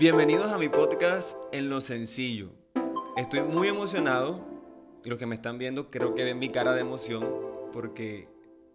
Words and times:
Bienvenidos 0.00 0.50
a 0.50 0.56
mi 0.56 0.70
podcast 0.70 1.32
En 1.52 1.68
lo 1.68 1.82
sencillo. 1.82 2.48
Estoy 3.18 3.42
muy 3.42 3.68
emocionado 3.68 4.40
y 5.04 5.10
los 5.10 5.18
que 5.18 5.26
me 5.26 5.34
están 5.34 5.58
viendo 5.58 5.90
creo 5.90 6.14
que 6.14 6.24
ven 6.24 6.38
mi 6.38 6.48
cara 6.48 6.72
de 6.72 6.80
emoción 6.80 7.22
porque, 7.70 8.26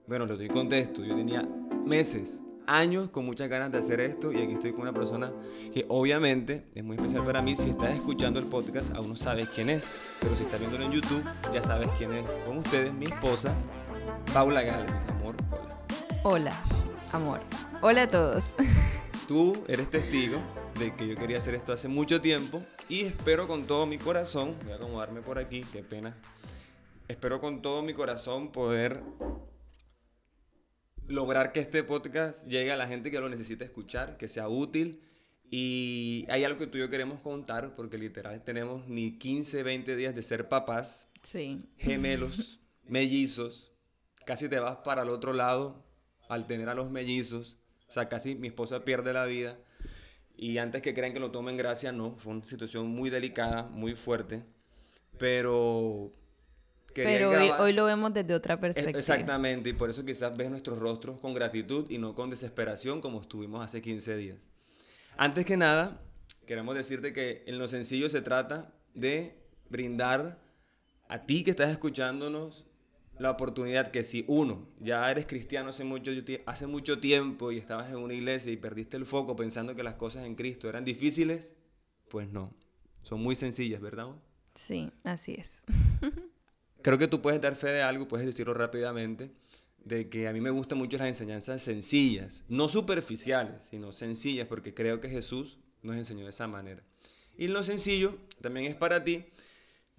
bueno, 0.05 0.27
lo 0.27 0.37
doy 0.37 0.49
contexto. 0.49 1.03
Yo 1.03 1.15
tenía 1.15 1.41
meses, 1.83 2.43
años 2.67 3.09
con 3.09 3.25
muchas 3.25 3.49
ganas 3.49 3.71
de 3.71 3.79
hacer 3.79 4.01
esto 4.01 4.31
y 4.31 4.39
aquí 4.39 4.53
estoy 4.53 4.73
con 4.73 4.81
una 4.81 4.93
persona 4.93 5.31
que 5.73 5.87
obviamente 5.89 6.67
es 6.75 6.83
muy 6.83 6.95
especial 6.95 7.25
para 7.25 7.41
mí. 7.41 7.55
Si 7.55 7.71
estás 7.71 7.95
escuchando 7.95 8.39
el 8.39 8.45
podcast 8.45 8.93
aún 8.93 9.09
no 9.09 9.15
sabes 9.15 9.49
quién 9.49 9.71
es, 9.71 9.95
pero 10.21 10.35
si 10.35 10.43
estás 10.43 10.59
viéndolo 10.59 10.85
en 10.85 10.91
YouTube 10.91 11.23
ya 11.51 11.63
sabes 11.63 11.89
quién 11.97 12.13
es. 12.13 12.29
Con 12.45 12.59
ustedes, 12.59 12.93
mi 12.93 13.05
esposa, 13.07 13.51
Paula 14.31 14.61
Gale, 14.61 14.85
mi 14.85 15.21
amor. 15.21 15.35
Hola. 16.21 16.21
Hola, 16.21 16.61
amor. 17.13 17.39
Hola 17.81 18.03
a 18.03 18.07
todos. 18.11 18.53
Tú 19.27 19.63
eres 19.67 19.89
testigo 19.89 20.39
de 20.79 20.93
que 20.93 21.07
yo 21.07 21.15
quería 21.15 21.37
hacer 21.37 21.55
esto 21.55 21.71
hace 21.73 21.87
mucho 21.87 22.21
tiempo 22.21 22.63
y 22.89 23.01
espero 23.01 23.47
con 23.47 23.65
todo 23.65 23.85
mi 23.85 23.97
corazón, 23.97 24.55
voy 24.63 24.73
a 24.73 24.75
acomodarme 24.75 25.21
por 25.21 25.37
aquí, 25.37 25.61
qué 25.71 25.83
pena, 25.83 26.15
espero 27.07 27.39
con 27.39 27.61
todo 27.61 27.81
mi 27.81 27.93
corazón 27.93 28.51
poder 28.51 29.01
lograr 31.07 31.51
que 31.51 31.59
este 31.61 31.83
podcast 31.83 32.45
llegue 32.47 32.71
a 32.71 32.77
la 32.77 32.87
gente 32.87 33.11
que 33.11 33.19
lo 33.19 33.29
necesita 33.29 33.63
escuchar, 33.63 34.17
que 34.17 34.27
sea 34.27 34.49
útil. 34.49 35.01
Y 35.51 36.25
hay 36.29 36.43
algo 36.43 36.57
que 36.57 36.65
tú 36.67 36.77
y 36.77 36.81
yo 36.81 36.89
queremos 36.89 37.21
contar, 37.21 37.75
porque 37.75 37.99
literal 37.99 38.43
tenemos 38.43 38.87
ni 38.87 39.17
15, 39.19 39.61
20 39.61 39.95
días 39.95 40.15
de 40.15 40.23
ser 40.23 40.49
papás, 40.49 41.07
Sí. 41.21 41.63
gemelos, 41.77 42.59
mellizos. 42.83 43.71
Casi 44.25 44.49
te 44.49 44.59
vas 44.59 44.77
para 44.77 45.03
el 45.03 45.09
otro 45.09 45.33
lado 45.33 45.85
al 46.27 46.47
tener 46.47 46.67
a 46.69 46.73
los 46.73 46.89
mellizos. 46.89 47.57
O 47.87 47.91
sea, 47.91 48.09
casi 48.09 48.33
mi 48.33 48.47
esposa 48.47 48.83
pierde 48.83 49.13
la 49.13 49.25
vida. 49.25 49.59
Y 50.37 50.57
antes 50.57 50.81
que 50.81 50.93
crean 50.93 51.13
que 51.13 51.19
lo 51.19 51.31
tomen 51.31 51.57
gracia, 51.57 51.91
no. 51.91 52.15
Fue 52.17 52.33
una 52.33 52.45
situación 52.45 52.87
muy 52.87 53.09
delicada, 53.09 53.63
muy 53.63 53.95
fuerte. 53.95 54.43
Pero... 55.17 56.11
Pero 56.93 57.29
hoy, 57.29 57.51
hoy 57.59 57.73
lo 57.73 57.83
vemos 57.83 58.13
desde 58.13 58.33
otra 58.33 58.53
es- 58.53 58.59
perspectiva. 58.61 58.97
Exactamente, 58.99 59.69
y 59.69 59.73
por 59.73 59.89
eso 59.89 60.05
quizás 60.05 60.35
ves 60.37 60.49
nuestros 60.49 60.79
rostros 60.79 61.19
con 61.19 61.33
gratitud 61.33 61.89
y 61.89 61.97
no 61.97 62.15
con 62.15 62.29
desesperación 62.29 63.01
como 63.01 63.19
estuvimos 63.19 63.63
hace 63.65 63.81
15 63.81 64.15
días. 64.15 64.37
Antes 65.17 65.45
que 65.45 65.57
nada, 65.57 66.01
queremos 66.45 66.73
decirte 66.73 67.11
que 67.11 67.43
en 67.47 67.57
lo 67.57 67.67
sencillo 67.67 68.07
se 68.07 68.21
trata 68.21 68.73
de 68.93 69.37
brindar 69.69 70.39
a 71.09 71.25
ti 71.25 71.43
que 71.43 71.51
estás 71.51 71.69
escuchándonos 71.69 72.65
la 73.17 73.31
oportunidad 73.31 73.91
que 73.91 74.03
si 74.03 74.25
uno, 74.27 74.67
ya 74.79 75.09
eres 75.09 75.25
cristiano 75.25 75.69
hace 75.69 75.83
mucho, 75.83 76.11
hace 76.45 76.67
mucho 76.67 76.99
tiempo 76.99 77.51
y 77.51 77.57
estabas 77.57 77.89
en 77.89 77.97
una 77.97 78.13
iglesia 78.13 78.51
y 78.51 78.57
perdiste 78.57 78.97
el 78.97 79.05
foco 79.05 79.35
pensando 79.35 79.75
que 79.75 79.83
las 79.83 79.95
cosas 79.95 80.25
en 80.25 80.35
Cristo 80.35 80.67
eran 80.67 80.83
difíciles, 80.83 81.53
pues 82.09 82.29
no, 82.29 82.53
son 83.03 83.21
muy 83.21 83.35
sencillas, 83.35 83.81
¿verdad? 83.81 84.07
Sí, 84.53 84.91
así 85.03 85.33
es. 85.33 85.63
Creo 86.81 86.97
que 86.97 87.07
tú 87.07 87.21
puedes 87.21 87.41
dar 87.41 87.55
fe 87.55 87.69
de 87.71 87.81
algo, 87.81 88.07
puedes 88.07 88.25
decirlo 88.25 88.53
rápidamente, 88.53 89.31
de 89.83 90.09
que 90.09 90.27
a 90.27 90.33
mí 90.33 90.41
me 90.41 90.49
gustan 90.49 90.77
mucho 90.77 90.97
las 90.97 91.07
enseñanzas 91.07 91.61
sencillas, 91.61 92.43
no 92.47 92.67
superficiales, 92.67 93.65
sino 93.69 93.91
sencillas, 93.91 94.47
porque 94.47 94.73
creo 94.73 94.99
que 94.99 95.09
Jesús 95.09 95.57
nos 95.81 95.95
enseñó 95.95 96.23
de 96.25 96.31
esa 96.31 96.47
manera. 96.47 96.83
Y 97.37 97.47
lo 97.47 97.63
sencillo 97.63 98.17
también 98.41 98.65
es 98.65 98.75
para 98.75 99.03
ti, 99.03 99.25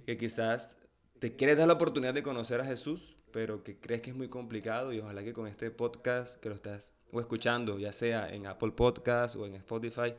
que 0.04 0.16
quizás 0.16 0.76
te 1.18 1.34
quieres 1.36 1.56
dar 1.58 1.66
la 1.66 1.74
oportunidad 1.74 2.14
de 2.14 2.22
conocer 2.22 2.60
a 2.60 2.64
Jesús, 2.64 3.16
pero 3.32 3.62
que 3.62 3.78
crees 3.78 4.02
que 4.02 4.10
es 4.10 4.16
muy 4.16 4.28
complicado 4.28 4.92
y 4.92 5.00
ojalá 5.00 5.24
que 5.24 5.32
con 5.32 5.46
este 5.46 5.70
podcast 5.70 6.40
que 6.40 6.48
lo 6.48 6.54
estás 6.54 6.92
o 7.12 7.20
escuchando, 7.20 7.78
ya 7.78 7.92
sea 7.92 8.32
en 8.32 8.46
Apple 8.46 8.72
Podcast 8.72 9.36
o 9.36 9.46
en 9.46 9.54
Spotify, 9.54 10.14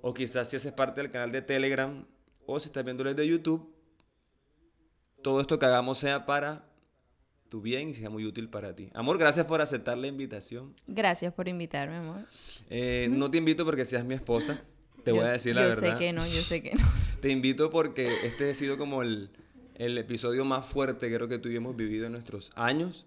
o 0.00 0.12
quizás 0.14 0.48
si 0.48 0.56
haces 0.56 0.72
parte 0.72 1.00
del 1.00 1.10
canal 1.10 1.30
de 1.30 1.42
Telegram 1.42 2.04
o 2.46 2.58
si 2.58 2.66
estás 2.66 2.84
viéndolo 2.84 3.10
desde 3.12 3.26
YouTube, 3.28 3.72
todo 5.22 5.40
esto 5.40 5.58
que 5.58 5.66
hagamos 5.66 5.98
sea 5.98 6.26
para 6.26 6.64
tu 7.48 7.60
bien 7.60 7.90
y 7.90 7.94
sea 7.94 8.10
muy 8.10 8.24
útil 8.24 8.48
para 8.48 8.74
ti. 8.74 8.90
Amor, 8.94 9.18
gracias 9.18 9.46
por 9.46 9.60
aceptar 9.60 9.98
la 9.98 10.06
invitación. 10.06 10.74
Gracias 10.86 11.32
por 11.34 11.48
invitarme, 11.48 11.96
amor. 11.96 12.26
Eh, 12.70 13.08
no 13.10 13.30
te 13.30 13.38
invito 13.38 13.64
porque 13.64 13.84
seas 13.84 14.04
mi 14.04 14.14
esposa, 14.14 14.60
te 15.04 15.12
voy 15.12 15.20
Yo 15.20 15.26
a 15.26 15.32
decir 15.32 15.54
la 15.54 15.62
yo 15.62 15.68
verdad. 15.68 15.92
sé 15.92 15.98
que 15.98 16.12
no, 16.12 16.26
yo 16.26 16.40
sé 16.42 16.62
que 16.62 16.74
no. 16.74 16.84
Te 17.20 17.28
invito 17.28 17.70
porque 17.70 18.10
este 18.24 18.50
ha 18.50 18.54
sido 18.54 18.76
como 18.76 19.02
el, 19.02 19.30
el 19.76 19.96
episodio 19.98 20.44
más 20.44 20.66
fuerte 20.66 21.12
creo 21.14 21.28
que 21.28 21.38
tú 21.38 21.48
y 21.48 21.52
yo 21.52 21.58
hemos 21.58 21.76
vivido 21.76 22.06
en 22.06 22.12
nuestros 22.12 22.50
años. 22.54 23.06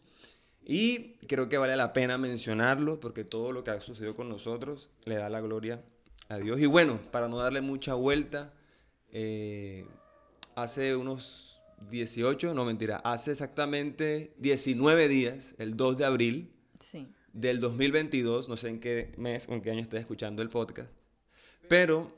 Y 0.67 1.13
creo 1.27 1.47
que 1.47 1.57
vale 1.57 1.75
la 1.75 1.93
pena 1.93 2.17
mencionarlo 2.17 2.99
porque 2.99 3.23
todo 3.23 3.51
lo 3.51 3.63
que 3.63 3.71
ha 3.71 3.81
sucedido 3.81 4.15
con 4.15 4.29
nosotros 4.29 4.89
le 5.05 5.15
da 5.15 5.29
la 5.29 5.39
gloria 5.41 5.83
a 6.27 6.37
Dios. 6.37 6.59
Y 6.59 6.65
bueno, 6.65 6.99
para 7.11 7.27
no 7.27 7.37
darle 7.37 7.61
mucha 7.61 7.93
vuelta, 7.93 8.51
eh, 9.11 9.85
hace 10.55 10.95
unos 10.95 11.61
18, 11.91 12.53
no 12.55 12.65
mentira, 12.65 12.97
hace 12.97 13.31
exactamente 13.31 14.33
19 14.39 15.07
días, 15.07 15.53
el 15.59 15.77
2 15.77 15.97
de 15.97 16.05
abril, 16.05 16.51
Sí. 16.79 17.07
del 17.31 17.59
2022, 17.59 18.49
no 18.49 18.57
sé 18.57 18.69
en 18.69 18.79
qué 18.79 19.13
mes 19.17 19.47
o 19.49 19.53
en 19.53 19.61
qué 19.61 19.69
año 19.71 19.81
estés 19.81 19.99
escuchando 20.01 20.41
el 20.41 20.49
podcast, 20.49 20.91
pero 21.69 22.11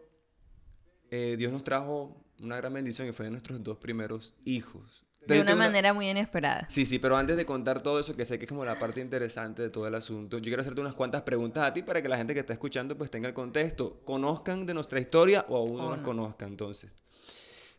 eh, 1.11 1.35
Dios 1.37 1.51
nos 1.51 1.63
trajo 1.63 2.23
una 2.41 2.57
gran 2.57 2.73
bendición 2.73 3.07
y 3.07 3.11
fue 3.11 3.25
de 3.25 3.31
nuestros 3.31 3.63
dos 3.63 3.77
primeros 3.77 4.33
hijos. 4.45 5.03
De 5.25 5.41
una 5.41 5.53
una- 5.55 5.65
manera 5.65 5.93
muy 5.93 6.09
inesperada. 6.09 6.65
Sí, 6.69 6.85
sí, 6.85 6.99
pero 6.99 7.17
antes 7.17 7.35
de 7.35 7.45
contar 7.45 7.81
todo 7.81 7.99
eso, 7.99 8.15
que 8.15 8.23
sé 8.23 8.39
que 8.39 8.45
es 8.45 8.49
como 8.49 8.63
la 8.63 8.79
parte 8.79 9.01
interesante 9.01 9.61
de 9.61 9.69
todo 9.69 9.85
el 9.85 9.93
asunto, 9.95 10.37
yo 10.37 10.43
quiero 10.43 10.61
hacerte 10.61 10.79
unas 10.79 10.93
cuantas 10.93 11.23
preguntas 11.23 11.63
a 11.65 11.73
ti 11.73 11.81
para 11.83 12.01
que 12.01 12.07
la 12.07 12.15
gente 12.15 12.33
que 12.33 12.39
está 12.39 12.53
escuchando 12.53 12.97
pues 12.97 13.11
tenga 13.11 13.27
el 13.27 13.33
contexto, 13.33 13.99
conozcan 14.05 14.65
de 14.65 14.73
nuestra 14.73 15.01
historia 15.01 15.45
o 15.49 15.57
aún 15.57 15.77
no 15.77 15.89
nos 15.89 15.97
no. 15.97 16.03
conozcan. 16.03 16.49
Entonces, 16.49 16.91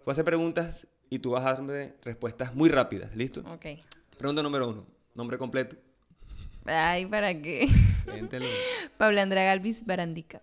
voy 0.04 0.10
a 0.10 0.12
hacer 0.12 0.24
preguntas 0.26 0.86
y 1.08 1.20
tú 1.20 1.30
vas 1.30 1.46
a 1.46 1.54
darme 1.54 1.94
respuestas 2.02 2.54
muy 2.54 2.69
rápidas, 2.69 3.16
¿listo? 3.16 3.40
Ok. 3.50 3.64
Pregunta 4.19 4.42
número 4.42 4.69
uno, 4.69 4.86
nombre 5.14 5.38
completo. 5.38 5.76
Ay, 6.66 7.06
¿para 7.06 7.32
qué? 7.40 7.66
Cuéntelo. 8.04 8.44
Paula 8.98 9.22
Andrea 9.22 9.44
Galvis 9.44 9.86
Barandica, 9.86 10.42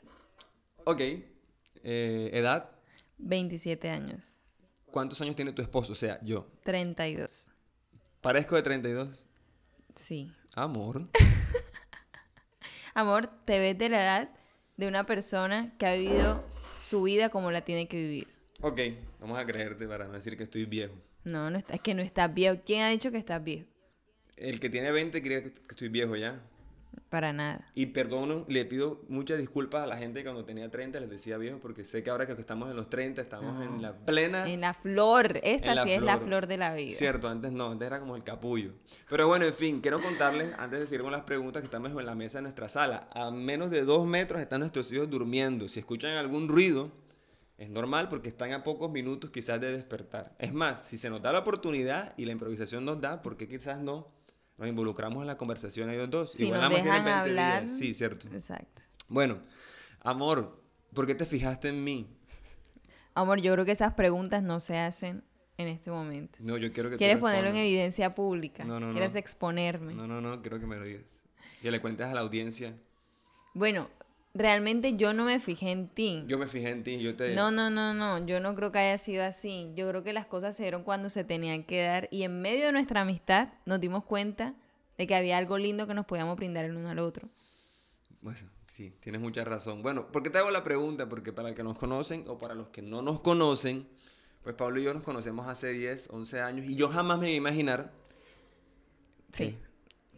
Ok, 0.86 1.02
eh, 1.02 2.30
edad, 2.34 2.72
27 3.18 3.90
años, 3.90 4.36
¿cuántos 4.92 5.22
años 5.22 5.36
tiene 5.36 5.52
tu 5.54 5.62
esposo? 5.62 5.94
O 5.94 5.96
sea, 5.96 6.20
yo. 6.22 6.48
32. 6.64 7.50
Parezco 8.22 8.56
de 8.56 8.62
32. 8.64 9.26
Sí. 9.96 10.32
Amor. 10.54 11.08
Amor, 12.94 13.28
te 13.46 13.60
ves 13.60 13.78
de 13.78 13.90
la 13.90 14.02
edad 14.04 14.30
de 14.78 14.88
una 14.88 15.06
persona 15.06 15.74
que 15.78 15.86
ha 15.86 15.94
vivido 15.96 16.44
su 16.80 17.04
vida 17.04 17.30
como 17.30 17.52
la 17.52 17.62
tiene 17.62 17.88
que 17.88 17.98
vivir. 17.98 18.28
Ok, 18.62 18.80
vamos 19.20 19.38
a 19.38 19.46
creerte 19.46 19.88
para 19.88 20.08
no 20.08 20.14
decir 20.14 20.38
que 20.38 20.44
estoy 20.44 20.66
viejo. 20.66 20.94
No, 21.24 21.50
no 21.50 21.58
está- 21.58 21.74
es 21.74 21.82
que 21.82 21.94
no 21.94 22.02
estás 22.02 22.34
viejo. 22.34 22.58
¿Quién 22.66 22.82
ha 22.84 22.90
dicho 22.90 23.12
que 23.12 23.18
estás 23.18 23.44
viejo? 23.44 23.68
El 24.38 24.60
que 24.60 24.70
tiene 24.70 24.92
20 24.92 25.22
cree 25.22 25.44
que 25.44 25.52
que 25.54 25.60
estoy 25.72 25.90
viejo 25.90 26.16
ya. 26.16 26.42
Para 27.10 27.34
nada. 27.34 27.72
Y 27.76 27.88
perdono, 27.88 28.46
le 28.48 28.66
pido 28.66 29.02
muchas 29.08 29.40
disculpas 29.40 29.84
a 29.84 29.88
la 29.88 29.98
gente 29.98 30.20
que 30.20 30.26
cuando 30.26 30.46
tenía 30.46 30.70
30 30.70 31.00
les 31.00 31.10
decía 31.10 31.38
viejo 31.38 31.60
porque 31.60 31.86
sé 31.86 32.04
que 32.04 32.10
ahora 32.10 32.26
que 32.26 32.34
estamos 32.34 32.70
en 32.70 32.76
los 32.76 32.90
30 32.90 33.22
estamos 33.22 33.66
en 33.66 33.82
la 33.82 33.94
plena... 33.94 34.50
En 34.50 34.62
la 34.62 34.74
flor. 34.74 35.40
Esta 35.44 35.76
la 35.76 35.84
sí 35.84 35.92
es 35.92 36.02
la 36.02 36.18
flor. 36.18 36.28
flor 36.28 36.48
de 36.48 36.58
la 36.58 36.74
vida. 36.74 36.96
Cierto, 36.96 37.28
antes 37.28 37.52
no, 37.52 37.72
antes 37.72 37.86
era 37.86 38.00
como 38.00 38.16
el 38.16 38.24
capullo. 38.24 38.72
Pero 39.10 39.28
bueno, 39.28 39.46
en 39.46 39.54
fin, 39.54 39.82
quiero 39.82 40.02
contarles, 40.02 40.54
antes 40.58 40.80
de 40.80 40.88
seguir 40.88 41.04
con 41.04 41.12
las 41.12 41.24
preguntas, 41.24 41.62
que 41.62 41.66
estamos 41.66 41.92
en 41.92 42.06
la 42.06 42.16
mesa 42.16 42.40
de 42.40 42.44
nuestra 42.44 42.70
sala. 42.70 43.08
A 43.14 43.32
menos 43.32 43.72
de 43.72 43.84
dos 43.84 44.06
metros 44.06 44.42
están 44.42 44.60
nuestros 44.60 44.92
hijos 44.92 45.10
durmiendo. 45.10 45.68
Si 45.70 45.80
escuchan 45.80 46.12
algún 46.14 46.48
ruido, 46.48 46.92
es 47.58 47.70
normal 47.70 48.10
porque 48.10 48.30
están 48.30 48.52
a 48.52 48.64
pocos 48.64 48.92
minutos 48.92 49.32
quizás 49.32 49.62
de 49.62 49.72
despertar. 49.72 50.36
Es 50.40 50.54
más, 50.54 50.84
si 50.84 50.98
se 50.98 51.10
nos 51.10 51.22
da 51.22 51.32
la 51.32 51.40
oportunidad 51.40 52.14
y 52.18 52.26
la 52.26 52.34
improvisación 52.34 52.84
nos 52.84 53.00
da, 53.00 53.22
porque 53.22 53.48
quizás 53.48 53.80
no 53.80 54.15
nos 54.58 54.68
involucramos 54.68 55.22
en 55.22 55.28
la 55.28 55.38
conversación 55.38 55.90
ellos 55.90 56.10
dos. 56.10 56.32
Si 56.34 56.46
Igual 56.46 56.62
nos 56.62 56.70
nada 56.70 56.74
más 56.74 56.82
tienen 56.84 57.04
dejan 57.06 57.24
20 57.26 57.32
días. 57.34 57.54
hablar. 57.56 57.70
Sí, 57.72 57.94
cierto. 57.94 58.28
Exacto. 58.30 58.84
Bueno, 59.08 59.40
amor, 60.02 60.62
¿por 60.94 61.06
qué 61.08 61.16
te 61.16 61.26
fijaste 61.26 61.70
en 61.70 61.84
mí? 61.84 62.08
Amor, 63.14 63.40
yo 63.40 63.54
creo 63.54 63.66
que 63.66 63.72
esas 63.72 63.94
preguntas 63.94 64.44
no 64.44 64.60
se 64.60 64.78
hacen 64.78 65.24
en 65.58 65.68
este 65.68 65.90
momento. 65.92 66.40
No, 66.42 66.58
yo 66.58 66.72
quiero 66.74 66.90
que 66.90 66.98
¿Quieres 66.98 67.18
ponerlo 67.18 67.50
en 67.50 67.56
evidencia 67.58 68.14
pública? 68.14 68.64
No, 68.66 68.80
no, 68.80 68.92
¿Quieres 68.92 69.14
no. 69.14 69.20
exponerme? 69.20 69.94
No, 69.94 70.06
no, 70.08 70.20
no, 70.22 70.42
quiero 70.42 70.60
que 70.60 70.66
me 70.66 70.76
lo 70.76 70.84
digas. 70.84 71.04
Que 71.62 71.72
le 71.72 71.80
cuentes 71.82 72.06
a 72.08 72.14
la 72.14 72.22
audiencia. 72.22 72.76
Bueno, 73.54 73.90
realmente 74.36 74.96
yo 74.96 75.14
no 75.14 75.26
me 75.26 75.40
fijé 75.40 75.72
en 75.72 75.88
ti. 75.88 76.24
Yo 76.28 76.38
me 76.38 76.46
fijé 76.46 76.70
en 76.70 76.84
ti 76.84 76.92
y 76.92 77.02
yo 77.02 77.16
te... 77.16 77.34
No, 77.34 77.50
no, 77.50 77.70
no, 77.70 77.94
no. 77.94 78.24
Yo 78.26 78.40
no 78.40 78.54
creo 78.54 78.72
que 78.72 78.80
haya 78.80 78.98
sido 78.98 79.24
así. 79.24 79.70
Yo 79.74 79.90
creo 79.90 80.04
que 80.04 80.14
las 80.14 80.28
cosas 80.28 80.56
se 80.56 80.64
dieron 80.64 80.84
cuando 80.84 81.10
se 81.10 81.24
tenían 81.24 81.64
que 81.64 81.82
dar 81.84 82.08
y 82.12 82.24
en 82.24 82.42
medio 82.42 82.66
de 82.66 82.72
nuestra 82.74 83.02
amistad 83.02 83.50
nos 83.66 83.80
dimos 83.80 84.04
cuenta 84.04 84.54
de 84.98 85.08
que 85.08 85.16
había 85.16 85.38
algo 85.38 85.58
lindo 85.58 85.88
que 85.88 85.94
nos 85.94 86.06
podíamos 86.06 86.36
brindar 86.36 86.66
el 86.66 86.76
uno 86.76 86.90
al 86.90 87.00
otro. 87.00 87.30
Bueno, 88.22 88.40
sí, 88.76 88.94
tienes 89.00 89.22
mucha 89.22 89.44
razón. 89.44 89.82
Bueno, 89.82 90.12
¿por 90.12 90.22
qué 90.22 90.30
te 90.30 90.38
hago 90.38 90.52
la 90.52 90.64
pregunta? 90.64 91.10
Porque 91.10 91.34
para 91.34 91.50
los 91.50 91.56
que 91.56 91.64
nos 91.64 91.78
conocen 91.78 92.26
o 92.28 92.38
para 92.38 92.54
los 92.54 92.68
que 92.68 92.82
no 92.82 93.02
nos 93.02 93.22
conocen, 93.22 93.88
pues 94.44 94.56
Pablo 94.56 94.80
y 94.80 94.84
yo 94.84 94.94
nos 94.94 95.04
conocemos 95.04 95.48
hace 95.48 95.70
10, 95.70 96.10
11 96.12 96.42
años 96.42 96.66
y 96.70 96.76
yo 96.76 96.90
jamás 96.90 97.20
me 97.20 97.28
iba 97.28 97.34
a 97.34 97.38
imaginar 97.38 97.92
Sí. 99.36 99.58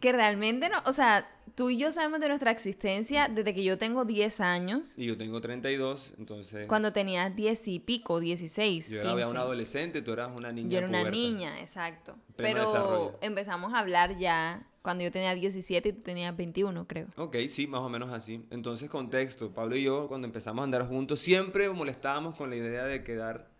Que 0.00 0.12
realmente 0.12 0.68
no, 0.68 0.78
o 0.86 0.92
sea, 0.92 1.28
tú 1.56 1.70
y 1.70 1.78
yo 1.78 1.90
sabemos 1.90 2.20
de 2.20 2.28
nuestra 2.28 2.52
existencia 2.52 3.26
desde 3.28 3.52
que 3.52 3.64
yo 3.64 3.78
tengo 3.78 4.04
10 4.04 4.40
años. 4.40 4.96
Y 4.96 5.06
yo 5.06 5.16
tengo 5.16 5.40
32, 5.40 6.14
entonces... 6.18 6.66
Cuando 6.68 6.92
tenías 6.92 7.34
10 7.34 7.68
y 7.68 7.80
pico, 7.80 8.20
16, 8.20 8.90
Yo 8.90 9.02
15. 9.02 9.16
era 9.16 9.28
un 9.28 9.36
adolescente, 9.36 10.00
tú 10.00 10.12
eras 10.12 10.30
una 10.36 10.52
niña 10.52 10.70
Yo 10.70 10.78
era 10.78 10.86
una 10.88 11.00
puberta. 11.00 11.16
niña, 11.18 11.60
exacto. 11.60 12.16
Pero 12.36 12.60
desarrollo. 12.60 13.18
empezamos 13.22 13.74
a 13.74 13.80
hablar 13.80 14.16
ya 14.18 14.64
cuando 14.82 15.02
yo 15.02 15.10
tenía 15.10 15.34
17 15.34 15.88
y 15.88 15.92
tú 15.92 16.02
tenías 16.02 16.36
21, 16.36 16.86
creo. 16.86 17.08
Ok, 17.16 17.36
sí, 17.48 17.66
más 17.66 17.80
o 17.80 17.88
menos 17.88 18.12
así. 18.12 18.46
Entonces, 18.50 18.88
contexto. 18.88 19.50
Pablo 19.52 19.76
y 19.76 19.82
yo, 19.82 20.06
cuando 20.06 20.26
empezamos 20.28 20.62
a 20.62 20.64
andar 20.64 20.86
juntos, 20.86 21.18
siempre 21.18 21.68
molestábamos 21.70 22.36
con 22.36 22.50
la 22.50 22.56
idea 22.56 22.84
de 22.84 23.02
quedar... 23.02 23.50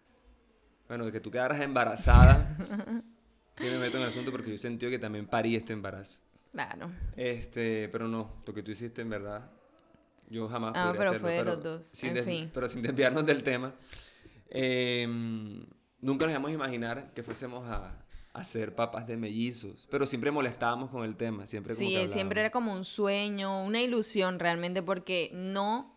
Bueno, 0.87 1.05
de 1.05 1.13
que 1.13 1.21
tú 1.21 1.31
quedaras 1.33 1.61
embarazada. 1.61 2.57
Sí 3.59 3.65
me 3.65 3.79
meto 3.79 3.97
en 3.97 4.05
el 4.05 4.11
asunto 4.11 4.31
porque 4.31 4.53
yo 4.53 4.57
sentí 4.57 4.89
que 4.89 5.01
también 5.01 5.27
parí 5.27 5.57
este 5.57 5.73
embarazo. 5.73 6.21
Claro. 6.53 6.91
Este, 7.17 7.89
pero 7.91 8.09
no, 8.09 8.43
lo 8.47 8.55
que 8.55 8.63
tú 8.63 8.71
hiciste 8.71 9.03
en 9.03 9.11
verdad, 9.11 9.51
yo 10.29 10.49
jamás 10.49 10.73
Ah, 10.75 10.85
podría 10.87 10.99
pero 10.99 11.11
hacerlo. 11.11 11.27
fue 11.29 11.33
de 11.37 11.45
los 11.45 11.63
dos, 11.63 11.87
Sin 11.93 12.17
en 12.17 12.25
fin. 12.25 12.51
Pero 12.53 12.69
sin 12.69 12.83
desviarnos 12.83 13.25
del 13.27 13.43
tema. 13.43 13.75
eh, 14.51 15.07
nunca 16.01 16.25
nos 16.25 16.33
íbamos 16.33 16.51
a 16.51 16.55
imaginar 16.55 17.13
que 17.13 17.23
fuésemos 17.23 17.67
a, 17.67 17.99
a 18.33 18.45
ser 18.45 18.75
papás 18.75 19.07
de 19.07 19.17
mellizos, 19.17 19.87
pero 19.91 20.07
siempre 20.07 20.31
molestábamos 20.31 20.91
con 20.91 21.05
el 21.05 21.17
tema, 21.17 21.47
siempre 21.47 21.75
como 21.75 21.87
Sí, 21.89 21.95
que 21.97 22.09
siempre 22.09 22.41
era 22.41 22.51
como 22.51 22.73
un 22.73 22.85
sueño, 22.85 23.63
una 23.65 23.83
ilusión 23.83 24.39
realmente, 24.39 24.83
porque 24.83 25.31
no 25.35 25.95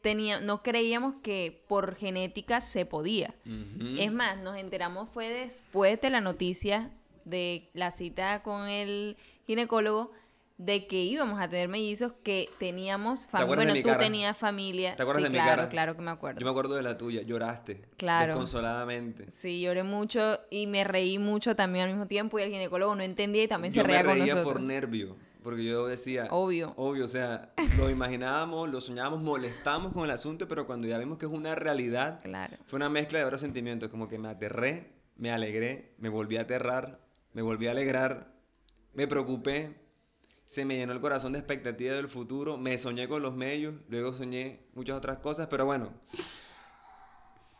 tenía, 0.00 0.40
no 0.40 0.62
creíamos 0.62 1.16
que 1.22 1.64
por 1.68 1.96
genética 1.96 2.60
se 2.60 2.86
podía. 2.86 3.34
Es 3.98 4.12
más, 4.12 4.38
nos 4.38 4.56
enteramos 4.56 5.08
fue 5.10 5.28
después 5.28 6.00
de 6.00 6.10
la 6.10 6.20
noticia 6.20 6.90
de 7.24 7.70
la 7.74 7.90
cita 7.90 8.42
con 8.42 8.68
el 8.68 9.16
ginecólogo 9.46 10.12
de 10.58 10.86
que 10.86 11.02
íbamos 11.02 11.38
a 11.38 11.48
tener 11.50 11.68
mellizos, 11.68 12.12
que 12.22 12.48
teníamos 12.58 13.26
familia. 13.26 13.56
Bueno, 13.56 13.74
tú 13.74 13.82
cara? 13.82 13.98
tenías 13.98 14.36
familia. 14.38 14.96
¿Te 14.96 15.02
acuerdas 15.02 15.24
sí, 15.26 15.32
de 15.32 15.38
mi 15.38 15.42
claro, 15.44 15.56
cara? 15.62 15.68
claro 15.68 15.96
que 15.96 16.02
me 16.02 16.10
acuerdo. 16.10 16.40
Yo 16.40 16.46
me 16.46 16.50
acuerdo 16.50 16.74
de 16.76 16.82
la 16.82 16.96
tuya, 16.96 17.20
lloraste. 17.22 17.82
Claro. 17.98 18.28
Desconsoladamente. 18.28 19.30
Sí, 19.30 19.60
lloré 19.60 19.82
mucho 19.82 20.38
y 20.50 20.66
me 20.66 20.82
reí 20.82 21.18
mucho 21.18 21.54
también 21.56 21.84
al 21.84 21.90
mismo 21.90 22.06
tiempo 22.06 22.38
y 22.38 22.42
el 22.42 22.50
ginecólogo 22.50 22.94
no 22.94 23.02
entendía 23.02 23.42
y 23.44 23.48
también 23.48 23.72
yo 23.74 23.82
se 23.82 23.86
reía 23.86 23.98
me 24.00 24.04
con 24.06 24.14
reía 24.14 24.34
nosotros. 24.34 24.52
por 24.54 24.62
nervio, 24.62 25.16
porque 25.42 25.62
yo 25.64 25.86
decía, 25.86 26.26
Obvio. 26.30 26.72
Obvio, 26.78 27.04
o 27.04 27.08
sea, 27.08 27.52
lo 27.76 27.90
imaginábamos, 27.90 28.70
lo 28.70 28.80
soñábamos, 28.80 29.22
molestábamos 29.22 29.92
con 29.92 30.04
el 30.04 30.10
asunto, 30.10 30.48
pero 30.48 30.66
cuando 30.66 30.88
ya 30.88 30.96
vimos 30.96 31.18
que 31.18 31.26
es 31.26 31.32
una 31.32 31.54
realidad, 31.54 32.18
Claro. 32.22 32.56
fue 32.66 32.78
una 32.78 32.88
mezcla 32.88 33.18
de 33.18 33.24
varios 33.26 33.42
sentimientos, 33.42 33.90
como 33.90 34.08
que 34.08 34.16
me 34.18 34.28
aterré, 34.28 34.92
me 35.16 35.30
alegré, 35.30 35.92
me 35.98 36.08
volví 36.08 36.38
a 36.38 36.42
aterrar, 36.42 36.98
me 37.34 37.42
volví 37.42 37.66
a 37.66 37.72
alegrar, 37.72 38.32
me 38.96 39.06
preocupé, 39.06 39.74
se 40.48 40.64
me 40.64 40.76
llenó 40.76 40.92
el 40.92 41.00
corazón 41.00 41.32
de 41.32 41.38
expectativa 41.38 41.94
del 41.94 42.08
futuro, 42.08 42.56
me 42.56 42.78
soñé 42.78 43.08
con 43.08 43.22
los 43.22 43.34
medios, 43.34 43.74
luego 43.88 44.12
soñé 44.12 44.60
muchas 44.74 44.96
otras 44.96 45.18
cosas, 45.18 45.46
pero 45.48 45.66
bueno. 45.66 45.92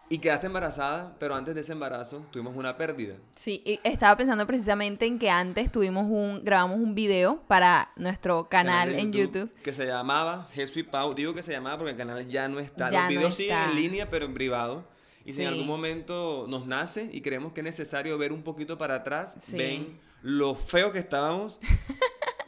Y 0.09 0.19
quedaste 0.19 0.47
embarazada, 0.47 1.17
pero 1.19 1.35
antes 1.35 1.57
de 1.57 1.63
ese 1.63 1.73
embarazo 1.73 2.25
tuvimos 2.31 2.55
una 2.55 2.77
pérdida. 2.77 3.17
Sí, 3.35 3.61
y 3.67 3.81
estaba 3.83 4.17
pensando 4.17 4.47
precisamente 4.47 5.05
en 5.05 5.19
que 5.19 5.29
antes 5.31 5.73
tuvimos 5.73 6.07
un, 6.09 6.45
grabamos 6.45 6.79
un 6.79 6.95
video 6.95 7.43
para 7.49 7.91
nuestro 7.97 8.49
canal, 8.49 8.95
en 8.95 9.13
YouTube. 9.13 9.53
Que 9.65 9.75
se 9.75 9.85
llamaba 9.85 10.49
Jesús 10.53 10.77
y 10.77 10.83
Pau. 10.85 11.13
Digo 11.13 11.35
que 11.35 11.43
se 11.43 11.51
llamaba 11.51 11.79
porque 11.79 11.91
el 11.91 11.97
canal 11.97 12.25
ya 12.29 12.47
no 12.47 12.61
está. 12.61 12.89
Ya 12.89 13.01
Los 13.07 13.15
no 13.15 13.19
videos 13.19 13.35
siguen 13.35 13.57
está. 13.59 13.71
en 13.71 13.77
línea, 13.77 14.09
pero 14.09 14.27
en 14.27 14.35
privado. 14.35 14.89
Y 15.25 15.33
si 15.33 15.43
en 15.43 15.49
algún 15.49 15.67
momento 15.67 16.47
nos 16.49 16.67
nace 16.67 17.11
y 17.13 17.21
creemos 17.21 17.53
que 17.53 17.61
es 17.61 17.65
necesario 17.65 18.17
ver 18.17 18.33
un 18.33 18.45
poquito 18.45 18.79
para 18.79 18.95
atrás, 18.95 19.37
Sí. 19.41 19.57
ven 19.57 19.99
lo 20.23 20.55
feo 20.55 20.93
que 20.93 20.99
estábamos. 20.99 21.59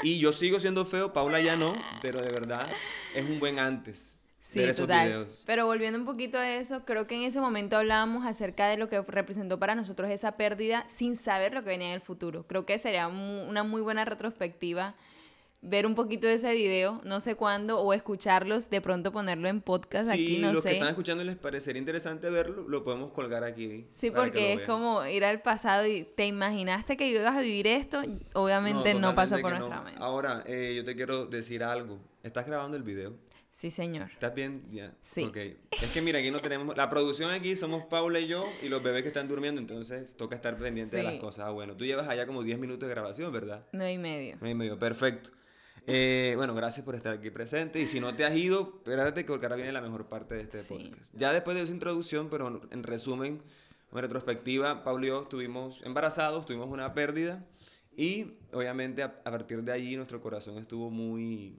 y 0.03 0.19
yo 0.19 0.33
sigo 0.33 0.61
siendo 0.61 0.85
feo, 0.85 1.13
Paula 1.13 1.41
ya 1.41 1.57
no, 1.57 1.75
pero 2.03 2.21
de 2.21 2.31
verdad 2.31 2.69
es 3.15 3.29
un 3.29 3.41
buen 3.41 3.59
antes. 3.59 4.21
Sí, 4.41 4.61
ver 4.61 4.71
esos 4.71 4.87
total. 4.87 5.09
videos. 5.09 5.43
Pero 5.45 5.67
volviendo 5.67 5.99
un 5.99 6.07
poquito 6.07 6.39
a 6.39 6.55
eso, 6.55 6.85
creo 6.85 7.07
que 7.07 7.17
en 7.17 7.23
ese 7.23 7.41
momento 7.41 7.77
hablábamos 7.77 8.25
acerca 8.25 8.67
de 8.69 8.79
lo 8.79 8.89
que 8.89 9.01
representó 9.03 9.59
para 9.59 9.75
nosotros 9.75 10.11
esa 10.11 10.33
pérdida 10.33 10.87
sin 10.89 11.17
saber 11.17 11.53
lo 11.53 11.63
que 11.63 11.71
venía 11.71 11.89
en 11.89 11.95
el 11.95 12.01
futuro. 12.01 12.47
Creo 12.47 12.65
que 12.65 12.79
sería 12.79 13.09
una 13.09 13.63
muy 13.65 13.83
buena 13.83 14.05
retrospectiva 14.07 14.95
ver 15.61 15.87
un 15.87 15.95
poquito 15.95 16.27
de 16.27 16.35
ese 16.35 16.55
video, 16.55 17.01
no 17.05 17.21
sé 17.21 17.35
cuándo, 17.35 17.81
o 17.81 17.93
escucharlos, 17.93 18.71
de 18.71 18.81
pronto 18.81 19.13
ponerlo 19.13 19.49
en 19.49 19.61
podcast 19.61 20.11
aquí, 20.11 20.39
no 20.39 20.53
los 20.53 20.63
que 20.63 20.73
están 20.73 20.89
escuchando 20.89 21.25
les 21.25 21.37
parecería 21.37 21.79
interesante 21.79 22.31
verlo, 22.31 22.69
lo 22.69 22.83
podemos 22.83 23.13
colgar 23.13 23.45
aquí. 23.45 23.87
Sí, 23.91 24.11
porque 24.11 24.55
es 24.55 24.61
como 24.63 25.05
ir 25.07 25.25
al 25.25 25.43
pasado 25.43 25.87
y 25.87 26.05
te 26.05 26.27
imaginaste 26.27 26.97
que 26.97 27.09
ibas 27.09 27.37
a 27.37 27.41
vivir 27.41 27.67
esto, 27.67 28.03
obviamente 28.35 28.95
no, 28.95 29.15
pasó 29.15 29.37
totalmente 29.37 29.43
por 29.43 29.53
nuestra 29.53 29.77
no. 29.77 29.85
mente. 29.85 30.01
Ahora, 30.03 30.45
eh, 30.47 30.75
yo 30.77 30.85
te 30.85 30.95
quiero 30.95 31.27
decir 31.27 31.63
algo. 31.65 31.99
¿Estás 32.23 32.47
grabando 32.47 32.77
el 32.77 32.83
video? 32.83 33.15
Sí, 33.59 33.71
señor. 33.71 34.09
¿Estás 34.13 34.33
bien? 34.35 34.63
Sí. 35.03 35.25
Ok. 35.25 35.37
Es 35.37 35.93
que 35.93 36.01
mira, 36.01 36.21
aquí 36.21 36.31
no 36.31 36.39
tenemos. 36.39 36.77
La 36.77 36.89
producción 36.89 37.33
aquí 37.33 37.57
somos 37.57 37.87
Paula 37.87 38.21
y 38.21 38.29
yo 38.29 38.47
y 38.63 38.69
los 38.69 38.81
bebés 38.81 39.03
que 39.03 39.09
están 39.09 39.27
durmiendo, 39.27 39.61
entonces 39.61 40.17
toca 40.17 40.37
estar 40.37 40.57
pendiente 40.57 40.97
de 40.97 41.03
las 41.03 41.17
cosas. 41.17 41.47
Ah, 41.47 41.51
bueno, 41.51 41.77
tú 41.77 41.85
llevas 41.85 42.07
allá 42.07 42.25
como 42.25 42.45
10 42.45 42.57
minutos 42.61 42.89
de 42.89 42.95
grabación, 42.95 43.33
¿verdad? 43.33 43.67
Nueve 43.73 43.95
y 43.95 43.99
medio. 43.99 44.37
Nueve 44.41 44.51
y 44.51 44.55
medio, 44.55 44.79
perfecto. 44.79 45.31
Eh, 45.91 46.35
bueno, 46.37 46.55
gracias 46.55 46.85
por 46.85 46.95
estar 46.95 47.15
aquí 47.15 47.31
presente. 47.31 47.81
Y 47.81 47.87
si 47.87 47.99
no 47.99 48.15
te 48.15 48.25
has 48.27 48.37
ido, 48.37 48.75
espérate 48.85 49.25
que 49.25 49.33
ahora 49.33 49.57
viene 49.57 49.73
la 49.73 49.81
mejor 49.81 50.07
parte 50.07 50.35
de 50.35 50.43
este 50.43 50.63
Sí. 50.63 50.69
podcast. 50.75 51.15
Ya 51.15 51.33
después 51.33 51.57
de 51.57 51.63
esa 51.63 51.73
introducción, 51.73 52.29
pero 52.29 52.61
en 52.71 52.83
resumen, 52.83 53.43
en 53.93 53.99
retrospectiva, 53.99 54.85
Pablo 54.85 55.07
y 55.07 55.09
yo 55.09 55.23
estuvimos 55.23 55.81
embarazados, 55.85 56.45
tuvimos 56.45 56.69
una 56.69 56.93
pérdida. 56.93 57.47
Y 57.97 58.35
obviamente 58.53 59.03
a, 59.03 59.07
a 59.25 59.31
partir 59.31 59.63
de 59.63 59.73
allí 59.73 59.97
nuestro 59.97 60.21
corazón 60.21 60.59
estuvo 60.59 60.91
muy, 60.91 61.59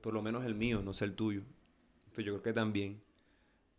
por 0.00 0.14
lo 0.14 0.22
menos 0.22 0.44
el 0.44 0.54
mío, 0.54 0.80
no 0.82 0.92
sé 0.92 1.04
el 1.04 1.14
tuyo, 1.14 1.42
pero 2.14 2.26
yo 2.26 2.32
creo 2.34 2.42
que 2.42 2.52
también, 2.52 3.02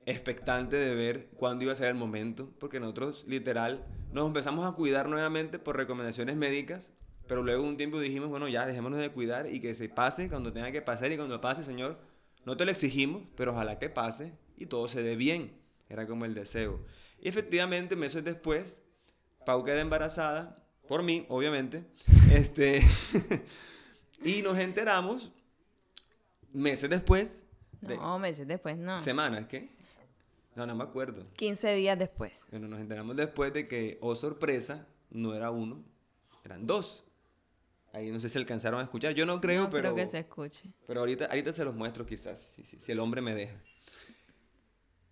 expectante 0.05 0.75
de 0.75 0.93
ver 0.93 1.29
cuándo 1.37 1.63
iba 1.63 1.71
a 1.73 1.75
ser 1.77 1.87
el 1.87 1.95
momento, 1.95 2.51
porque 2.59 2.79
nosotros 2.81 3.23
literal 3.25 3.85
nos 4.11 4.27
empezamos 4.27 4.65
a 4.71 4.75
cuidar 4.75 5.07
nuevamente 5.09 5.57
por 5.59 5.77
recomendaciones 5.77 6.35
médicas, 6.35 6.91
pero 7.27 7.44
luego 7.44 7.63
un 7.63 7.77
tiempo 7.77 8.00
dijimos, 8.00 8.30
bueno, 8.30 8.48
ya 8.48 8.66
dejémonos 8.66 9.00
de 9.00 9.12
cuidar 9.12 9.51
y 9.51 9.60
que 9.60 9.75
se 9.75 9.89
pase 9.89 10.30
cuando 10.30 10.54
tenga 10.54 10.72
que 10.72 10.81
pasar 10.81 11.12
y 11.12 11.18
cuando 11.18 11.42
pase, 11.42 11.63
Señor, 11.63 11.98
no 12.45 12.56
te 12.56 12.66
lo 12.66 12.72
exigimos, 12.72 13.24
pero 13.36 13.51
ojalá 13.51 13.80
que 13.80 13.89
pase 13.89 14.33
y 14.57 14.68
todo 14.68 14.88
se 14.88 15.01
dé 15.01 15.16
bien. 15.16 15.57
Era 15.89 16.07
como 16.07 16.25
el 16.25 16.33
deseo. 16.33 16.83
Y 17.19 17.27
efectivamente, 17.27 17.95
meses 17.95 18.24
después, 18.24 18.81
Pau 19.45 19.63
queda 19.63 19.81
embarazada, 19.81 20.63
por 20.88 21.04
mí, 21.04 21.25
obviamente, 21.30 21.83
este, 22.31 22.81
y 24.24 24.42
nos 24.42 24.57
enteramos 24.57 25.32
meses 26.53 26.89
después, 26.89 27.44
de, 27.82 27.98
No, 27.98 28.17
meses 28.20 28.48
después, 28.48 28.77
no. 28.77 29.00
semanas, 29.00 29.46
¿qué? 29.48 29.70
No, 30.55 30.65
no 30.65 30.75
me 30.75 30.84
acuerdo. 30.84 31.24
15 31.36 31.75
días 31.75 32.00
después. 32.00 32.48
Bueno, 32.50 32.67
nos 32.67 32.79
enteramos 32.79 33.15
después 33.15 33.53
de 33.53 33.67
que, 33.67 33.98
oh 34.01 34.15
sorpresa, 34.15 34.88
no 35.12 35.34
era 35.36 35.51
uno, 35.51 35.84
eran 36.44 36.65
dos. 36.65 37.04
Ahí 37.95 38.11
no 38.11 38.19
sé 38.19 38.27
si 38.29 38.37
alcanzaron 38.37 38.79
a 38.81 38.83
escuchar. 38.83 39.13
Yo 39.13 39.25
no 39.25 39.39
creo, 39.39 39.63
no 39.63 39.69
pero, 39.69 39.93
creo 39.93 39.95
que 39.95 40.07
se 40.07 40.19
escuche. 40.19 40.69
pero 40.85 40.99
ahorita, 40.99 41.25
ahorita 41.25 41.53
se 41.53 41.63
los 41.63 41.73
muestro 41.75 42.05
quizás, 42.05 42.39
si, 42.55 42.63
si- 42.63 42.77
si 42.79 42.91
el 42.91 42.99
hombre 42.99 43.21
me 43.21 43.33
deja. 43.33 43.55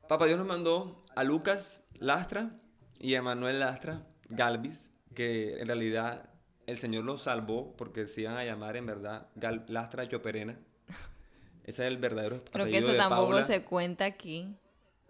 Papá 0.07 0.25
Dios 0.25 0.37
nos 0.37 0.47
mandó 0.47 1.05
a 1.15 1.23
Lucas 1.23 1.81
Lastra 1.93 2.51
y 2.99 3.15
a 3.15 3.21
Manuel 3.21 3.59
Lastra 3.59 4.05
Galvis, 4.29 4.91
que 5.15 5.59
en 5.61 5.67
realidad 5.67 6.29
el 6.67 6.77
Señor 6.77 7.05
los 7.05 7.21
salvó 7.23 7.75
porque 7.77 8.07
se 8.07 8.21
iban 8.21 8.37
a 8.37 8.43
llamar 8.43 8.75
en 8.75 8.85
verdad 8.85 9.27
Gal- 9.35 9.65
Lastra 9.67 10.07
Choperena. 10.07 10.59
Ese 11.63 11.83
es 11.85 11.87
el 11.93 11.97
verdadero 11.97 12.43
Creo 12.51 12.65
que 12.65 12.77
eso 12.79 12.91
de 12.91 12.97
tampoco 12.97 13.29
Paula. 13.29 13.43
se 13.43 13.63
cuenta 13.63 14.03
aquí. 14.05 14.53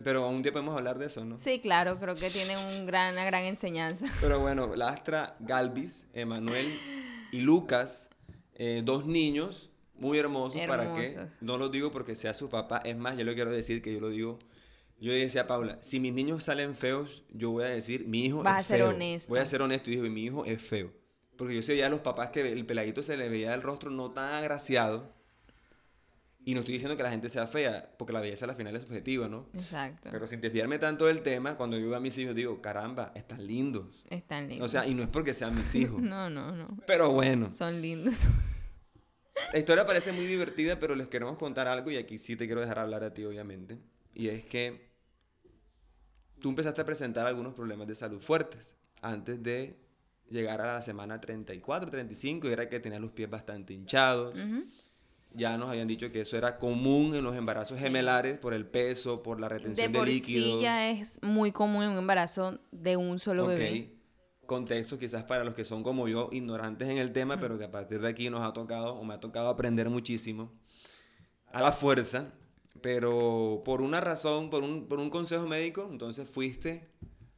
Pero 0.04 0.28
un 0.28 0.42
día 0.44 0.52
podemos 0.52 0.76
hablar 0.78 1.00
de 1.00 1.08
eso, 1.08 1.24
¿no? 1.26 1.40
Sí, 1.40 1.60
claro, 1.60 2.00
creo 2.00 2.16
que 2.16 2.30
tiene 2.30 2.56
un 2.58 2.86
gran, 2.86 3.14
una 3.14 3.26
gran 3.26 3.44
enseñanza. 3.46 4.06
Pero 4.22 4.40
bueno, 4.40 4.76
Lastra, 4.76 5.36
Galvis, 5.40 6.06
Emanuel 6.14 6.68
y 7.34 7.42
Lucas, 7.42 8.10
eh, 8.54 8.84
dos 8.86 9.08
niños 9.08 9.72
muy 9.96 10.20
hermosos, 10.20 10.62
para 10.68 10.96
que, 10.96 11.18
no 11.42 11.58
lo 11.58 11.70
digo 11.70 11.92
porque 11.92 12.16
sea 12.16 12.36
su 12.36 12.48
papá, 12.48 12.82
es 12.86 12.96
más, 12.96 13.18
yo 13.18 13.24
le 13.24 13.34
quiero 13.34 13.50
decir 13.50 13.82
que 13.82 13.92
yo 13.92 14.00
lo 14.00 14.10
digo, 14.10 14.38
yo 15.00 15.12
le 15.12 15.18
decía 15.18 15.42
a 15.42 15.48
Paula, 15.48 15.80
si 15.82 16.00
mis 16.00 16.14
niños 16.14 16.44
salen 16.44 16.76
feos, 16.76 17.24
yo 17.32 17.50
voy 17.50 17.64
a 17.64 17.68
decir, 17.70 18.06
mi 18.06 18.24
hijo 18.26 18.44
Vas 18.44 18.60
es 18.62 18.66
a 18.66 18.68
ser 18.68 18.78
feo. 18.78 18.90
honesto. 18.90 19.30
Voy 19.32 19.40
a 19.40 19.46
ser 19.48 19.64
honesto 19.64 19.90
y 19.90 19.96
digo, 19.96 20.08
mi 20.10 20.24
hijo 20.24 20.46
es 20.46 20.62
feo. 20.62 20.92
Porque 21.36 21.56
yo 21.56 21.64
sé 21.64 21.76
ya 21.76 21.88
a 21.88 21.90
los 21.90 22.02
papás 22.02 22.30
que 22.30 22.42
el 22.52 22.66
peladito 22.68 23.02
se 23.02 23.18
le 23.18 23.28
veía 23.28 23.56
el 23.56 23.64
rostro 23.64 23.90
no 23.90 24.12
tan 24.12 24.32
agraciado. 24.34 25.12
Y 26.46 26.54
no 26.54 26.60
estoy 26.60 26.74
diciendo 26.74 26.98
que 26.98 27.04
la 27.04 27.10
gente 27.10 27.30
sea 27.30 27.48
fea, 27.48 27.96
porque 27.98 28.12
la 28.12 28.20
belleza 28.20 28.46
al 28.46 28.56
final 28.56 28.76
es 28.76 28.84
subjetiva, 28.84 29.30
¿no? 29.30 29.48
Exacto. 29.54 30.10
Pero 30.12 30.28
sin 30.28 30.42
desviarme 30.42 30.78
tanto 30.78 31.06
del 31.06 31.22
tema, 31.22 31.56
cuando 31.56 31.78
yo 31.78 31.88
veo 31.88 31.96
a 31.96 32.02
mis 32.02 32.18
hijos 32.18 32.36
digo, 32.36 32.62
caramba, 32.62 33.12
están 33.16 33.48
lindos. 33.48 34.06
Están 34.10 34.50
lindos. 34.50 34.66
O 34.66 34.70
sea, 34.70 34.86
y 34.86 34.94
no 34.94 35.04
es 35.04 35.10
porque 35.10 35.34
sean 35.34 35.56
mis 35.56 35.74
hijos. 35.76 36.02
no, 36.02 36.30
no, 36.30 36.52
no. 36.52 36.78
Pero 36.86 37.12
bueno, 37.12 37.52
Son 37.54 37.82
lindos. 37.82 38.20
la 39.54 39.60
historia 39.60 39.86
parece 39.86 40.12
muy 40.12 40.26
divertida, 40.26 40.78
pero 40.80 40.96
les 40.96 41.08
queremos 41.08 41.38
contar 41.38 41.68
algo 41.70 41.90
y 41.92 41.96
aquí 41.98 42.18
sí 42.18 42.36
te 42.36 42.46
quiero 42.46 42.60
dejar 42.62 42.80
hablar 42.80 43.04
a 43.06 43.14
ti, 43.14 43.24
obviamente. 43.24 43.78
Y 44.14 44.28
es 44.28 44.44
que 44.46 44.92
tú 46.40 46.50
empezaste 46.50 46.82
a 46.82 46.86
presentar 46.86 47.26
algunos 47.26 47.54
problemas 47.54 47.88
de 47.88 47.96
salud 47.96 48.20
fuertes 48.20 48.68
antes 49.02 49.42
de 49.42 49.80
llegar 50.30 50.60
a 50.62 50.74
la 50.74 50.82
semana 50.82 51.22
34, 51.22 51.90
35 51.90 52.48
y 52.50 52.52
era 52.52 52.68
que 52.68 52.80
tenía 52.80 53.00
los 53.00 53.12
pies 53.12 53.30
bastante 53.30 53.74
hinchados. 53.74 54.36
Ujú. 54.36 54.66
Ya 55.36 55.58
nos 55.58 55.70
habían 55.70 55.88
dicho 55.88 56.12
que 56.12 56.22
eso 56.22 56.38
era 56.38 56.58
común 56.60 57.16
en 57.16 57.24
los 57.24 57.36
embarazos 57.36 57.80
gemelares 57.80 58.38
por 58.38 58.54
el 58.54 58.66
peso, 58.68 59.24
por 59.24 59.40
la 59.40 59.48
De 59.50 59.56
retención 59.56 59.92
de, 59.92 59.98
por 60.00 60.08
líquidos. 60.08 60.58
sí 60.58 60.62
ya 60.62 60.90
es 60.92 61.20
muy 61.24 61.52
común 61.52 61.84
en 61.84 61.90
un 61.92 61.98
embarazo 61.98 62.60
de 62.72 62.98
un 62.98 63.18
solo 63.20 63.44
Ok. 63.44 63.50
bebé. 63.50 63.90
Contexto 64.46 65.00
quizás 65.00 65.24
para 65.24 65.44
los 65.44 65.54
que 65.56 65.64
son 65.66 65.82
como 65.84 66.08
yo, 66.08 66.30
ignorantes 66.32 66.88
en 66.90 66.98
el 66.98 67.12
tema, 67.14 67.40
pero 67.40 67.58
que 67.58 67.64
a 67.64 67.72
partir 67.72 68.00
de 68.02 68.10
aquí 68.10 68.30
nos 68.30 68.42
ha 68.46 68.54
tocado 68.54 68.94
o 68.94 69.04
me 69.04 69.14
ha 69.16 69.20
tocado 69.20 69.48
aprender 69.48 69.90
muchísimo 69.90 70.52
a 71.52 71.62
la 71.62 71.72
fuerza, 71.72 72.34
pero 72.82 73.62
por 73.66 73.82
una 73.82 74.02
razón, 74.02 74.50
por 74.50 74.62
un, 74.64 74.88
por 74.88 75.00
un 75.00 75.10
consejo 75.10 75.48
médico, 75.48 75.88
entonces 75.90 76.28
fuiste 76.30 76.84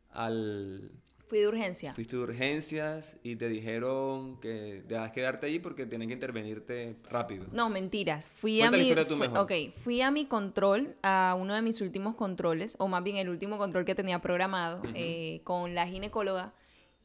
al 0.10 0.92
Fui 1.28 1.40
de 1.40 1.48
urgencia. 1.48 1.94
fuiste 1.96 2.16
de 2.18 2.22
urgencias 2.24 3.18
y 3.24 3.36
te 3.36 3.50
dijeron 3.50 4.40
que 4.40 4.84
debas 4.88 5.12
quedarte 5.12 5.48
allí 5.48 5.58
porque 5.60 5.86
tienen 5.88 6.08
que 6.08 6.14
intervenirte 6.14 6.96
rápido. 7.10 7.46
No, 7.52 7.70
mentiras. 7.70 8.28
Fui 8.28 8.60
Cuenta 8.60 8.78
a 8.78 8.80
mi 8.80 8.94
fui- 8.94 9.18
mejor. 9.28 9.40
ok, 9.40 9.52
fui 9.76 10.02
a 10.02 10.12
mi 10.12 10.26
control, 10.26 10.96
a 11.02 11.36
uno 11.40 11.56
de 11.56 11.62
mis 11.64 11.82
últimos 11.82 12.16
controles, 12.16 12.76
o 12.78 12.88
más 12.88 13.04
bien 13.04 13.18
el 13.18 13.30
último 13.30 13.58
control 13.58 13.86
que 13.86 13.96
tenía 13.96 14.20
programado 14.20 14.82
eh, 14.94 15.42
con 15.44 15.74
la 15.74 15.88
ginecóloga. 15.88 16.54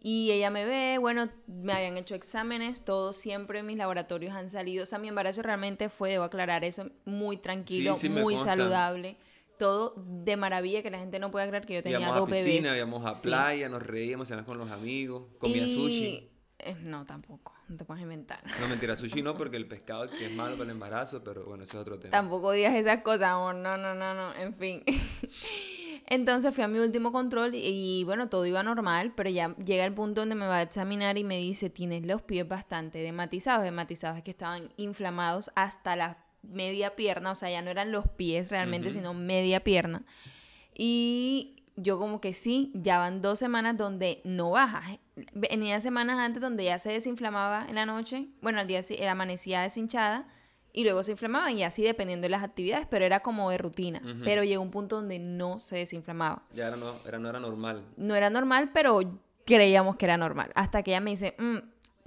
Y 0.02 0.30
ella 0.30 0.48
me 0.50 0.64
ve, 0.64 0.96
bueno, 0.98 1.28
me 1.46 1.74
habían 1.74 1.98
hecho 1.98 2.14
exámenes, 2.14 2.82
todos 2.84 3.16
siempre 3.18 3.62
mis 3.62 3.76
laboratorios 3.76 4.32
han 4.34 4.48
salido. 4.48 4.84
O 4.84 4.86
sea, 4.86 4.98
mi 4.98 5.08
embarazo 5.08 5.42
realmente 5.42 5.90
fue, 5.90 6.10
debo 6.10 6.24
aclarar 6.24 6.64
eso, 6.64 6.90
muy 7.04 7.36
tranquilo, 7.36 7.96
Sí, 7.96 8.08
sí 8.08 8.08
muy 8.08 8.36
saludable. 8.38 9.16
Todo 9.60 9.94
de 9.96 10.36
maravilla, 10.36 10.82
que 10.82 10.90
la 10.90 10.98
gente 10.98 11.18
no 11.18 11.30
puede 11.30 11.46
creer 11.48 11.66
que 11.66 11.74
yo 11.74 11.82
tenía 11.82 11.98
íbamos 12.00 12.16
dos 12.16 12.28
a 12.28 12.32
piscina, 12.32 12.68
bebés. 12.72 12.76
íbamos 12.78 13.04
a 13.06 13.12
Sí. 13.12 13.28
playa, 13.28 13.68
nos 13.68 13.82
reíamos, 13.82 14.28
íbamos 14.30 14.46
con 14.46 14.56
los 14.58 14.70
amigos, 14.70 15.24
comía 15.38 15.66
Y- 15.66 15.74
sushi. 15.76 16.30
eh, 16.60 16.76
no, 16.82 17.04
tampoco, 17.04 17.54
no 17.68 17.76
te 17.76 17.84
puedes 17.84 18.02
inventar. 18.02 18.40
No 18.60 18.68
mentira, 18.68 18.96
sushi 18.96 19.20
no 19.22 19.34
porque 19.36 19.56
el 19.58 19.68
pescado 19.68 20.08
que 20.08 20.26
es 20.26 20.32
malo 20.32 20.52
para 20.56 20.64
el 20.64 20.70
embarazo, 20.70 21.22
pero 21.22 21.44
bueno, 21.44 21.64
ese 21.64 21.76
es 21.76 21.80
otro 21.82 21.98
tema. 21.98 22.10
Tampoco 22.10 22.52
digas 22.52 22.74
esas 22.74 23.02
cosas, 23.02 23.28
amor. 23.28 23.54
No, 23.56 23.76
no, 23.76 23.94
no, 23.94 24.14
no. 24.14 24.34
En 24.34 24.54
fin. 24.54 24.82
Entonces 26.06 26.52
fui 26.54 26.64
a 26.64 26.68
mi 26.68 26.78
último 26.80 27.12
control 27.12 27.52
y 27.54 28.02
bueno, 28.04 28.28
todo 28.28 28.44
iba 28.46 28.62
normal, 28.62 29.12
pero 29.14 29.30
ya 29.30 29.54
llega 29.56 29.84
el 29.84 29.94
punto 29.94 30.22
donde 30.22 30.34
me 30.34 30.46
va 30.46 30.56
a 30.56 30.62
examinar 30.62 31.18
y 31.18 31.24
me 31.24 31.38
dice, 31.38 31.70
tienes 31.70 32.04
los 32.04 32.22
pies 32.22 32.48
bastante 32.48 32.98
dematizados. 32.98 33.62
Dematizados 33.62 34.18
es 34.18 34.24
que 34.24 34.30
estaban 34.32 34.72
inflamados 34.76 35.50
hasta 35.54 35.94
la 35.96 36.18
media 36.42 36.96
pierna, 36.96 37.32
o 37.32 37.34
sea, 37.34 37.50
ya 37.50 37.62
no 37.62 37.70
eran 37.70 37.92
los 37.92 38.08
pies 38.08 38.50
realmente, 38.50 38.88
sino 38.90 39.14
media 39.14 39.60
pierna. 39.60 40.02
Y 40.74 41.62
yo 41.76 41.98
como 41.98 42.20
que 42.20 42.32
sí, 42.32 42.70
ya 42.74 42.98
van 42.98 43.22
dos 43.22 43.38
semanas 43.38 43.76
donde 43.76 44.20
no 44.24 44.50
baja. 44.50 44.82
Venía 45.34 45.80
semanas 45.80 46.18
antes 46.18 46.40
donde 46.42 46.64
ya 46.64 46.78
se 46.78 46.92
desinflamaba 46.92 47.66
en 47.68 47.74
la 47.74 47.86
noche, 47.86 48.28
bueno, 48.42 48.60
al 48.60 48.66
día 48.66 48.82
si- 48.82 49.02
amanecía 49.04 49.62
deshinchada 49.62 50.26
y 50.72 50.84
luego 50.84 51.02
se 51.02 51.12
inflamaba 51.12 51.50
y 51.50 51.62
así 51.62 51.82
dependiendo 51.82 52.24
de 52.24 52.28
las 52.30 52.42
actividades, 52.42 52.86
pero 52.90 53.04
era 53.04 53.20
como 53.20 53.50
de 53.50 53.58
rutina. 53.58 54.00
Pero 54.24 54.44
llegó 54.44 54.62
un 54.62 54.70
punto 54.70 54.96
donde 54.96 55.18
no 55.18 55.60
se 55.60 55.76
desinflamaba. 55.76 56.44
Ya 56.54 56.68
era 56.68 56.76
no, 56.76 56.94
era, 57.06 57.18
no 57.18 57.28
era 57.28 57.40
normal. 57.40 57.84
No 57.96 58.14
era 58.14 58.30
normal, 58.30 58.70
pero 58.72 59.00
creíamos 59.44 59.96
que 59.96 60.04
era 60.06 60.16
normal. 60.16 60.50
Hasta 60.54 60.82
que 60.82 60.92
ella 60.92 61.00
me 61.00 61.10
dice, 61.10 61.34
"Mm, 61.38 61.56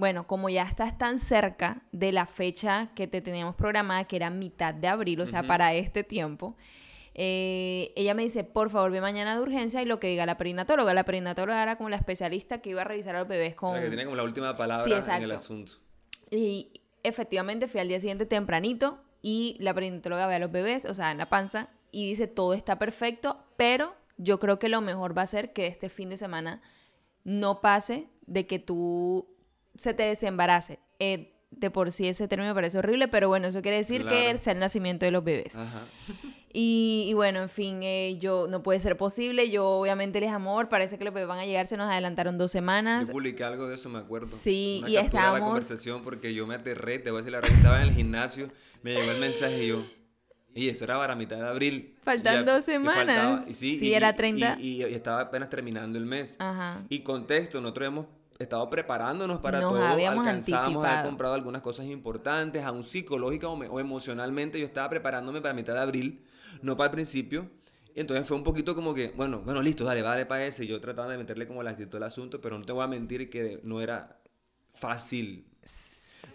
bueno, 0.04 0.28
como 0.28 0.50
ya 0.50 0.64
estás 0.64 0.98
tan 0.98 1.18
cerca 1.18 1.82
de 1.94 2.12
la 2.12 2.26
fecha 2.26 2.90
que 2.94 3.08
te 3.08 3.22
teníamos 3.22 3.56
programada, 3.56 4.04
que 4.04 4.18
era 4.18 4.30
mitad 4.30 4.74
de 4.74 4.90
abril, 4.90 5.22
o 5.22 5.28
sea, 5.28 5.44
para 5.44 5.74
este 5.76 6.04
tiempo, 6.04 6.58
eh, 7.14 7.94
ella 7.96 8.14
me 8.14 8.24
dice, 8.24 8.44
por 8.44 8.70
favor, 8.70 8.92
ve 8.92 9.00
mañana 9.00 9.34
de 9.34 9.42
urgencia 9.42 9.82
y 9.82 9.86
lo 9.86 10.02
que 10.02 10.08
diga 10.08 10.26
la 10.26 10.38
perinatóloga. 10.38 10.94
La 10.94 11.06
perinatóloga 11.06 11.64
era 11.64 11.78
como 11.78 11.88
la 11.88 11.96
especialista 11.96 12.58
que 12.58 12.72
iba 12.72 12.82
a 12.82 12.84
revisar 12.84 13.16
a 13.16 13.20
los 13.20 13.30
bebés 13.30 13.56
con... 13.56 13.76
La 13.78 13.82
que 13.82 13.88
tiene 13.88 14.04
como 14.04 14.18
la 14.18 14.24
última 14.24 14.54
palabra 14.54 14.84
Sí, 14.84 15.10
en 15.10 15.24
el 15.24 15.32
asunto. 15.32 15.72
Y 16.30 16.82
efectivamente 17.04 17.70
fui 17.70 17.80
al 17.80 17.88
día 17.88 18.02
siguiente 18.02 18.26
tempranito 18.26 19.00
y 19.22 19.56
la 19.62 19.74
perinatóloga 19.74 20.28
ve 20.28 20.36
a 20.36 20.40
los 20.40 20.52
bebés, 20.52 20.84
o 20.84 20.94
sea, 20.94 21.14
en 21.14 21.18
la 21.18 21.30
panza, 21.30 21.70
y 21.94 22.10
dice, 22.10 22.28
todo 22.28 22.54
está 22.54 22.78
perfecto, 22.78 23.42
pero 23.56 23.96
yo 24.18 24.38
creo 24.42 24.60
que 24.60 24.68
lo 24.68 24.82
mejor 24.82 25.18
va 25.18 25.22
a 25.22 25.28
ser 25.28 25.54
que 25.54 25.66
este 25.68 25.88
fin 25.88 26.10
de 26.10 26.18
semana 26.18 26.62
no 27.24 27.62
pase 27.62 28.10
de 28.26 28.48
que 28.48 28.60
tú 28.60 29.33
se 29.76 29.94
te 29.94 30.04
desembarace. 30.04 30.80
Eh, 31.00 31.30
de 31.52 31.70
por 31.70 31.92
sí 31.92 32.08
ese 32.08 32.28
término 32.28 32.50
me 32.52 32.56
parece 32.56 32.80
horrible, 32.80 33.08
pero 33.08 33.28
bueno, 33.28 33.48
eso 33.48 33.62
quiere 33.62 33.78
decir 33.78 34.06
que 34.06 34.36
sea 34.40 34.54
el 34.54 34.60
nacimiento 34.60 35.06
de 35.06 35.12
los 35.12 35.24
bebés. 35.24 35.56
Ajá. 35.56 35.84
Y, 36.52 37.06
y 37.08 37.14
bueno, 37.14 37.42
en 37.42 37.50
fin, 37.50 37.80
eh, 37.84 38.18
yo 38.20 38.48
no 38.48 38.62
puede 38.64 38.80
ser 38.80 38.96
posible. 38.98 39.50
Yo 39.50 39.68
obviamente 39.68 40.20
les 40.20 40.32
amor, 40.32 40.70
parece 40.70 40.98
que 40.98 41.04
los 41.04 41.14
bebés 41.14 41.28
van 41.28 41.40
a 41.40 41.46
llegar, 41.46 41.68
se 41.68 41.78
nos 41.78 41.92
adelantaron 41.92 42.38
dos 42.38 42.52
semanas. 42.52 43.08
Yo 43.08 43.14
publiqué 43.14 43.44
algo 43.44 43.68
de 43.68 43.76
eso, 43.76 43.90
me 43.90 44.00
acuerdo. 44.00 44.28
Sí, 44.28 44.78
Una 44.82 44.90
y 44.90 44.94
de 44.94 45.00
la 45.00 45.06
estábamos- 45.06 45.42
conversación 45.50 46.02
porque 46.04 46.34
yo 46.34 46.46
me 46.48 46.56
aterré, 46.56 47.00
te 47.00 47.12
voy 47.12 47.20
a 47.20 47.22
decir 47.22 47.32
la 47.34 47.42
verdad, 47.42 47.56
estaba 47.58 47.82
en 47.82 47.90
el 47.90 47.94
gimnasio, 47.96 48.50
me 48.84 48.94
llegó 48.96 49.12
el 49.12 49.20
mensaje 49.20 49.64
y 49.64 49.68
yo, 49.70 49.86
y 50.56 50.70
eso 50.70 50.84
era 50.86 50.98
para 50.98 51.16
mitad 51.16 51.38
de 51.38 51.48
abril. 51.48 51.96
Faltan 52.04 52.46
dos 52.46 52.64
semanas. 52.64 53.48
y 53.48 53.54
sí, 53.56 53.80
Sí, 53.80 53.88
y- 53.90 53.94
era 53.96 54.12
y- 54.12 54.16
30. 54.16 54.58
Y, 54.60 54.68
y- 54.84 54.86
y 54.88 54.94
estaba 54.94 55.22
apenas 55.22 55.50
terminando 55.50 55.98
el 55.98 56.06
mes. 56.06 56.36
Ajá. 56.40 56.84
Y 56.90 57.00
contexto, 57.00 57.62
nosotros 57.62 57.88
hemos 57.88 58.06
estado 58.44 58.70
preparándonos 58.70 59.40
para 59.40 59.62
Nos 59.62 59.72
todo. 59.74 59.84
habíamos 59.84 60.26
Alcanzamos 60.28 60.86
a 60.86 60.92
haber 60.94 61.06
comprado 61.10 61.34
algunas 61.36 61.62
cosas 61.62 61.86
importantes, 61.88 62.64
aún 62.64 62.84
psicológica 62.84 63.48
o, 63.50 63.56
me- 63.56 63.68
o 63.68 63.80
emocionalmente. 63.80 64.60
Yo 64.60 64.66
estaba 64.66 64.90
preparándome 64.90 65.42
para 65.42 65.54
mitad 65.54 65.74
de 65.74 65.80
abril, 65.82 66.24
no 66.62 66.76
para 66.78 66.88
el 66.88 66.92
principio. 66.92 67.50
Y 67.96 68.00
entonces 68.02 68.28
fue 68.28 68.38
un 68.38 68.44
poquito 68.44 68.74
como 68.76 68.94
que, 68.94 69.10
bueno, 69.16 69.42
bueno, 69.46 69.62
listo, 69.62 69.84
dale, 69.84 70.02
dale 70.02 70.26
para 70.26 70.46
ese. 70.46 70.66
Yo 70.68 70.80
trataba 70.82 71.10
de 71.12 71.18
meterle 71.18 71.48
como 71.48 71.62
la 71.64 71.72
actitud 71.72 71.98
al 71.98 72.04
asunto, 72.04 72.42
pero 72.42 72.58
no 72.58 72.66
te 72.66 72.72
voy 72.74 72.84
a 72.84 72.88
mentir 72.88 73.30
que 73.30 73.60
no 73.64 73.82
era 73.82 74.20
fácil. 74.74 75.46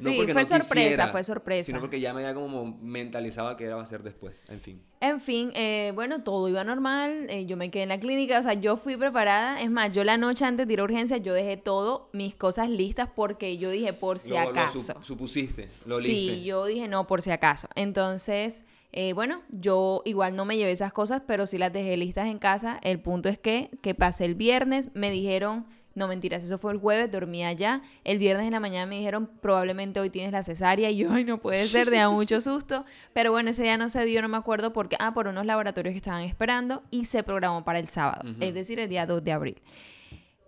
No 0.01 0.11
sí, 0.11 0.17
porque 0.17 0.33
fue 0.33 0.43
no 0.43 0.49
sorpresa, 0.49 0.75
quisiera, 0.75 1.09
fue 1.09 1.25
sorpresa. 1.25 1.67
Sino 1.67 1.81
porque 1.81 2.01
ya 2.01 2.13
me 2.15 2.21
había 2.21 2.35
como 2.35 2.79
mentalizado 2.81 3.57
que 3.57 3.65
era 3.65 3.81
a 3.81 3.87
ser 3.87 4.03
después. 4.03 4.45
En 4.49 4.61
fin. 4.61 4.83
En 5.01 5.21
fin, 5.21 5.51
eh, 5.55 5.93
bueno, 5.95 6.23
todo 6.23 6.49
iba 6.49 6.65
normal, 6.65 7.27
eh, 7.31 7.47
yo 7.47 7.57
me 7.57 7.71
quedé 7.71 7.85
en 7.85 7.89
la 7.91 8.01
clínica, 8.01 8.39
o 8.41 8.43
sea, 8.43 8.55
yo 8.55 8.77
fui 8.77 8.97
preparada, 8.97 9.61
es 9.63 9.71
más, 9.71 9.93
yo 9.93 10.03
la 10.05 10.17
noche 10.17 10.45
antes 10.45 10.67
de 10.67 10.73
ir 10.73 10.81
a 10.81 10.85
urgencia, 10.85 11.17
yo 11.19 11.35
dejé 11.35 11.57
todo, 11.57 12.11
mis 12.13 12.35
cosas 12.35 12.69
listas, 12.69 13.09
porque 13.15 13.59
yo 13.59 13.71
dije, 13.71 13.93
por 13.93 14.19
si 14.19 14.31
Lo- 14.31 14.43
lo 14.43 14.49
acaso. 14.51 14.79
sup- 14.95 15.03
supusiste, 15.05 15.69
lo 15.87 16.01
sí, 16.01 16.43
yo 16.45 16.67
dije, 16.67 16.89
no, 16.89 17.07
por 17.07 17.23
si 17.23 17.31
acaso. 17.31 17.69
Entonces, 17.77 18.65
eh, 18.93 19.13
bueno, 19.13 19.43
yo 19.51 20.03
igual 20.05 20.35
no 20.35 20.45
me 20.45 20.57
llevé 20.57 20.73
esas 20.73 20.93
cosas, 20.93 21.23
pero 21.27 21.47
sí 21.47 21.59
las 21.59 21.73
dejé 21.73 21.97
listas 21.97 22.27
en 22.29 22.39
casa. 22.39 22.79
El 22.83 23.01
punto 23.01 23.29
es 23.29 23.39
que, 23.39 23.71
que 23.83 23.95
pasé 23.95 24.25
el 24.25 24.35
viernes, 24.35 24.91
me 24.95 25.11
dijeron, 25.11 25.67
no 25.99 26.09
mentiras, 26.09 26.43
eso 26.43 26.57
fue 26.57 26.73
el 26.73 26.79
jueves, 26.79 27.11
dormí 27.11 27.45
allá. 27.45 27.83
El 28.05 28.19
viernes 28.19 28.47
en 28.47 28.53
la 28.53 28.61
mañana 28.61 28.87
me 28.87 28.97
dijeron, 28.97 29.29
probablemente 29.43 30.01
hoy 30.01 30.09
tienes 30.09 30.33
la 30.33 30.43
cesárea. 30.43 30.89
Y 30.91 30.97
yo, 30.99 31.13
ay, 31.13 31.25
no 31.25 31.39
puede 31.39 31.67
ser, 31.67 31.91
me 31.91 31.99
da 31.99 32.09
mucho 32.11 32.41
susto. 32.41 32.85
Pero 33.13 33.31
bueno, 33.33 33.51
ese 33.51 33.63
día 33.63 33.77
no 33.77 33.89
se 33.91 34.05
dio, 34.05 34.23
no 34.23 34.29
me 34.29 34.37
acuerdo 34.39 34.73
porque, 34.73 34.97
ah, 35.01 35.13
por 35.13 35.27
unos 35.29 35.45
laboratorios 35.45 35.93
que 35.93 35.99
estaban 35.99 36.23
esperando 36.23 36.83
y 36.91 37.05
se 37.05 37.23
programó 37.23 37.65
para 37.65 37.79
el 37.79 37.89
sábado, 37.89 38.23
es 38.41 38.55
decir, 38.55 38.79
el 38.81 38.89
día 38.89 39.05
2 39.05 39.23
de 39.25 39.33
abril. 39.33 39.63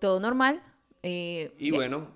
Todo 0.00 0.20
normal. 0.20 0.62
eh, 1.02 1.52
Y 1.58 1.70
bueno, 1.72 2.08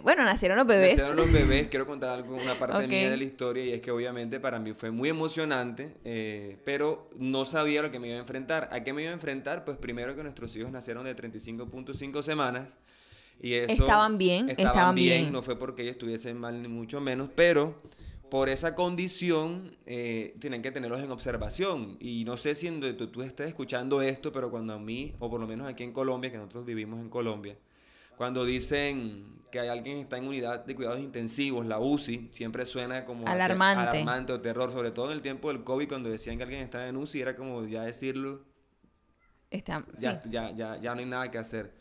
bueno, 0.00 0.24
nacieron 0.24 0.56
los 0.56 0.66
bebés. 0.66 0.96
Nacieron 0.96 1.16
los 1.16 1.32
bebés, 1.32 1.68
quiero 1.68 1.86
contar 1.86 2.14
algo, 2.14 2.36
una 2.36 2.54
parte 2.58 2.86
mía 2.86 3.10
de 3.10 3.16
la 3.16 3.24
historia 3.24 3.64
y 3.64 3.72
es 3.72 3.80
que 3.80 3.90
obviamente 3.90 4.40
para 4.40 4.58
mí 4.58 4.72
fue 4.72 4.90
muy 4.90 5.08
emocionante, 5.08 5.96
eh, 6.04 6.58
pero 6.64 7.10
no 7.16 7.44
sabía 7.44 7.82
lo 7.82 7.90
que 7.90 7.98
me 7.98 8.08
iba 8.08 8.16
a 8.16 8.20
enfrentar. 8.20 8.68
¿A 8.72 8.82
qué 8.82 8.92
me 8.92 9.02
iba 9.02 9.10
a 9.10 9.14
enfrentar? 9.14 9.64
Pues 9.64 9.76
primero 9.76 10.14
que 10.16 10.22
nuestros 10.22 10.54
hijos 10.56 10.70
nacieron 10.70 11.04
de 11.04 11.14
35.5 11.14 12.22
semanas 12.22 12.76
y 13.40 13.54
eso... 13.54 13.72
Estaban 13.72 14.18
bien, 14.18 14.48
estaban 14.50 14.94
bien. 14.94 15.32
No 15.32 15.42
fue 15.42 15.58
porque 15.58 15.82
ellos 15.82 15.92
estuviesen 15.92 16.38
mal 16.38 16.62
ni 16.62 16.68
mucho 16.68 17.00
menos, 17.00 17.28
pero 17.34 17.80
por 18.30 18.48
esa 18.48 18.74
condición 18.74 19.76
eh, 19.86 20.34
tienen 20.40 20.62
que 20.62 20.72
tenerlos 20.72 21.00
en 21.00 21.10
observación. 21.10 21.96
Y 22.00 22.24
no 22.24 22.36
sé 22.36 22.54
si 22.54 22.68
tú, 22.70 23.08
tú 23.08 23.22
estés 23.22 23.48
escuchando 23.48 24.02
esto, 24.02 24.32
pero 24.32 24.50
cuando 24.50 24.74
a 24.74 24.78
mí, 24.78 25.14
o 25.18 25.30
por 25.30 25.40
lo 25.40 25.46
menos 25.46 25.68
aquí 25.68 25.84
en 25.84 25.92
Colombia, 25.92 26.30
que 26.30 26.38
nosotros 26.38 26.64
vivimos 26.64 27.00
en 27.00 27.08
Colombia, 27.08 27.56
cuando 28.16 28.44
dicen 28.44 29.34
que 29.50 29.60
hay 29.60 29.68
alguien 29.68 29.96
que 29.98 30.02
está 30.02 30.18
en 30.18 30.26
unidad 30.26 30.64
de 30.64 30.74
cuidados 30.74 31.00
intensivos, 31.00 31.64
la 31.66 31.78
UCI, 31.78 32.28
siempre 32.32 32.66
suena 32.66 33.04
como 33.04 33.26
Alarmante. 33.26 33.82
alarmante 33.98 34.32
o 34.32 34.40
terror, 34.40 34.72
sobre 34.72 34.90
todo 34.90 35.06
en 35.06 35.12
el 35.12 35.22
tiempo 35.22 35.48
del 35.48 35.62
COVID, 35.64 35.88
cuando 35.88 36.08
decían 36.10 36.36
que 36.36 36.42
alguien 36.42 36.60
estaba 36.62 36.86
en 36.88 36.96
UCI, 36.96 37.20
era 37.20 37.36
como 37.36 37.64
ya 37.66 37.82
decirlo, 37.84 38.42
Está- 39.50 39.84
ya, 39.96 40.20
sí. 40.22 40.28
ya, 40.30 40.50
ya, 40.50 40.76
ya 40.78 40.94
no 40.94 41.00
hay 41.00 41.06
nada 41.06 41.30
que 41.30 41.38
hacer. 41.38 41.72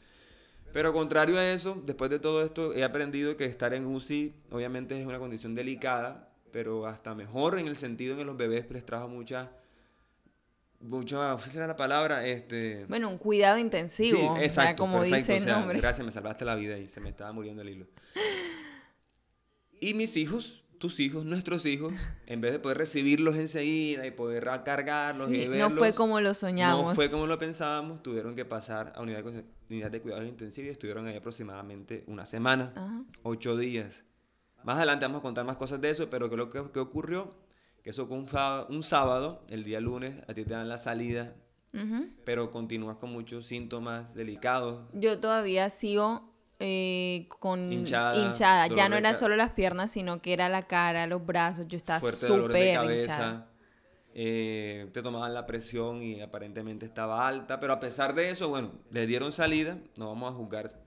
Pero 0.72 0.94
contrario 0.94 1.38
a 1.38 1.52
eso, 1.52 1.82
después 1.86 2.12
de 2.12 2.20
todo 2.20 2.44
esto, 2.44 2.74
he 2.74 2.84
aprendido 2.84 3.36
que 3.38 3.46
estar 3.46 3.74
en 3.74 3.86
UCI 3.86 4.34
obviamente 4.52 5.00
es 5.00 5.06
una 5.08 5.18
condición 5.20 5.56
delicada, 5.56 6.30
pero 6.52 6.86
hasta 6.86 7.16
mejor 7.16 7.58
en 7.58 7.68
el 7.68 7.78
sentido 7.78 8.14
en 8.14 8.20
que 8.20 8.26
los 8.26 8.38
bebés 8.38 8.70
les 8.70 8.86
trajo 8.86 9.08
mucha, 9.08 9.52
mucha, 10.80 11.36
¿cuál 11.36 11.52
será 11.52 11.68
la 11.68 11.76
palabra? 11.76 12.26
Este, 12.26 12.86
Bueno, 12.86 13.10
un 13.10 13.18
cuidado 13.18 13.58
intensivo. 13.58 14.18
Sí, 14.18 14.26
o 14.26 14.36
sea, 14.36 14.44
exacto, 14.44 14.84
como 14.84 15.00
perfecto, 15.00 15.18
dice 15.18 15.34
o 15.34 15.36
el 15.38 15.44
sea, 15.44 15.58
nombre. 15.58 15.80
Gracias, 15.80 16.06
me 16.06 16.12
salvaste 16.12 16.46
la 16.46 16.56
vida 16.56 16.78
y 16.78 16.88
se 16.88 17.00
me 17.00 17.10
estaba 17.10 17.32
muriendo 17.32 17.62
el 17.62 17.70
hilo. 17.70 17.88
Y 19.80 19.94
mis 19.94 20.16
hijos 20.18 20.66
tus 20.78 21.00
hijos, 21.00 21.26
nuestros 21.26 21.66
hijos, 21.66 21.94
en 22.28 22.42
vez 22.42 22.52
de 22.52 22.60
poder 22.60 22.78
recibirlos 22.78 23.36
enseguida 23.36 24.06
y 24.06 24.12
poder 24.12 24.46
cargarlos 24.64 25.30
y 25.30 25.48
verlos, 25.48 25.72
no 25.72 25.78
fue 25.78 25.94
como 25.94 26.22
lo 26.22 26.34
soñamos. 26.34 26.86
No 26.86 26.96
fue 26.96 27.10
como 27.10 27.28
lo 27.28 27.40
pensábamos, 27.40 28.04
tuvieron 28.04 28.36
que 28.36 28.46
pasar 28.46 28.94
a 28.96 29.02
unidad 29.02 29.24
de, 29.24 29.46
unidad 29.70 29.92
de 29.92 30.02
cuidados 30.02 30.26
intensivos 30.26 30.68
y 30.68 30.72
estuvieron 30.72 31.08
ahí 31.08 31.16
aproximadamente 31.16 32.04
una 32.08 32.26
semana, 32.26 33.06
ocho 33.24 33.58
días. 33.58 34.04
Más 34.64 34.78
adelante 34.78 35.06
vamos 35.06 35.20
a 35.20 35.22
contar 35.22 35.46
más 35.46 35.58
cosas 35.58 35.80
de 35.80 35.92
eso, 35.92 36.10
pero 36.10 36.28
lo 36.28 36.50
que, 36.50 36.64
que 36.72 36.80
ocurrió, 36.80 37.36
que 37.86 37.92
eso 37.92 38.06
un 38.06 38.26
sábado, 38.26 38.66
un 38.72 38.82
sábado, 38.82 39.46
el 39.48 39.64
día 39.64 39.80
lunes, 39.80 40.16
a 40.28 40.34
ti 40.34 40.44
te 40.44 40.56
dan 40.56 40.68
la 40.68 40.80
salida, 40.80 41.36
pero 42.24 42.50
continúas 42.50 42.98
con 42.98 43.12
muchos 43.12 43.46
síntomas 43.46 44.16
delicados. 44.16 44.90
Yo 44.94 45.20
todavía 45.20 45.70
sigo 45.70 46.34
eh, 46.58 47.28
con 47.38 47.72
hinchada. 47.72 48.66
Ya 48.70 48.90
no 48.90 48.96
era 48.96 49.14
solo 49.14 49.36
las 49.36 49.52
piernas, 49.52 49.92
sino 49.92 50.20
que 50.20 50.34
era 50.34 50.50
la 50.50 50.66
cara, 50.66 51.06
los 51.06 51.24
brazos. 51.24 51.68
Yo 51.68 51.78
estaba 51.78 52.02
súper 52.02 52.90
hinchada. 52.90 53.52
Eh, 54.16 54.90
te 54.92 55.04
tomaban 55.04 55.36
la 55.36 55.46
presión 55.46 56.02
y 56.02 56.22
aparentemente 56.22 56.88
estaba 56.88 57.28
alta, 57.28 57.60
pero 57.60 57.74
a 57.74 57.80
pesar 57.80 58.16
de 58.16 58.30
eso, 58.30 58.50
bueno, 58.50 58.72
le 58.90 59.06
dieron 59.06 59.32
salida, 59.32 59.78
no 59.96 60.08
vamos 60.08 60.34
a 60.34 60.36
juzgar 60.36 60.85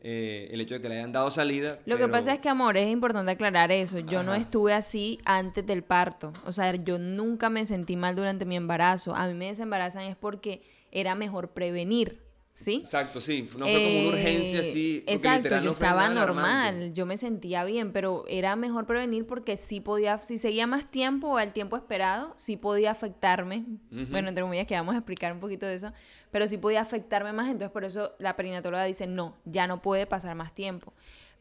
eh, 0.00 0.48
el 0.52 0.60
hecho 0.60 0.74
de 0.74 0.80
que 0.80 0.88
le 0.88 0.98
hayan 0.98 1.12
dado 1.12 1.30
salida. 1.30 1.78
Lo 1.84 1.98
que 1.98 2.08
pasa 2.08 2.32
es 2.32 2.38
que, 2.38 2.48
amor, 2.48 2.76
es 2.76 2.88
importante 2.88 3.32
aclarar 3.32 3.72
eso. 3.72 3.98
Yo 3.98 4.22
no 4.22 4.34
estuve 4.34 4.72
así 4.72 5.18
antes 5.24 5.66
del 5.66 5.82
parto. 5.82 6.32
O 6.46 6.52
sea, 6.52 6.74
yo 6.76 6.98
nunca 6.98 7.50
me 7.50 7.64
sentí 7.64 7.96
mal 7.96 8.14
durante 8.14 8.44
mi 8.44 8.56
embarazo. 8.56 9.14
A 9.14 9.26
mí 9.26 9.34
me 9.34 9.46
desembarazan 9.46 10.02
es 10.02 10.16
porque 10.16 10.62
era 10.92 11.14
mejor 11.14 11.50
prevenir. 11.50 12.27
¿Sí? 12.58 12.78
Exacto, 12.78 13.20
sí. 13.20 13.48
No 13.56 13.66
fue 13.66 13.84
como 13.84 14.00
una 14.00 14.08
urgencia 14.08 14.60
así. 14.60 15.04
Exacto, 15.06 15.60
yo 15.60 15.70
estaba 15.70 16.08
normal, 16.08 16.92
yo 16.92 17.06
me 17.06 17.16
sentía 17.16 17.62
bien, 17.62 17.92
pero 17.92 18.24
era 18.26 18.56
mejor 18.56 18.84
prevenir 18.84 19.28
porque 19.28 19.56
sí 19.56 19.80
podía, 19.80 20.20
si 20.20 20.38
seguía 20.38 20.66
más 20.66 20.90
tiempo 20.90 21.28
o 21.28 21.36
al 21.36 21.52
tiempo 21.52 21.76
esperado, 21.76 22.32
sí 22.34 22.56
podía 22.56 22.90
afectarme. 22.90 23.64
Bueno, 24.10 24.30
entre 24.30 24.42
comillas 24.42 24.66
que 24.66 24.74
vamos 24.74 24.96
a 24.96 24.98
explicar 24.98 25.32
un 25.32 25.38
poquito 25.38 25.66
de 25.66 25.74
eso, 25.74 25.92
pero 26.32 26.48
sí 26.48 26.58
podía 26.58 26.80
afectarme 26.80 27.32
más, 27.32 27.46
entonces 27.46 27.70
por 27.70 27.84
eso 27.84 28.16
la 28.18 28.34
perinatóloga 28.34 28.82
dice, 28.84 29.06
no, 29.06 29.36
ya 29.44 29.68
no 29.68 29.80
puede 29.80 30.06
pasar 30.06 30.34
más 30.34 30.52
tiempo. 30.52 30.92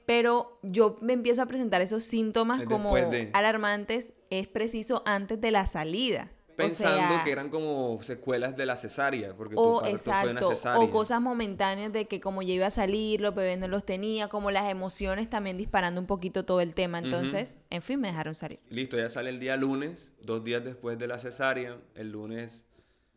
Pero 0.05 0.59
yo 0.61 0.99
me 1.01 1.13
empiezo 1.13 1.41
a 1.41 1.47
presentar 1.47 1.81
esos 1.81 2.03
síntomas 2.03 2.61
como 2.61 2.95
alarmantes, 3.33 4.13
es 4.29 4.47
preciso 4.47 5.01
antes 5.07 5.41
de 5.41 5.49
la 5.49 5.65
salida 5.65 6.29
pensando 6.57 7.23
que 7.23 7.31
eran 7.31 7.49
como 7.49 8.01
secuelas 8.01 8.57
de 8.57 8.65
la 8.65 8.75
cesárea, 8.75 9.33
porque 9.35 9.55
o, 9.57 9.81
tu 9.81 9.97
fue 9.97 10.31
una 10.31 10.41
cesárea. 10.41 10.79
O 10.79 10.89
cosas 10.91 11.21
momentáneas 11.21 11.93
de 11.93 12.07
que 12.07 12.19
como 12.19 12.41
ya 12.41 12.53
iba 12.53 12.67
a 12.67 12.71
salir, 12.71 13.21
los 13.21 13.35
bebés 13.35 13.59
no 13.59 13.67
los 13.67 13.85
tenía, 13.85 14.27
como 14.27 14.51
las 14.51 14.69
emociones 14.69 15.29
también 15.29 15.57
disparando 15.57 16.01
un 16.01 16.07
poquito 16.07 16.45
todo 16.45 16.59
el 16.61 16.73
tema. 16.73 16.99
Entonces, 16.99 17.57
en 17.69 17.81
fin, 17.81 18.01
me 18.01 18.07
dejaron 18.07 18.35
salir. 18.35 18.59
Listo, 18.69 18.97
ya 18.97 19.09
sale 19.09 19.29
el 19.29 19.39
día 19.39 19.55
lunes, 19.55 20.13
dos 20.21 20.43
días 20.43 20.63
después 20.63 20.97
de 20.97 21.07
la 21.07 21.19
cesárea. 21.19 21.77
El 21.95 22.11
lunes 22.11 22.65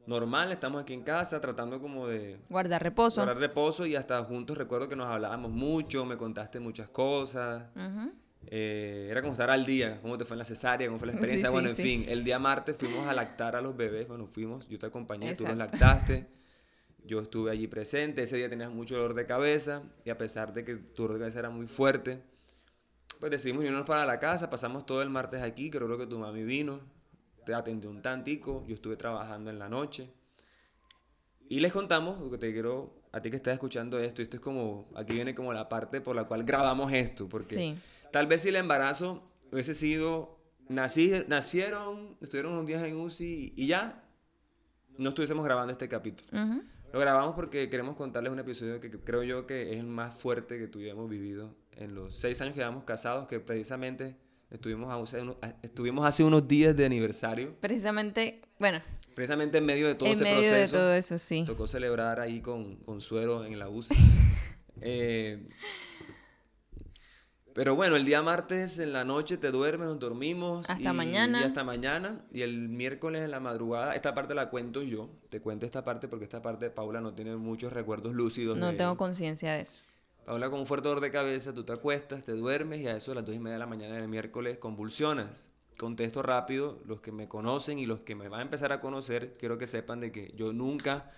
normal, 0.06 0.52
estamos 0.52 0.82
aquí 0.82 0.92
en 0.92 1.02
casa 1.02 1.40
tratando 1.40 1.80
como 1.80 2.06
de... 2.06 2.38
Guardar 2.50 2.82
reposo. 2.82 3.22
Guardar 3.22 3.38
reposo 3.38 3.86
y 3.86 3.96
hasta 3.96 4.22
juntos 4.24 4.58
recuerdo 4.58 4.88
que 4.88 4.96
nos 4.96 5.06
hablábamos 5.06 5.50
mucho, 5.50 6.04
me 6.04 6.16
contaste 6.16 6.60
muchas 6.60 6.88
cosas. 6.88 7.64
Eh, 8.46 9.08
era 9.10 9.20
como 9.20 9.32
estar 9.32 9.50
al 9.50 9.66
día, 9.66 10.00
cómo 10.00 10.16
te 10.16 10.24
fue 10.24 10.34
en 10.34 10.38
la 10.38 10.44
cesárea, 10.44 10.88
cómo 10.88 10.98
fue 10.98 11.06
la 11.06 11.12
experiencia. 11.12 11.50
bueno, 11.50 11.68
en 11.68 11.76
fin, 11.76 12.04
el 12.08 12.24
día 12.24 12.38
martes 12.38 12.76
fuimos 12.76 13.06
a 13.06 13.14
lactar 13.14 13.56
a 13.56 13.60
los 13.60 13.76
bebés. 13.76 14.08
Bueno, 14.08 14.26
fuimos, 14.26 14.68
yo 14.68 14.78
te 14.78 14.86
acompañé, 14.86 15.34
tú 15.34 15.44
los 15.46 15.56
lactaste. 15.56 16.26
Yo 17.04 17.20
estuve 17.20 17.50
allí 17.50 17.66
presente. 17.66 18.22
Ese 18.22 18.36
día 18.36 18.48
tenías 18.48 18.70
mucho 18.70 18.94
dolor 18.94 19.14
de 19.14 19.26
cabeza 19.26 19.82
y 20.04 20.10
a 20.10 20.18
pesar 20.18 20.52
de 20.52 20.64
que 20.64 20.76
tu 20.76 21.02
dolor 21.02 21.18
de 21.18 21.20
cabeza 21.20 21.38
era 21.38 21.50
muy 21.50 21.66
fuerte, 21.66 22.22
pues 23.18 23.30
decidimos 23.30 23.64
irnos 23.64 23.86
para 23.86 24.04
la 24.06 24.18
casa. 24.18 24.50
Pasamos 24.50 24.86
todo 24.86 25.02
el 25.02 25.10
martes 25.10 25.42
aquí. 25.42 25.70
Creo 25.70 25.96
que 25.98 26.06
tu 26.06 26.18
mami 26.18 26.44
vino, 26.44 26.80
te 27.44 27.54
atendió 27.54 27.90
un 27.90 28.02
tantico. 28.02 28.64
Yo 28.66 28.74
estuve 28.74 28.96
trabajando 28.96 29.50
en 29.50 29.58
la 29.58 29.68
noche. 29.68 30.10
Y 31.48 31.60
les 31.60 31.72
contamos 31.72 32.20
lo 32.20 32.30
que 32.30 32.38
te 32.38 32.52
quiero 32.52 33.02
a 33.12 33.20
ti 33.20 33.30
que 33.30 33.36
estás 33.36 33.54
escuchando 33.54 33.98
esto. 33.98 34.22
Esto 34.22 34.36
es 34.36 34.40
como, 34.40 34.88
aquí 34.94 35.12
viene 35.12 35.34
como 35.34 35.52
la 35.52 35.68
parte 35.68 36.00
por 36.00 36.14
la 36.14 36.24
cual 36.24 36.44
grabamos 36.44 36.92
esto. 36.92 37.28
Porque. 37.28 37.76
Tal 38.10 38.26
vez 38.26 38.42
si 38.42 38.48
el 38.48 38.56
embarazo 38.56 39.22
hubiese 39.52 39.74
sido, 39.74 40.40
nací, 40.68 41.12
nacieron, 41.28 42.16
estuvieron 42.20 42.52
unos 42.52 42.66
días 42.66 42.84
en 42.84 42.96
UCI 42.96 43.54
y 43.56 43.66
ya, 43.66 44.04
no 44.98 45.10
estuviésemos 45.10 45.44
grabando 45.44 45.72
este 45.72 45.88
capítulo. 45.88 46.28
Lo 46.92 46.98
grabamos 46.98 47.34
porque 47.34 47.70
queremos 47.70 47.96
contarles 47.96 48.32
un 48.32 48.40
episodio 48.40 48.80
que 48.80 48.90
creo 48.90 49.22
yo 49.22 49.46
que 49.46 49.72
es 49.72 49.78
el 49.78 49.86
más 49.86 50.14
fuerte 50.14 50.58
que 50.58 50.66
tuvimos 50.66 51.08
vivido 51.08 51.54
en 51.76 51.94
los 51.94 52.16
seis 52.16 52.40
años 52.40 52.54
que 52.54 52.60
llevamos 52.60 52.84
casados, 52.84 53.28
que 53.28 53.38
precisamente 53.38 54.16
estuvimos, 54.50 54.92
hace, 54.92 55.22
estuvimos 55.62 56.04
hace 56.04 56.24
unos 56.24 56.46
días 56.48 56.76
de 56.76 56.84
aniversario. 56.84 57.48
Precisamente, 57.60 58.42
bueno. 58.58 58.82
Precisamente 59.14 59.58
en 59.58 59.66
medio 59.66 59.86
de 59.86 59.94
todo 59.94 60.08
en 60.08 60.18
este 60.18 60.24
medio 60.24 60.50
proceso. 60.50 60.76
de 60.76 60.82
todo 60.82 60.94
eso, 60.94 61.18
sí. 61.18 61.44
Tocó 61.46 61.68
celebrar 61.68 62.18
ahí 62.18 62.40
con, 62.40 62.76
con 62.76 63.00
suero 63.00 63.44
en 63.44 63.58
la 63.58 63.68
UCI. 63.68 63.94
eh, 64.80 65.48
pero 67.60 67.76
bueno, 67.76 67.96
el 67.96 68.06
día 68.06 68.22
martes 68.22 68.78
en 68.78 68.94
la 68.94 69.04
noche 69.04 69.36
te 69.36 69.50
duermes, 69.50 69.86
nos 69.86 69.98
dormimos. 69.98 70.64
Hasta 70.70 70.94
mañana. 70.94 71.42
Y 71.42 71.44
hasta 71.44 71.62
mañana. 71.62 72.22
Y 72.32 72.40
el 72.40 72.70
miércoles 72.70 73.22
en 73.22 73.30
la 73.30 73.38
madrugada, 73.38 73.94
esta 73.94 74.14
parte 74.14 74.34
la 74.34 74.48
cuento 74.48 74.82
yo. 74.82 75.10
Te 75.28 75.42
cuento 75.42 75.66
esta 75.66 75.84
parte 75.84 76.08
porque 76.08 76.24
esta 76.24 76.40
parte 76.40 76.70
Paula 76.70 77.02
no 77.02 77.12
tiene 77.12 77.36
muchos 77.36 77.70
recuerdos 77.70 78.14
lúcidos. 78.14 78.56
No 78.56 78.74
tengo 78.74 78.96
conciencia 78.96 79.52
de 79.52 79.60
eso. 79.60 79.76
Paula 80.24 80.48
con 80.48 80.60
un 80.60 80.66
fuerte 80.66 80.88
dolor 80.88 81.02
de 81.02 81.10
cabeza, 81.10 81.52
tú 81.52 81.62
te 81.62 81.74
acuestas, 81.74 82.24
te 82.24 82.32
duermes 82.32 82.80
y 82.80 82.88
a 82.88 82.96
eso 82.96 83.12
a 83.12 83.16
las 83.16 83.26
dos 83.26 83.34
y 83.34 83.38
media 83.38 83.56
de 83.56 83.58
la 83.58 83.66
mañana 83.66 83.96
del 83.96 84.08
miércoles 84.08 84.56
convulsionas. 84.56 85.50
Contesto 85.76 86.22
rápido, 86.22 86.78
los 86.86 87.02
que 87.02 87.12
me 87.12 87.28
conocen 87.28 87.78
y 87.78 87.84
los 87.84 88.00
que 88.00 88.14
me 88.14 88.30
van 88.30 88.40
a 88.40 88.44
empezar 88.44 88.72
a 88.72 88.80
conocer, 88.80 89.36
quiero 89.38 89.58
que 89.58 89.66
sepan 89.66 90.00
de 90.00 90.10
que 90.10 90.32
yo 90.34 90.54
nunca 90.54 91.10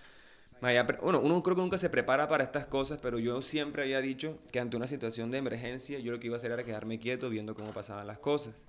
bueno, 1.01 1.19
uno 1.19 1.43
creo 1.43 1.57
que 1.57 1.61
nunca 1.61 1.77
se 1.77 1.89
prepara 1.89 2.29
para 2.29 2.45
estas 2.45 2.65
cosas, 2.65 2.97
pero 3.01 3.19
yo 3.19 3.41
siempre 3.41 3.83
había 3.83 3.99
dicho 3.99 4.39
que 4.49 4.61
ante 4.61 4.77
una 4.77 4.87
situación 4.87 5.29
de 5.29 5.39
emergencia 5.39 5.99
yo 5.99 6.13
lo 6.13 6.19
que 6.21 6.27
iba 6.27 6.37
a 6.37 6.37
hacer 6.37 6.51
era 6.51 6.63
quedarme 6.63 6.99
quieto 6.99 7.29
viendo 7.29 7.53
cómo 7.53 7.71
pasaban 7.71 8.07
las 8.07 8.19
cosas. 8.19 8.67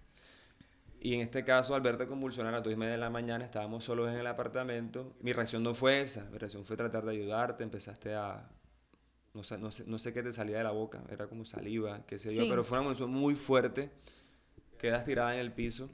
Y 1.00 1.14
en 1.14 1.20
este 1.20 1.44
caso, 1.44 1.74
al 1.74 1.82
verte 1.82 2.06
convulsionar 2.06 2.52
a 2.52 2.56
las 2.56 2.64
2 2.64 2.72
y 2.72 2.76
media 2.76 2.92
de 2.92 2.98
la 2.98 3.10
mañana, 3.10 3.44
estábamos 3.44 3.84
solos 3.84 4.10
en 4.10 4.18
el 4.18 4.26
apartamento. 4.26 5.14
Mi 5.20 5.32
reacción 5.32 5.62
no 5.62 5.74
fue 5.74 6.00
esa, 6.00 6.24
mi 6.32 6.38
reacción 6.38 6.64
fue 6.64 6.76
tratar 6.76 7.04
de 7.04 7.12
ayudarte, 7.12 7.62
empezaste 7.62 8.14
a... 8.14 8.50
No 9.32 9.44
sé, 9.44 9.58
no 9.58 9.70
sé, 9.70 9.84
no 9.86 9.98
sé 9.98 10.12
qué 10.12 10.22
te 10.22 10.32
salía 10.32 10.58
de 10.58 10.64
la 10.64 10.70
boca, 10.70 11.02
era 11.10 11.28
como 11.28 11.44
saliva, 11.44 12.04
qué 12.06 12.18
sé 12.18 12.34
yo, 12.34 12.48
pero 12.48 12.64
fue 12.64 12.78
una 12.78 12.88
emoción 12.88 13.10
muy 13.10 13.36
fuerte. 13.36 13.90
Quedas 14.78 15.04
tirada 15.04 15.34
en 15.34 15.40
el 15.40 15.52
piso. 15.52 15.90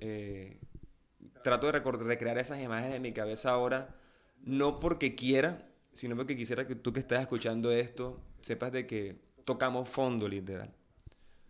Eh, 0.00 0.58
trato 1.44 1.70
de 1.70 1.78
recrear 1.78 2.38
esas 2.38 2.60
imágenes 2.60 2.96
en 2.96 3.02
mi 3.02 3.12
cabeza 3.12 3.50
ahora 3.50 4.01
no 4.42 4.80
porque 4.80 5.14
quiera, 5.14 5.68
sino 5.92 6.16
porque 6.16 6.36
quisiera 6.36 6.66
que 6.66 6.74
tú 6.74 6.92
que 6.92 7.00
estás 7.00 7.20
escuchando 7.20 7.70
esto 7.70 8.20
sepas 8.40 8.72
de 8.72 8.86
que 8.86 9.20
tocamos 9.44 9.88
fondo, 9.88 10.28
literal. 10.28 10.72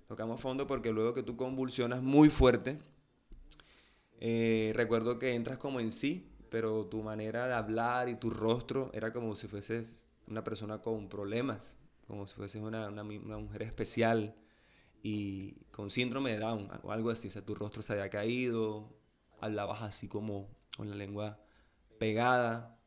Tocamos 0.08 0.40
fondo 0.40 0.66
porque 0.66 0.92
luego 0.92 1.14
que 1.14 1.22
tú 1.22 1.36
convulsionas 1.36 2.02
muy 2.02 2.28
fuerte, 2.28 2.78
eh, 4.20 4.72
recuerdo 4.74 5.18
que 5.18 5.34
entras 5.34 5.58
como 5.58 5.80
en 5.80 5.90
sí, 5.90 6.30
pero 6.50 6.86
tu 6.86 7.02
manera 7.02 7.46
de 7.46 7.54
hablar 7.54 8.08
y 8.08 8.14
tu 8.14 8.30
rostro 8.30 8.90
era 8.92 9.12
como 9.12 9.34
si 9.34 9.48
fueses 9.48 10.06
una 10.26 10.44
persona 10.44 10.82
con 10.82 11.08
problemas, 11.08 11.76
como 12.06 12.26
si 12.26 12.34
fueses 12.34 12.62
una, 12.62 12.88
una, 12.88 13.02
mujer 13.02 13.62
especial 13.62 14.34
y 15.02 15.52
con 15.70 15.90
síndrome 15.90 16.32
de 16.32 16.38
Down 16.40 16.68
o 16.82 16.92
algo 16.92 17.10
así. 17.10 17.28
O 17.28 17.30
sea, 17.30 17.44
tu 17.44 17.54
rostro 17.54 17.82
se 17.82 17.94
había 17.94 18.10
caído, 18.10 18.92
hablabas 19.40 19.82
así 19.82 20.08
como 20.08 20.48
con 20.76 20.90
la 20.90 20.94
lengua 20.96 21.40
pegada. 21.98 22.78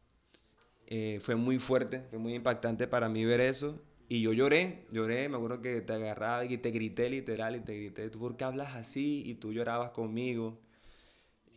Eh, 0.88 1.20
fue 1.22 1.36
muy 1.36 1.58
fuerte, 1.58 2.04
fue 2.10 2.20
muy 2.20 2.36
impactante 2.36 2.88
para 2.88 3.10
mí 3.10 3.26
ver 3.26 3.42
eso. 3.42 3.82
Y 4.08 4.22
yo 4.22 4.34
lloré, 4.34 4.86
lloré, 4.92 5.28
me 5.30 5.38
acuerdo 5.38 5.62
que 5.62 5.82
te 5.82 5.94
agarraba 5.94 6.46
y 6.46 6.58
te 6.58 6.70
grité 6.70 7.10
literal 7.10 7.56
y 7.56 7.62
te 7.62 7.76
grité, 7.76 8.10
¿tú 8.10 8.20
por 8.20 8.38
qué 8.38 8.44
hablas 8.44 8.76
así? 8.76 9.24
Y 9.26 9.36
tú 9.36 9.52
llorabas 9.52 9.90
conmigo. 9.92 10.60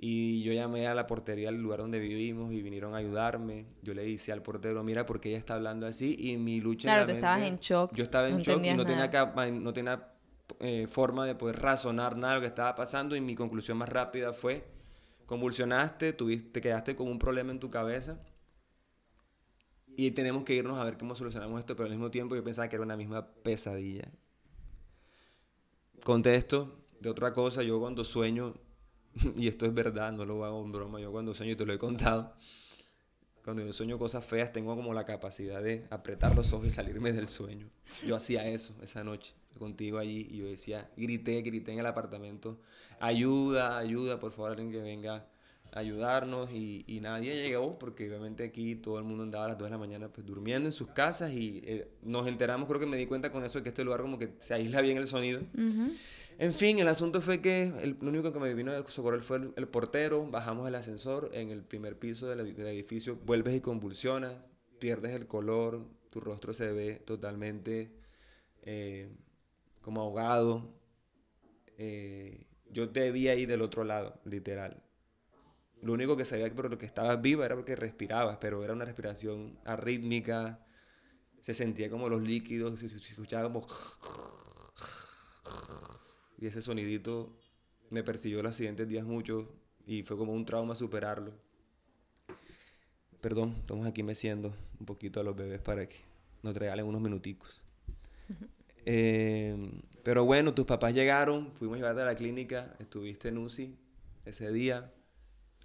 Y 0.01 0.43
yo 0.45 0.53
llamé 0.53 0.87
a 0.87 0.95
la 0.95 1.07
portería 1.07 1.51
del 1.51 1.61
lugar 1.61 1.81
donde 1.81 1.99
vivimos 1.99 2.53
y 2.53 2.63
vinieron 2.63 2.95
a 2.95 2.99
ayudarme. 2.99 3.67
Yo 3.83 3.93
le 3.95 4.03
dije 4.05 4.33
al 4.33 4.43
portero, 4.43 4.83
mira, 4.85 5.05
¿por 5.05 5.21
qué 5.21 5.31
ella 5.31 5.39
está 5.39 5.55
hablando 5.55 5.87
así? 5.87 6.17
Y 6.19 6.37
mi 6.37 6.61
lucha... 6.61 6.89
Claro, 6.89 7.05
te 7.05 7.13
estabas 7.13 7.43
en 7.43 7.59
shock. 7.59 7.93
Yo 7.93 8.05
estaba 8.05 8.29
en 8.29 8.39
shock 8.39 8.65
y 8.65 8.75
no 8.75 8.87
tenía, 8.87 9.11
no 9.51 9.73
tenía 9.73 10.09
eh, 10.61 10.87
forma 10.89 11.27
de 11.27 11.35
poder 11.35 11.61
razonar 11.61 12.17
nada 12.17 12.35
de 12.35 12.39
lo 12.39 12.43
que 12.43 12.47
estaba 12.47 12.77
pasando. 12.77 13.17
Y 13.17 13.21
mi 13.21 13.35
conclusión 13.35 13.77
más 13.77 13.89
rápida 13.89 14.33
fue, 14.33 14.65
convulsionaste, 15.27 16.13
tuviste, 16.13 16.49
te 16.51 16.61
quedaste 16.61 16.95
con 16.95 17.09
un 17.09 17.19
problema 17.19 17.51
en 17.51 17.59
tu 17.59 17.69
cabeza 17.69 18.23
y 19.99 20.13
tenemos 20.13 20.45
que 20.45 20.55
irnos 20.55 20.79
a 20.79 20.85
ver 20.85 20.97
cómo 20.97 21.17
solucionamos 21.17 21.59
esto, 21.59 21.75
pero 21.75 21.87
al 21.87 21.91
mismo 21.91 22.09
tiempo 22.09 22.37
yo 22.37 22.45
pensaba 22.45 22.69
que 22.69 22.77
era 22.77 22.85
una 22.85 22.97
misma 22.97 23.27
pesadilla. 23.43 24.09
Contesto 26.05 26.87
de 27.01 27.11
otra 27.11 27.33
cosa, 27.33 27.65
yo 27.65 27.81
cuando 27.81 28.05
sueño, 28.05 28.55
y 29.35 29.49
esto 29.49 29.67
es 29.67 29.75
verdad, 29.75 30.13
no 30.13 30.25
lo 30.25 30.45
hago 30.45 30.65
en 30.65 30.71
broma, 30.71 31.01
yo 31.01 31.11
cuando 31.11 31.35
sueño 31.35 31.55
y 31.55 31.57
te 31.57 31.67
lo 31.67 31.73
he 31.73 31.79
contado, 31.79 32.33
cuando 33.43 33.67
yo 33.67 33.73
sueño 33.73 33.99
cosas 33.99 34.25
feas, 34.25 34.53
tengo 34.53 34.77
como 34.77 34.95
la 34.95 35.05
capacidad 35.05 35.61
de 35.61 35.89
apretar 35.91 36.37
los 36.37 36.53
ojos 36.53 36.69
y 36.69 36.71
salirme 36.71 37.11
del 37.11 37.27
sueño. 37.27 37.69
Yo 38.07 38.15
hacía 38.15 38.47
eso 38.47 38.77
esa 38.81 39.03
noche 39.03 39.35
contigo 39.59 39.99
allí 39.99 40.29
y 40.31 40.37
yo 40.37 40.47
decía, 40.47 40.89
grité, 40.97 41.43
grité 41.43 41.73
en 41.73 41.81
el 41.81 41.87
apartamento, 41.87 42.61
ayuda, 43.01 43.77
ayuda, 43.77 44.21
por 44.21 44.31
favor, 44.31 44.53
alguien 44.53 44.71
que 44.71 44.81
venga 44.81 45.27
ayudarnos 45.73 46.51
y, 46.51 46.85
y 46.87 47.01
nadie 47.01 47.35
llegó 47.35 47.79
porque 47.79 48.09
obviamente 48.09 48.45
aquí 48.45 48.75
todo 48.75 48.99
el 48.99 49.05
mundo 49.05 49.23
andaba 49.23 49.47
a 49.47 49.49
las 49.49 49.59
2 49.59 49.67
de 49.67 49.71
la 49.71 49.79
mañana 49.79 50.09
pues 50.09 50.27
durmiendo 50.27 50.69
en 50.69 50.73
sus 50.73 50.89
casas 50.89 51.33
y 51.33 51.63
eh, 51.65 51.89
nos 52.03 52.27
enteramos, 52.27 52.69
creo 52.69 52.81
que 52.81 52.87
me 52.87 52.97
di 52.97 53.07
cuenta 53.07 53.31
con 53.31 53.45
eso 53.45 53.59
de 53.59 53.63
que 53.63 53.69
este 53.71 53.85
lugar 53.85 54.01
como 54.01 54.19
que 54.19 54.35
se 54.39 54.55
aísla 54.55 54.81
bien 54.81 54.97
el 54.97 55.07
sonido. 55.07 55.41
En 56.39 56.55
fin, 56.55 56.79
el 56.79 56.87
asunto 56.87 57.21
fue 57.21 57.41
que 57.41 57.65
el, 57.83 57.97
lo 58.01 58.11
único 58.11 58.33
que 58.33 58.39
me 58.39 58.55
vino 58.55 58.71
a 58.71 58.87
socorrer 58.89 59.23
fue 59.23 59.51
el, 59.57 59.69
portero, 59.69 60.25
bajamos 60.31 60.69
el 60.69 60.77
ascensor 60.77 61.31
en 61.33 61.51
el 61.51 61.65
primer 61.65 61.99
piso 61.99 62.29
del, 62.29 62.41
edificio, 62.41 63.17
vuelves 63.27 63.57
y 63.57 63.61
convulsionas, 63.61 64.37
pierdes 64.79 65.15
el 65.15 65.27
color, 65.27 65.85
tu 66.11 66.21
rostro 66.21 66.53
se 66.53 66.73
ve 66.73 67.03
totalmente 67.05 67.91
eh, 68.63 69.09
como 69.83 70.01
ahogado. 70.01 70.73
Eh, 71.77 72.47
yo 72.71 72.91
te 72.91 73.11
vi 73.11 73.27
ahí 73.27 73.45
del 73.45 73.61
otro 73.61 73.83
lado, 73.83 74.21
literal. 74.25 74.81
Lo 75.83 75.93
único 75.93 76.17
que 76.17 76.25
sabía 76.25 76.49
que 76.49 76.55
por 76.55 76.71
lo 76.71 76.79
que 76.79 76.87
estabas 76.87 77.21
viva 77.21 77.47
era 77.47 77.55
porque 77.55 77.77
respirabas, 77.77 78.39
pero 78.41 78.65
era 78.65 78.73
una 78.73 78.85
respiración 78.85 79.59
arrítmica, 79.65 80.61
se 81.41 81.55
sentía 81.55 81.89
como 81.89 82.09
los 82.09 82.23
líquidos, 82.23 82.81
se, 82.81 82.89
se 82.89 82.97
escuchaba 82.97 83.45
como 83.45 83.67
y 86.41 86.47
ese 86.47 86.63
sonidito 86.63 87.37
me 87.91 88.03
persiguió 88.03 88.43
los 88.43 88.55
siguientes 88.55 88.89
días 88.89 89.05
mucho 89.05 89.49
y 89.87 90.03
fue 90.03 90.17
como 90.17 90.33
un 90.33 90.45
trauma 90.45 90.75
superarlo. 90.75 91.33
Perdón, 93.21 93.57
estamos 93.59 93.87
aquí 93.87 94.03
meciendo 94.03 94.55
un 94.79 94.87
poquito 94.87 95.19
a 95.19 95.25
los 95.25 95.35
bebés 95.35 95.61
para 95.61 95.89
que 95.89 95.97
nos 96.43 96.57
regalen 96.57 96.87
unos 96.87 97.01
minuticos. 97.01 97.61
Eh, 98.85 99.83
pero 100.05 100.25
bueno, 100.25 100.55
tus 100.55 100.65
papás 100.65 100.95
llegaron, 100.95 101.53
fuimos 101.55 101.77
a 101.77 101.79
llevarte 101.79 102.03
a 102.03 102.05
la 102.05 102.15
clínica, 102.15 102.77
estuviste 102.79 103.29
en 103.29 103.39
UCI 103.39 103.77
ese 104.25 104.53
día, 104.53 104.93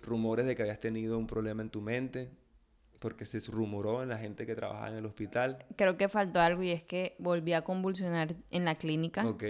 rumores 0.03 0.45
de 0.45 0.55
que 0.55 0.61
habías 0.61 0.79
tenido 0.79 1.17
un 1.17 1.27
problema 1.27 1.61
en 1.61 1.69
tu 1.69 1.81
mente, 1.81 2.29
porque 2.99 3.25
se 3.25 3.39
rumoró 3.51 4.03
en 4.03 4.09
la 4.09 4.17
gente 4.17 4.45
que 4.45 4.55
trabajaba 4.55 4.89
en 4.89 4.97
el 4.97 5.05
hospital. 5.05 5.59
Creo 5.75 5.97
que 5.97 6.07
faltó 6.07 6.39
algo 6.39 6.63
y 6.63 6.71
es 6.71 6.83
que 6.83 7.15
volví 7.19 7.53
a 7.53 7.63
convulsionar 7.63 8.35
en 8.51 8.65
la 8.65 8.75
clínica. 8.75 9.27
Ok. 9.27 9.43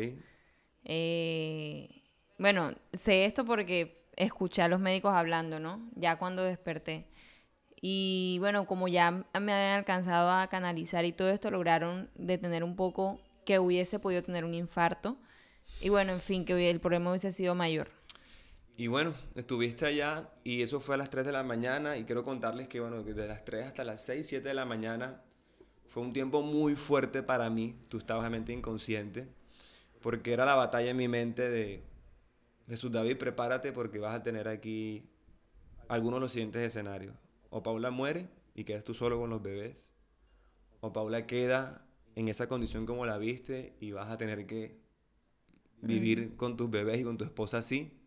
Eh, 0.85 2.01
bueno, 2.37 2.73
sé 2.93 3.25
esto 3.25 3.45
porque 3.45 4.03
escuché 4.15 4.61
a 4.61 4.67
los 4.67 4.79
médicos 4.79 5.13
hablando, 5.13 5.59
¿no? 5.59 5.89
Ya 5.95 6.17
cuando 6.17 6.43
desperté. 6.43 7.05
Y 7.79 8.37
bueno, 8.39 8.65
como 8.65 8.87
ya 8.87 9.11
me 9.11 9.25
habían 9.33 9.77
alcanzado 9.77 10.31
a 10.31 10.47
canalizar 10.47 11.05
y 11.05 11.11
todo 11.11 11.29
esto, 11.29 11.51
lograron 11.51 12.09
detener 12.15 12.63
un 12.63 12.75
poco 12.75 13.19
que 13.45 13.59
hubiese 13.59 13.99
podido 13.99 14.23
tener 14.23 14.45
un 14.45 14.53
infarto. 14.53 15.17
Y 15.81 15.89
bueno, 15.89 16.13
en 16.13 16.21
fin, 16.21 16.45
que 16.45 16.69
el 16.69 16.79
problema 16.79 17.09
hubiese 17.09 17.31
sido 17.31 17.55
mayor. 17.55 17.89
Y 18.75 18.87
bueno, 18.87 19.13
estuviste 19.35 19.85
allá 19.85 20.31
y 20.43 20.63
eso 20.63 20.79
fue 20.79 20.95
a 20.95 20.97
las 20.97 21.09
3 21.11 21.25
de 21.25 21.31
la 21.31 21.43
mañana 21.43 21.97
y 21.97 22.05
quiero 22.05 22.23
contarles 22.23 22.67
que 22.67 22.79
bueno, 22.79 23.03
desde 23.03 23.27
las 23.27 23.45
3 23.45 23.67
hasta 23.67 23.83
las 23.83 24.03
6, 24.03 24.27
7 24.27 24.47
de 24.47 24.53
la 24.55 24.65
mañana 24.65 25.21
fue 25.89 26.01
un 26.01 26.11
tiempo 26.11 26.41
muy 26.41 26.75
fuerte 26.75 27.21
para 27.21 27.51
mí. 27.51 27.75
Tú 27.87 27.99
estabas 27.99 28.23
realmente 28.23 28.51
inconsciente 28.51 29.27
porque 30.01 30.33
era 30.33 30.45
la 30.45 30.55
batalla 30.55 30.89
en 30.89 30.97
mi 30.97 31.07
mente 31.07 31.49
de 31.49 31.83
Jesús 32.67 32.91
David, 32.91 33.17
prepárate 33.17 33.71
porque 33.71 33.99
vas 33.99 34.15
a 34.15 34.23
tener 34.23 34.47
aquí 34.47 35.07
algunos 35.87 36.17
de 36.17 36.21
los 36.21 36.31
siguientes 36.31 36.63
escenarios. 36.63 37.15
O 37.51 37.61
Paula 37.61 37.91
muere 37.91 38.27
y 38.55 38.63
quedas 38.63 38.83
tú 38.83 38.95
solo 38.95 39.19
con 39.19 39.29
los 39.29 39.41
bebés, 39.41 39.93
o 40.81 40.91
Paula 40.91 41.27
queda 41.27 41.85
en 42.15 42.27
esa 42.27 42.47
condición 42.47 42.85
como 42.85 43.05
la 43.05 43.17
viste 43.17 43.75
y 43.79 43.91
vas 43.91 44.09
a 44.09 44.17
tener 44.17 44.45
que 44.45 44.79
vivir 45.81 46.35
con 46.35 46.57
tus 46.57 46.69
bebés 46.69 46.99
y 46.99 47.03
con 47.03 47.17
tu 47.17 47.23
esposa 47.23 47.59
así. 47.59 48.02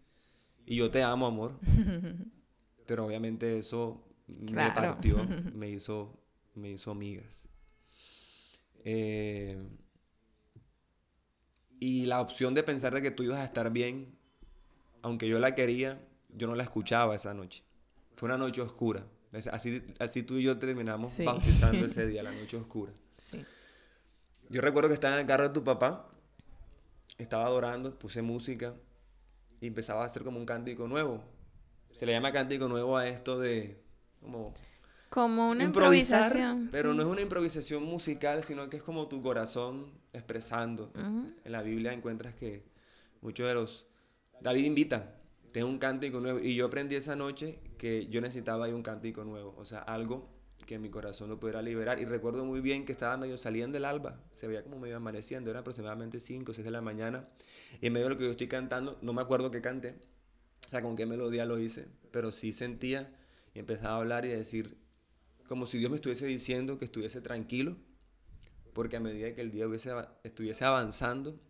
Y 0.67 0.77
yo 0.77 0.91
te 0.91 1.03
amo, 1.03 1.27
amor. 1.27 1.59
Pero 2.87 3.07
obviamente 3.07 3.59
eso 3.59 4.05
me 4.27 4.71
partió, 4.73 5.25
me 5.55 5.71
hizo, 5.71 6.21
me 6.55 6.71
hizo 6.71 6.95
migas. 6.95 7.49
Eh, 8.85 9.57
y 11.79 12.07
la 12.07 12.21
opción 12.21 12.55
de 12.55 12.63
pensar 12.65 12.93
de 12.95 13.03
que 13.03 13.11
tú 13.13 13.23
ibas 13.23 13.39
a 13.39 13.45
estar 13.45 13.71
bien, 13.71 14.19
aunque 15.03 15.29
yo 15.29 15.39
la 15.39 15.55
quería, 15.55 16.05
yo 16.31 16.49
no 16.49 16.57
la 16.57 16.65
escuchaba 16.65 17.15
esa 17.15 17.33
noche. 17.33 17.63
Fue 18.15 18.27
una 18.27 18.39
noche 18.39 18.61
oscura. 18.61 19.07
Así, 19.53 19.83
así 19.99 20.23
tú 20.23 20.37
y 20.37 20.45
yo 20.45 20.59
terminamos 20.59 21.17
bautizando 21.19 21.87
ese 21.87 22.07
día, 22.07 22.23
la 22.23 22.33
noche 22.33 22.57
oscura. 22.57 22.93
Sí. 23.19 23.45
Yo 24.49 24.61
recuerdo 24.63 24.89
que 24.89 24.95
estaba 24.95 25.15
en 25.15 25.21
el 25.21 25.27
carro 25.27 25.49
de 25.49 25.55
tu 25.55 25.63
papá, 25.63 26.09
estaba 27.19 27.47
adorando, 27.47 27.97
puse 27.99 28.23
música 28.23 28.75
y 29.61 29.67
empezaba 29.67 30.03
a 30.03 30.07
hacer 30.07 30.23
como 30.23 30.39
un 30.39 30.47
cántico 30.47 30.87
nuevo. 30.89 31.23
Se 31.93 32.07
le 32.07 32.13
llama 32.13 32.33
cántico 32.33 32.69
nuevo 32.69 32.97
a 32.97 33.09
esto 33.09 33.39
de 33.39 33.83
como 34.21 34.53
como 35.09 35.51
una 35.51 35.65
improvisación. 35.65 36.69
Pero 36.71 36.93
no 36.93 37.03
es 37.03 37.09
una 37.09 37.21
improvisación 37.21 37.83
musical, 37.85 38.45
sino 38.45 38.69
que 38.69 38.77
es 38.77 38.83
como 38.83 39.09
tu 39.09 39.23
corazón 39.23 39.93
expresando. 40.13 40.93
En 40.95 41.53
la 41.53 41.63
Biblia 41.63 41.93
encuentras 41.93 42.35
que 42.35 42.65
muchos 43.21 43.47
de 43.47 43.55
los... 43.55 43.87
David 44.41 44.65
invita, 44.65 45.15
tengo 45.53 45.69
un 45.69 45.79
cántico 45.79 46.21
nuevo. 46.21 46.39
Y 46.39 46.55
yo 46.55 46.67
aprendí 46.67 46.97
esa 46.97 47.17
noche 47.17 47.61
que 47.79 48.07
yo 48.09 48.21
necesitaba 48.21 48.67
ahí 48.67 48.73
un 48.73 48.83
cántico 48.83 49.25
nuevo. 49.25 49.55
O 49.57 49.65
sea, 49.65 49.79
algo 49.79 50.29
que 50.67 50.79
mi 50.79 50.91
corazón 50.91 51.31
lo 51.31 51.41
pudiera 51.41 51.63
liberar. 51.63 51.99
Y 52.01 52.05
recuerdo 52.05 52.45
muy 52.45 52.61
bien 52.61 52.85
que 52.85 52.93
estaba 52.93 53.17
medio 53.17 53.39
saliendo 53.39 53.77
del 53.77 53.85
alba. 53.85 54.21
Se 54.33 54.47
veía 54.47 54.63
como 54.63 54.79
medio 54.79 54.97
amaneciendo. 54.97 55.51
Era 55.51 55.61
aproximadamente 55.61 56.21
5 56.21 56.51
o 56.51 56.55
6 56.55 56.65
de 56.65 56.71
la 56.71 56.81
mañana. 56.81 57.29
Y 57.81 57.87
en 57.87 57.93
medio 57.93 58.07
de 58.07 58.11
lo 58.11 58.19
que 58.19 58.25
yo 58.25 58.31
estoy 58.33 58.49
cantando, 58.49 58.99
no 59.01 59.13
me 59.13 59.23
acuerdo 59.23 59.51
qué 59.51 59.63
canté. 59.63 59.95
O 60.67 60.71
sea, 60.71 60.83
con 60.83 60.97
qué 60.97 61.07
melodía 61.07 61.47
lo 61.47 61.59
hice. 61.59 61.87
Pero 62.11 62.33
sí 62.33 62.53
sentía 62.53 63.17
y 63.55 63.61
empezaba 63.61 63.95
a 63.95 63.99
hablar 63.99 64.27
y 64.27 64.33
a 64.33 64.37
decir, 64.37 64.77
como 65.49 65.65
si 65.65 65.79
Dios 65.79 65.91
me 65.91 65.97
estuviese 65.97 66.27
diciendo 66.27 66.77
que 66.77 66.85
estuviese 66.85 67.21
tranquilo, 67.21 67.77
porque 68.75 68.97
a 68.97 69.01
medida 69.01 69.35
que 69.35 69.41
el 69.41 69.51
día 69.51 69.67
estuviese 70.25 70.65
avanzando, 70.65 71.41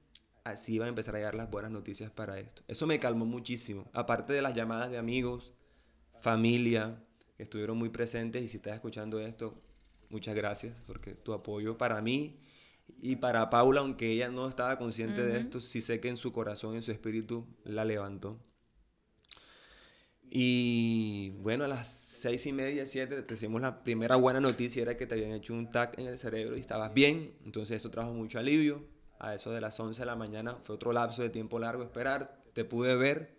así 0.44 0.74
iban 0.74 0.86
a 0.86 0.88
empezar 0.90 1.16
a 1.16 1.18
llegar 1.18 1.34
las 1.34 1.50
buenas 1.50 1.72
noticias 1.72 2.10
para 2.12 2.38
esto. 2.38 2.62
Eso 2.68 2.86
me 2.86 3.00
calmó 3.00 3.24
muchísimo, 3.24 3.90
aparte 3.92 4.32
de 4.32 4.42
las 4.42 4.54
llamadas 4.54 4.90
de 4.90 4.98
amigos, 4.98 5.52
familia, 6.20 7.02
que 7.36 7.42
estuvieron 7.42 7.76
muy 7.76 7.90
presentes 7.90 8.42
y 8.42 8.48
si 8.48 8.56
estás 8.56 8.74
escuchando 8.74 9.20
esto, 9.20 9.60
muchas 10.08 10.34
gracias, 10.34 10.80
porque 10.86 11.14
tu 11.14 11.32
apoyo 11.32 11.76
para 11.76 12.00
mí 12.00 12.40
y 13.00 13.16
para 13.16 13.50
Paula, 13.50 13.80
aunque 13.80 14.10
ella 14.10 14.28
no 14.28 14.48
estaba 14.48 14.78
consciente 14.78 15.24
de 15.24 15.38
esto, 15.38 15.60
sí 15.60 15.82
sé 15.82 16.00
que 16.00 16.08
en 16.08 16.16
su 16.16 16.32
corazón, 16.32 16.76
en 16.76 16.82
su 16.82 16.92
espíritu, 16.92 17.46
la 17.64 17.84
levantó. 17.84 18.40
Y 20.28 21.30
bueno, 21.40 21.64
a 21.64 21.68
las 21.68 21.88
seis 21.88 22.46
y 22.46 22.52
media, 22.52 22.86
siete, 22.86 23.24
recibimos 23.26 23.60
la 23.60 23.84
primera 23.84 24.16
buena 24.16 24.40
noticia, 24.40 24.82
era 24.82 24.96
que 24.96 25.06
te 25.06 25.14
habían 25.14 25.32
hecho 25.32 25.54
un 25.54 25.70
TAC 25.70 25.98
en 25.98 26.06
el 26.06 26.18
cerebro 26.18 26.56
y 26.56 26.60
estabas 26.60 26.92
bien. 26.92 27.34
Entonces 27.44 27.76
eso 27.76 27.90
trajo 27.90 28.12
mucho 28.12 28.38
alivio. 28.38 28.84
A 29.18 29.34
eso 29.34 29.50
de 29.50 29.60
las 29.60 29.78
11 29.78 30.00
de 30.00 30.06
la 30.06 30.16
mañana 30.16 30.56
fue 30.60 30.74
otro 30.74 30.92
lapso 30.92 31.22
de 31.22 31.30
tiempo 31.30 31.58
largo 31.58 31.82
esperar. 31.82 32.42
Te 32.52 32.64
pude 32.64 32.96
ver, 32.96 33.38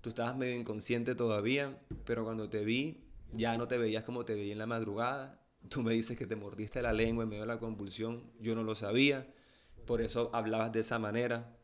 tú 0.00 0.10
estabas 0.10 0.36
medio 0.36 0.58
inconsciente 0.58 1.14
todavía, 1.14 1.78
pero 2.04 2.24
cuando 2.24 2.50
te 2.50 2.64
vi, 2.64 3.03
ya 3.36 3.56
no 3.56 3.68
te 3.68 3.78
veías 3.78 4.04
como 4.04 4.24
te 4.24 4.34
veía 4.34 4.52
en 4.52 4.58
la 4.58 4.66
madrugada. 4.66 5.40
Tú 5.68 5.82
me 5.82 5.92
dices 5.92 6.18
que 6.18 6.26
te 6.26 6.36
mordiste 6.36 6.82
la 6.82 6.92
lengua 6.92 7.24
en 7.24 7.30
medio 7.30 7.42
de 7.42 7.48
la 7.48 7.58
convulsión, 7.58 8.30
yo 8.38 8.54
no 8.54 8.62
lo 8.62 8.74
sabía, 8.74 9.26
por 9.86 10.00
eso 10.00 10.30
hablabas 10.32 10.72
de 10.72 10.80
esa 10.80 10.98
manera. 10.98 11.56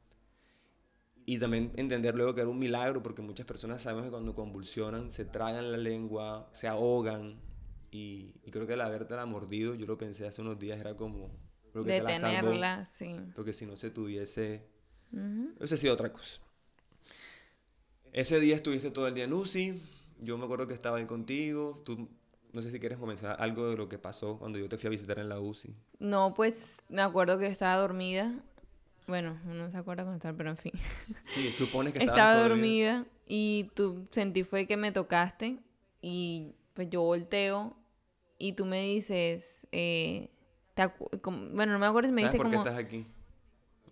Y 1.27 1.39
también 1.39 1.73
entender 1.77 2.15
luego 2.15 2.35
que 2.35 2.41
era 2.41 2.51
un 2.51 2.59
milagro, 2.59 3.03
porque 3.03 3.23
muchas 3.23 3.47
personas 3.47 3.83
sabemos 3.83 4.07
que 4.07 4.11
cuando 4.11 4.35
convulsionan 4.35 5.11
se 5.11 5.25
tragan 5.25 5.71
la 5.71 5.79
lengua, 5.79 6.49
se 6.53 6.67
ahogan. 6.67 7.41
Y, 7.91 8.33
creo 8.51 8.67
que 8.67 8.73
el 8.75 8.81
haberte 8.81 9.15
la 9.15 9.27
mordido, 9.27 9.75
yo 9.75 9.87
lo 9.87 9.99
pensé 9.99 10.27
hace 10.27 10.41
unos 10.41 10.59
días, 10.59 10.81
era 10.81 10.97
como... 10.97 11.31
Creo 11.73 11.85
que 11.85 11.93
Detenerla, 11.93 12.85
sí. 12.85 13.15
Porque 13.37 13.53
si 13.53 13.67
no 13.67 13.77
se 13.77 13.91
tuviese... 13.91 14.67
Uh 15.13 15.51
Eso 15.61 15.75
ha 15.75 15.79
sido 15.79 15.95
otra 15.95 16.13
cosa. 16.13 16.41
Ese 18.13 18.41
día 18.41 18.57
estuviste 18.57 18.91
todo 18.91 19.07
el 19.07 19.15
día 19.15 19.25
en 19.25 19.33
UCI. 19.33 19.81
Yo 20.21 20.39
me 20.39 20.45
acuerdo 20.45 20.67
que 20.67 20.75
estaba 20.75 20.99
ahí 20.99 21.07
contigo. 21.07 21.83
Tú, 21.85 22.09
no 22.53 22.63
sé 22.63 22.71
si 22.71 22.79
quieres 22.81 22.99
comenzar 22.99 23.37
algo 23.41 23.69
de 23.69 23.77
lo 23.77 23.89
que 23.89 23.99
pasó 23.99 24.39
cuando 24.39 24.59
yo 24.59 24.69
te 24.69 24.77
fui 24.79 24.89
a 24.89 24.91
visitar 24.91 25.19
en 25.19 25.29
la 25.29 25.41
UCI. 25.41 25.75
No, 25.99 26.35
pues 26.35 26.79
me 26.89 27.03
acuerdo 27.03 27.39
que 27.39 27.47
estaba 27.47 27.77
dormida 27.77 28.43
bueno, 29.11 29.41
uno 29.45 29.69
se 29.73 29.77
acuerda 29.77 30.05
con 30.05 30.15
estar, 30.15 30.35
pero 30.37 30.51
en 30.51 30.57
fin. 30.57 30.73
Sí, 31.27 31.51
supone 31.53 31.93
que 31.93 31.99
estaba 32.05 32.37
dormida 32.37 33.07
y 33.27 33.71
tú 33.75 34.07
sentí 34.11 34.45
fue 34.45 34.67
que 34.67 34.77
me 34.77 34.93
tocaste 34.93 35.59
y 36.01 36.55
pues 36.75 36.89
yo 36.91 37.03
volteo 37.03 37.77
y 38.39 38.53
tú 38.53 38.65
me 38.65 38.83
dices, 38.83 39.67
eh, 39.73 40.31
bueno, 41.25 41.73
no 41.73 41.79
me 41.79 41.87
acuerdo 41.87 42.09
si 42.09 42.15
me 42.15 42.23
dijiste 42.23 42.37
por 42.39 42.51
qué 42.51 42.57
estás 42.57 42.79
aquí? 42.79 43.07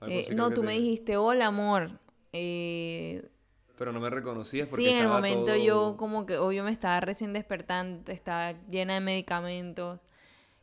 Eh, 0.06 0.32
no, 0.34 0.52
tú 0.52 0.62
me 0.62 0.72
dijiste, 0.72 1.16
hola 1.16 1.46
amor. 1.46 1.98
Eh, 2.32 3.28
pero 3.78 3.92
no 3.92 4.00
me 4.00 4.10
reconocías 4.10 4.68
porque 4.68 4.84
Sí, 4.84 4.90
en 4.90 4.96
el 4.98 5.08
momento 5.08 5.46
todo- 5.46 5.56
yo 5.64 5.96
como 5.96 6.26
que, 6.26 6.36
obvio, 6.38 6.64
me 6.64 6.72
estaba 6.72 7.00
recién 7.00 7.32
despertando, 7.32 8.10
estaba 8.12 8.54
llena 8.70 8.94
de 8.94 9.00
medicamentos, 9.00 10.00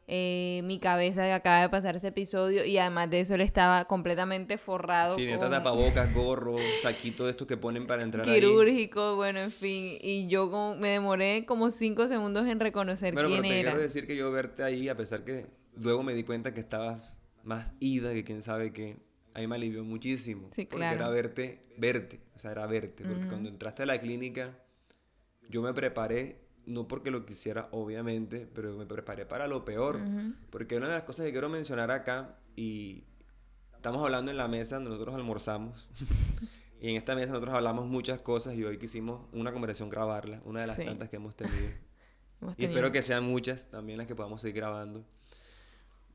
eh, 0.08 0.62
mi 0.66 0.78
cabeza 0.80 1.34
acaba 1.34 1.62
de 1.62 1.70
pasar 1.70 1.96
este 1.96 2.10
episodio 2.10 2.64
y 2.64 2.78
además 2.78 3.10
de 3.10 3.22
eso 3.22 3.34
él 3.36 3.42
estaba 3.42 3.86
completamente 3.86 4.58
forrado 4.60 5.16
Sí, 5.18 5.28
con 5.28 5.40
tapabocas, 5.50 6.14
gorro, 6.14 6.60
saquito 6.84 7.26
de 7.26 7.32
estos 7.32 7.48
que 7.48 7.58
ponen 7.58 7.88
para 7.88 8.04
entrar 8.04 8.28
ahí. 8.28 8.36
quirúrgico, 8.36 9.16
bueno, 9.16 9.40
en 9.40 9.52
fin, 9.52 9.98
y 10.02 10.28
yo 10.28 10.52
como, 10.52 10.76
me 10.76 10.90
demoré 10.90 11.46
como 11.48 11.72
cinco 11.72 12.08
segundos 12.08 12.46
en 12.48 12.60
reconocer 12.60 13.14
Bueno, 13.16 13.30
pero 13.30 13.42
quién 13.42 13.54
te 13.54 13.62
era. 13.62 13.72
quiero 13.72 13.82
decir 13.84 14.06
que 14.08 14.16
yo 14.16 14.32
verte 14.32 14.64
ahí, 14.64 14.90
a 14.90 14.96
pesar 14.96 15.24
que 15.24 15.48
luego 15.76 16.04
me 16.04 16.14
di 16.14 16.24
cuenta 16.24 16.54
que 16.54 16.60
estabas 16.62 17.16
más 17.44 17.72
ida 17.80 18.12
que 18.14 18.24
quién 18.24 18.42
sabe 18.44 18.72
qué, 18.74 18.98
ahí 19.36 19.46
me 19.48 19.56
alivió 19.56 19.84
muchísimo. 19.84 20.50
Sí, 20.52 20.66
porque 20.66 20.78
claro. 20.88 20.96
era 20.96 21.10
verte, 21.10 21.68
verte, 21.78 22.22
o 22.36 22.40
sea, 22.40 22.52
era 22.52 22.66
verte. 22.66 23.04
Porque 23.04 23.28
cuando 23.28 23.50
entraste 23.50 23.84
a 23.84 23.86
la 23.86 23.98
clínica, 24.00 24.58
yo 25.50 25.62
me 25.62 25.74
preparé, 25.74 26.40
no 26.66 26.88
porque 26.88 27.12
lo 27.12 27.26
quisiera, 27.26 27.68
obviamente, 27.72 28.48
pero 28.52 28.76
me 28.76 28.86
preparé 28.86 29.26
para 29.26 29.48
lo 29.48 29.64
peor. 29.64 29.98
Ujú. 29.98 30.34
Porque 30.50 30.78
una 30.78 30.88
de 30.88 30.96
las 30.96 31.04
cosas 31.04 31.26
que 31.26 31.32
quiero 31.32 31.50
mencionar 31.50 31.92
acá, 31.92 32.40
y 32.56 33.04
estamos 33.76 34.02
hablando 34.04 34.32
en 34.32 34.38
la 34.38 34.48
mesa, 34.48 34.76
donde 34.76 34.90
nosotros 34.92 35.14
almorzamos, 35.16 35.88
y 36.82 36.90
en 36.90 36.96
esta 36.96 37.14
mesa 37.14 37.30
nosotros 37.34 37.54
hablamos 37.54 37.86
muchas 37.88 38.22
cosas, 38.22 38.56
y 38.56 38.64
hoy 38.64 38.78
quisimos 38.78 39.28
una 39.34 39.52
conversación 39.52 39.90
grabarla, 39.90 40.42
una 40.46 40.62
de 40.62 40.68
las 40.68 40.78
Sí. 40.78 40.86
tantas 40.86 41.10
que 41.10 41.18
hemos 41.18 41.36
tenido. 41.36 41.58
Hemos 42.42 42.60
Y 42.60 42.66
espero 42.66 42.92
que 42.92 43.02
sean 43.02 43.24
muchas 43.24 43.70
también 43.70 43.98
las 43.98 44.08
que 44.08 44.16
podamos 44.16 44.42
seguir 44.42 44.58
grabando. 44.58 45.06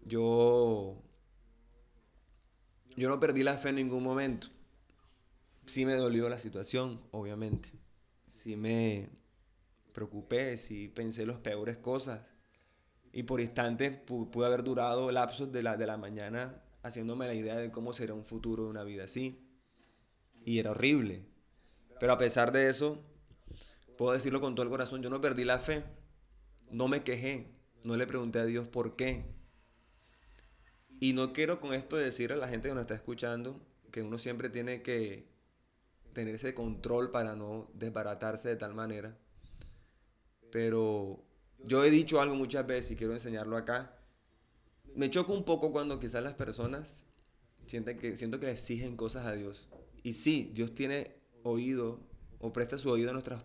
Yo. 0.04 1.02
Yo 2.96 3.08
no 3.08 3.18
perdí 3.20 3.42
la 3.42 3.56
fe 3.58 3.70
en 3.70 3.76
ningún 3.76 4.02
momento. 4.02 4.48
Sí 5.66 5.86
me 5.86 5.94
dolió 5.94 6.28
la 6.28 6.38
situación, 6.38 7.00
obviamente. 7.12 7.70
Sí 8.26 8.56
me 8.56 9.08
preocupé, 9.92 10.56
sí 10.56 10.88
pensé 10.88 11.26
las 11.26 11.38
peores 11.38 11.76
cosas. 11.78 12.22
Y 13.12 13.24
por 13.24 13.40
instantes 13.40 13.92
pu- 14.06 14.30
pude 14.30 14.46
haber 14.46 14.64
durado 14.64 15.10
lapsos 15.10 15.52
de 15.52 15.62
la, 15.62 15.76
de 15.76 15.86
la 15.86 15.96
mañana 15.96 16.62
haciéndome 16.82 17.26
la 17.26 17.34
idea 17.34 17.56
de 17.56 17.70
cómo 17.70 17.92
será 17.92 18.14
un 18.14 18.24
futuro 18.24 18.64
de 18.64 18.70
una 18.70 18.84
vida 18.84 19.04
así. 19.04 19.46
Y 20.44 20.58
era 20.58 20.72
horrible. 20.72 21.26
Pero 22.00 22.12
a 22.12 22.18
pesar 22.18 22.52
de 22.52 22.70
eso, 22.70 23.02
puedo 23.96 24.12
decirlo 24.12 24.40
con 24.40 24.54
todo 24.54 24.64
el 24.64 24.70
corazón, 24.70 25.02
yo 25.02 25.10
no 25.10 25.20
perdí 25.20 25.44
la 25.44 25.58
fe. 25.58 25.84
No 26.70 26.88
me 26.88 27.02
quejé. 27.04 27.48
No 27.84 27.96
le 27.96 28.06
pregunté 28.06 28.38
a 28.40 28.44
Dios 28.46 28.68
por 28.68 28.96
qué. 28.96 29.24
Y 31.00 31.14
no 31.14 31.32
quiero 31.32 31.60
con 31.60 31.72
esto 31.72 31.96
decir 31.96 32.30
a 32.32 32.36
la 32.36 32.46
gente 32.46 32.68
que 32.68 32.74
nos 32.74 32.82
está 32.82 32.94
escuchando 32.94 33.58
que 33.90 34.02
uno 34.02 34.18
siempre 34.18 34.50
tiene 34.50 34.82
que 34.82 35.26
tener 36.12 36.34
ese 36.34 36.54
control 36.54 37.10
para 37.10 37.34
no 37.34 37.70
desbaratarse 37.74 38.50
de 38.50 38.56
tal 38.56 38.74
manera. 38.74 39.16
Pero 40.52 41.24
yo 41.64 41.84
he 41.84 41.90
dicho 41.90 42.20
algo 42.20 42.34
muchas 42.34 42.66
veces 42.66 42.92
y 42.92 42.96
quiero 42.96 43.14
enseñarlo 43.14 43.56
acá. 43.56 43.96
Me 44.94 45.08
choca 45.08 45.32
un 45.32 45.44
poco 45.44 45.72
cuando 45.72 45.98
quizás 45.98 46.22
las 46.22 46.34
personas 46.34 47.06
sienten 47.66 47.98
que, 47.98 48.16
siento 48.16 48.38
que 48.38 48.50
exigen 48.50 48.96
cosas 48.96 49.26
a 49.26 49.32
Dios. 49.32 49.68
Y 50.02 50.12
sí, 50.12 50.50
Dios 50.54 50.74
tiene 50.74 51.16
oído 51.42 52.00
o 52.40 52.52
presta 52.52 52.76
su 52.76 52.90
oído 52.90 53.10
a 53.10 53.12
nuestras 53.12 53.42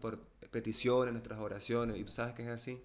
peticiones, 0.52 1.14
nuestras 1.14 1.40
oraciones, 1.40 1.98
y 1.98 2.04
tú 2.04 2.12
sabes 2.12 2.34
que 2.34 2.44
es 2.44 2.50
así. 2.50 2.82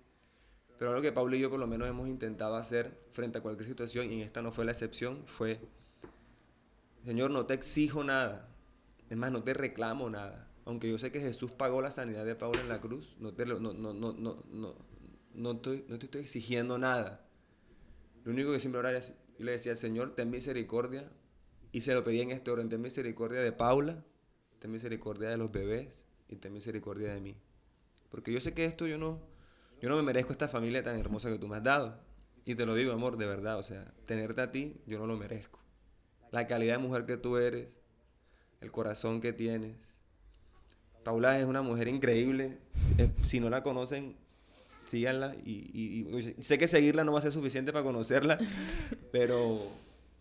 Pero 0.80 0.92
algo 0.92 1.02
que 1.02 1.12
Pablo 1.12 1.36
y 1.36 1.40
yo 1.40 1.50
por 1.50 1.60
lo 1.60 1.66
menos 1.66 1.86
hemos 1.86 2.08
intentado 2.08 2.56
hacer 2.56 2.98
frente 3.12 3.36
a 3.36 3.42
cualquier 3.42 3.68
situación, 3.68 4.10
y 4.10 4.22
esta 4.22 4.40
no 4.40 4.50
fue 4.50 4.64
la 4.64 4.72
excepción, 4.72 5.24
fue, 5.26 5.60
Señor, 7.04 7.30
no 7.32 7.44
te 7.44 7.52
exijo 7.52 8.02
nada, 8.02 8.48
es 9.10 9.16
más, 9.18 9.30
no 9.30 9.42
te 9.42 9.52
reclamo 9.52 10.08
nada. 10.08 10.48
Aunque 10.64 10.88
yo 10.88 10.96
sé 10.96 11.12
que 11.12 11.20
Jesús 11.20 11.50
pagó 11.52 11.82
la 11.82 11.90
sanidad 11.90 12.24
de 12.24 12.34
Pablo 12.34 12.62
en 12.62 12.70
la 12.70 12.80
cruz, 12.80 13.14
no 13.18 13.34
te, 13.34 13.44
no, 13.44 13.60
no, 13.60 13.74
no, 13.74 13.92
no, 14.14 14.74
no, 15.34 15.50
estoy- 15.50 15.84
no 15.86 15.98
te 15.98 16.06
estoy 16.06 16.22
exigiendo 16.22 16.78
nada. 16.78 17.26
Lo 18.24 18.32
único 18.32 18.50
que 18.50 18.58
siempre 18.58 18.78
oraba 18.78 18.96
era- 18.96 19.06
yo 19.06 19.44
le 19.44 19.52
decía, 19.52 19.74
Señor, 19.74 20.14
ten 20.14 20.30
misericordia, 20.30 21.10
y 21.72 21.82
se 21.82 21.92
lo 21.92 22.02
pedía 22.04 22.22
en 22.22 22.30
este 22.30 22.50
orden, 22.50 22.70
ten 22.70 22.80
misericordia 22.80 23.42
de 23.42 23.52
Paula, 23.52 24.02
ten 24.58 24.72
misericordia 24.72 25.28
de 25.28 25.36
los 25.36 25.52
bebés, 25.52 26.06
y 26.30 26.36
ten 26.36 26.54
misericordia 26.54 27.12
de 27.12 27.20
mí. 27.20 27.36
Porque 28.10 28.32
yo 28.32 28.40
sé 28.40 28.54
que 28.54 28.64
esto 28.64 28.86
yo 28.86 28.96
no, 28.96 29.20
yo 29.80 29.88
no 29.88 29.96
me 29.96 30.02
merezco 30.02 30.32
esta 30.32 30.48
familia 30.48 30.82
tan 30.82 30.98
hermosa 30.98 31.30
que 31.30 31.38
tú 31.38 31.48
me 31.48 31.56
has 31.56 31.62
dado. 31.62 31.98
Y 32.44 32.54
te 32.54 32.66
lo 32.66 32.74
digo, 32.74 32.92
amor, 32.92 33.16
de 33.16 33.26
verdad. 33.26 33.58
O 33.58 33.62
sea, 33.62 33.92
tenerte 34.06 34.40
a 34.40 34.50
ti, 34.50 34.76
yo 34.86 34.98
no 34.98 35.06
lo 35.06 35.16
merezco. 35.16 35.58
La 36.30 36.46
calidad 36.46 36.74
de 36.76 36.78
mujer 36.86 37.04
que 37.06 37.16
tú 37.16 37.36
eres, 37.36 37.76
el 38.60 38.70
corazón 38.72 39.20
que 39.20 39.32
tienes. 39.32 39.76
Paula 41.04 41.38
es 41.38 41.46
una 41.46 41.62
mujer 41.62 41.88
increíble. 41.88 42.58
Eh, 42.98 43.10
Si 43.22 43.40
no 43.40 43.48
la 43.50 43.62
conocen, 43.62 44.16
síganla. 44.86 45.34
Y, 45.44 45.70
y- 45.72 46.34
y 46.38 46.42
sé 46.42 46.58
que 46.58 46.68
seguirla 46.68 47.04
no 47.04 47.12
va 47.12 47.18
a 47.20 47.22
ser 47.22 47.32
suficiente 47.32 47.72
para 47.72 47.84
conocerla, 47.84 48.38
pero 49.12 49.58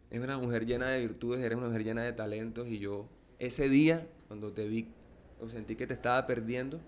es 0.10 0.19
una 0.22 0.38
mujer 0.38 0.65
llena 0.65 0.89
de 0.89 1.00
virtudes, 1.00 1.41
eres 1.43 1.58
una 1.58 1.67
mujer 1.67 1.84
llena 1.84 2.04
de 2.04 2.13
talentos. 2.13 2.67
Y 2.67 2.80
yo, 2.80 3.08
ese 3.39 3.67
día, 3.69 4.08
cuando 4.28 4.52
te 4.52 4.67
vi, 4.67 4.88
o 5.41 5.50
sentí 5.50 5.76
que 5.76 5.88
te 5.88 5.93
estaba 5.93 6.26
perdiendo, 6.28 6.80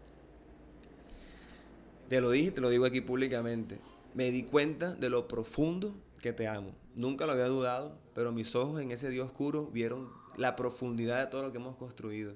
te 2.12 2.20
lo 2.20 2.30
dije 2.32 2.50
y 2.50 2.52
te 2.52 2.60
lo 2.60 2.70
digo 2.70 2.84
aquí 2.84 3.00
públicamente. 3.00 3.80
Me 4.14 4.32
di 4.32 4.44
cuenta 4.44 4.92
de 4.94 5.10
lo 5.10 5.30
profundo 5.30 5.96
que 6.22 6.34
te 6.34 6.46
amo. 6.46 6.76
Nunca 6.94 7.26
lo 7.26 7.32
había 7.32 7.46
dudado, 7.46 7.98
pero 8.14 8.34
mis 8.34 8.54
ojos 8.54 8.82
en 8.82 8.92
ese 8.92 9.10
día 9.10 9.24
oscuro 9.24 9.68
vieron 9.68 10.10
la 10.36 10.58
profundidad 10.58 11.20
de 11.22 11.28
todo 11.28 11.42
lo 11.44 11.54
que 11.54 11.58
hemos 11.60 11.78
construido. 11.78 12.36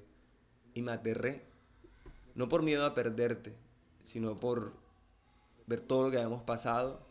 Y 0.72 0.80
me 0.80 0.92
aterré. 0.92 1.42
No 2.34 2.48
por 2.48 2.62
miedo 2.62 2.86
a 2.86 2.94
perderte, 2.94 3.54
sino 4.02 4.40
por 4.40 4.72
ver 5.66 5.82
todo 5.82 6.04
lo 6.06 6.10
que 6.10 6.16
habíamos 6.16 6.42
pasado 6.42 7.06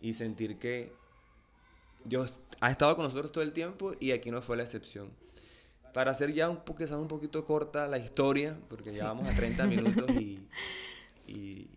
y 0.00 0.14
sentir 0.14 0.58
que 0.58 0.92
Dios 2.04 2.40
ha 2.60 2.72
estado 2.72 2.96
con 2.96 3.04
nosotros 3.04 3.30
todo 3.30 3.44
el 3.44 3.52
tiempo 3.52 3.92
y 4.00 4.10
aquí 4.10 4.32
no 4.32 4.42
fue 4.42 4.56
la 4.56 4.64
excepción. 4.64 5.10
Para 5.94 6.10
hacer 6.10 6.32
ya 6.34 6.50
un, 6.50 6.58
quizás 6.76 6.98
un 6.98 7.06
poquito 7.06 7.44
corta 7.44 7.86
la 7.86 7.98
historia, 7.98 8.58
porque 8.68 8.90
Sí. 8.90 8.96
ya 8.98 9.04
vamos 9.04 9.28
a 9.28 9.36
30 9.36 9.66
minutos 9.66 10.10
y, 10.10 10.40
y, 11.26 11.70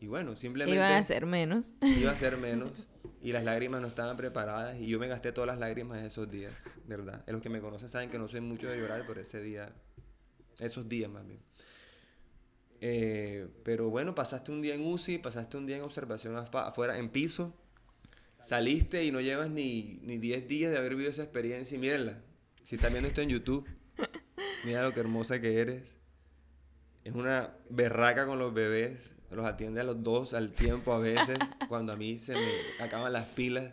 y 0.00 0.06
bueno, 0.06 0.36
simplemente 0.36 0.76
Iban 0.76 0.92
a 0.92 1.02
ser 1.02 1.26
menos. 1.26 1.74
iba 1.82 2.10
a 2.10 2.16
ser 2.16 2.36
menos 2.36 2.88
y 3.22 3.32
las 3.32 3.44
lágrimas 3.44 3.80
no 3.80 3.88
estaban 3.88 4.16
preparadas 4.16 4.78
y 4.78 4.86
yo 4.86 4.98
me 4.98 5.08
gasté 5.08 5.32
todas 5.32 5.48
las 5.48 5.58
lágrimas 5.58 6.02
esos 6.02 6.30
días, 6.30 6.52
verdad. 6.86 7.24
Los 7.26 7.42
que 7.42 7.48
me 7.48 7.60
conocen 7.60 7.88
saben 7.88 8.10
que 8.10 8.18
no 8.18 8.28
soy 8.28 8.40
mucho 8.40 8.68
de 8.68 8.78
llorar, 8.78 9.04
pero 9.06 9.20
ese 9.20 9.40
día, 9.42 9.72
esos 10.58 10.88
días 10.88 11.10
más 11.10 11.26
bien. 11.26 11.40
Eh, 12.80 13.48
pero 13.64 13.88
bueno, 13.88 14.14
pasaste 14.14 14.52
un 14.52 14.60
día 14.60 14.74
en 14.74 14.84
UCI, 14.84 15.18
pasaste 15.18 15.56
un 15.56 15.66
día 15.66 15.76
en 15.76 15.82
observación 15.82 16.36
afuera, 16.36 16.98
en 16.98 17.08
piso, 17.08 17.54
saliste 18.42 19.02
y 19.04 19.10
no 19.10 19.20
llevas 19.20 19.48
ni, 19.48 19.98
ni 20.02 20.18
10 20.18 20.46
días 20.46 20.70
de 20.70 20.78
haber 20.78 20.90
vivido 20.90 21.10
esa 21.10 21.22
experiencia 21.22 21.74
y 21.74 21.78
mírenla. 21.78 22.18
Si 22.64 22.76
estás 22.76 22.90
viendo 22.92 23.08
esto 23.08 23.22
en 23.22 23.30
YouTube, 23.30 23.66
mira 24.64 24.82
lo 24.82 24.92
que 24.92 25.00
hermosa 25.00 25.40
que 25.40 25.58
eres. 25.58 25.96
Es 27.06 27.14
una 27.14 27.54
berraca 27.70 28.26
con 28.26 28.40
los 28.40 28.52
bebés, 28.52 29.14
los 29.30 29.46
atiende 29.46 29.80
a 29.80 29.84
los 29.84 30.02
dos 30.02 30.34
al 30.34 30.50
tiempo 30.50 30.92
a 30.92 30.98
veces, 30.98 31.38
cuando 31.68 31.92
a 31.92 31.96
mí 31.96 32.18
se 32.18 32.32
me 32.32 32.50
acaban 32.80 33.12
las 33.12 33.26
pilas. 33.26 33.72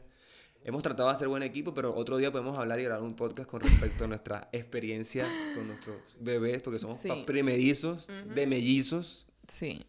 Hemos 0.63 0.83
tratado 0.83 1.09
de 1.09 1.15
hacer 1.15 1.27
buen 1.29 1.41
equipo, 1.41 1.73
pero 1.73 1.95
otro 1.95 2.17
día 2.17 2.31
podemos 2.31 2.59
hablar 2.59 2.79
y 2.79 2.83
grabar 2.83 3.01
un 3.03 3.15
podcast 3.15 3.49
con 3.49 3.61
respecto 3.61 4.03
a 4.03 4.07
nuestra 4.07 4.49
experiencia 4.51 5.27
con 5.55 5.65
nuestros 5.65 5.97
bebés, 6.19 6.61
porque 6.61 6.77
somos 6.77 6.97
Sí. 6.99 7.09
primerizos, 7.25 8.07
de 8.35 8.45
mellizos. 8.45 9.25
Sí. 9.47 9.83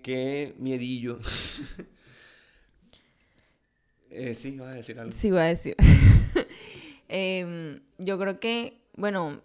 Qué 0.00 0.54
miedillo. 0.58 1.18
Eh, 4.14 4.34
sí, 4.34 4.58
vas 4.58 4.68
a 4.68 4.74
decir 4.74 5.00
algo. 5.00 5.10
Sí, 5.10 5.30
voy 5.30 5.40
a 5.40 5.44
decir. 5.44 5.74
Em, 7.08 7.80
yo 7.96 8.18
creo 8.18 8.38
que, 8.38 8.82
bueno, 8.94 9.40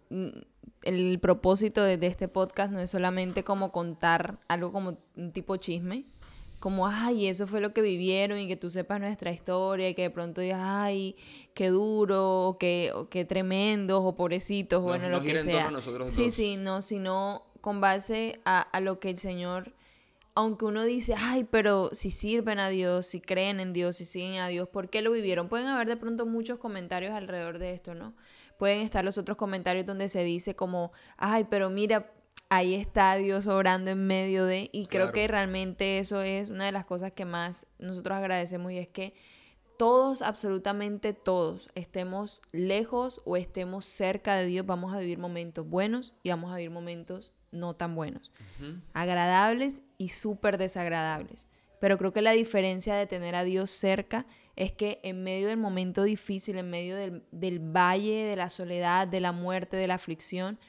el 0.83 1.19
propósito 1.19 1.83
de, 1.83 1.97
de 1.97 2.07
este 2.07 2.27
podcast 2.27 2.71
no 2.71 2.79
es 2.79 2.89
solamente 2.91 3.43
como 3.43 3.71
contar 3.71 4.37
algo 4.47 4.71
como 4.71 4.97
un 5.15 5.31
tipo 5.31 5.57
chisme, 5.57 6.05
como, 6.59 6.87
ay, 6.87 7.27
eso 7.27 7.45
fue 7.45 7.61
lo 7.61 7.71
que 7.73 7.81
vivieron 7.81 8.39
y 8.39 8.47
que 8.47 8.55
tú 8.55 8.69
sepas 8.71 8.99
nuestra 8.99 9.31
historia 9.31 9.89
y 9.89 9.93
que 9.95 10.01
de 10.03 10.09
pronto 10.09 10.41
digas, 10.41 10.59
ay, 10.63 11.15
qué 11.53 11.69
duro, 11.69 12.47
o 12.47 12.57
qué, 12.57 12.91
o 12.95 13.09
qué 13.09 13.25
tremendos, 13.25 14.01
o 14.03 14.15
pobrecitos, 14.15 14.81
No- 14.81 14.87
bueno, 14.87 15.09
no 15.09 15.17
lo 15.17 15.21
que 15.23 15.37
sea. 15.39 15.69
sí, 16.07 16.23
dos. 16.25 16.33
sí, 16.33 16.57
no, 16.57 16.81
sino 16.81 17.43
con 17.61 17.79
base 17.81 18.39
a, 18.45 18.61
a 18.61 18.79
lo 18.79 18.99
que 18.99 19.09
el 19.11 19.17
Señor 19.17 19.73
aunque 20.39 20.65
uno 20.65 20.83
dice, 20.83 21.15
ay, 21.17 21.45
pero 21.49 21.89
si 21.93 22.11
sirven 22.11 22.59
a 22.59 22.69
Dios, 22.69 23.07
si 23.07 23.19
creen 23.21 23.59
en 23.59 23.73
Dios, 23.73 23.97
si 23.97 24.05
siguen 24.05 24.39
a 24.39 24.47
Dios, 24.47 24.69
¿por 24.69 24.87
qué 24.87 25.01
lo 25.01 25.11
vivieron? 25.11 25.49
Pueden 25.49 25.65
haber 25.65 25.87
de 25.87 25.97
pronto 25.97 26.27
muchos 26.27 26.59
comentarios 26.59 27.11
alrededor 27.13 27.57
de 27.57 27.73
esto, 27.73 27.95
¿no? 27.95 28.13
Pueden 28.57 28.81
estar 28.81 29.03
los 29.05 29.17
otros 29.17 29.37
comentarios 29.37 29.85
donde 29.85 30.09
se 30.09 30.23
dice 30.23 30.55
como, 30.55 30.91
ay, 31.17 31.45
pero 31.49 31.69
mira, 31.69 32.11
ahí 32.49 32.73
está 32.75 33.15
Dios 33.15 33.47
obrando 33.47 33.91
en 33.91 34.07
medio 34.07 34.45
de, 34.45 34.69
y 34.71 34.85
creo 34.87 35.03
Claro. 35.05 35.13
que 35.13 35.27
realmente 35.27 35.99
eso 35.99 36.21
es 36.21 36.49
una 36.49 36.65
de 36.65 36.71
las 36.71 36.85
cosas 36.85 37.11
que 37.11 37.25
más 37.25 37.67
nosotros 37.77 38.17
agradecemos 38.17 38.71
y 38.71 38.77
es 38.77 38.87
que 38.87 39.13
todos, 39.77 40.21
absolutamente 40.23 41.13
todos, 41.13 41.69
estemos 41.75 42.41
lejos 42.51 43.21
o 43.25 43.37
estemos 43.37 43.85
cerca 43.85 44.35
de 44.35 44.47
Dios, 44.47 44.65
vamos 44.65 44.93
a 44.95 44.99
vivir 44.99 45.19
momentos 45.19 45.67
buenos 45.69 46.15
y 46.23 46.29
vamos 46.29 46.51
a 46.51 46.55
vivir 46.55 46.71
momentos 46.71 47.31
no 47.51 47.75
tan 47.75 47.93
buenos, 47.95 48.31
agradables 48.93 49.83
y 49.97 50.09
súper 50.09 50.57
desagradables. 50.57 51.47
Pero 51.79 51.97
creo 51.97 52.13
que 52.13 52.21
la 52.21 52.31
diferencia 52.31 52.95
de 52.95 53.07
tener 53.07 53.35
a 53.35 53.43
Dios 53.43 53.71
cerca 53.71 54.25
es 54.55 54.71
que 54.71 54.99
en 55.03 55.23
medio 55.23 55.47
del 55.47 55.57
momento 55.57 56.03
difícil, 56.03 56.57
en 56.57 56.69
medio 56.69 56.95
del, 56.95 57.23
del 57.31 57.59
valle, 57.59 58.23
de 58.23 58.35
la 58.35 58.49
soledad, 58.49 59.07
de 59.07 59.19
la 59.19 59.31
muerte, 59.31 59.77
de 59.77 59.87
la 59.87 59.95
aflicción, 59.95 60.59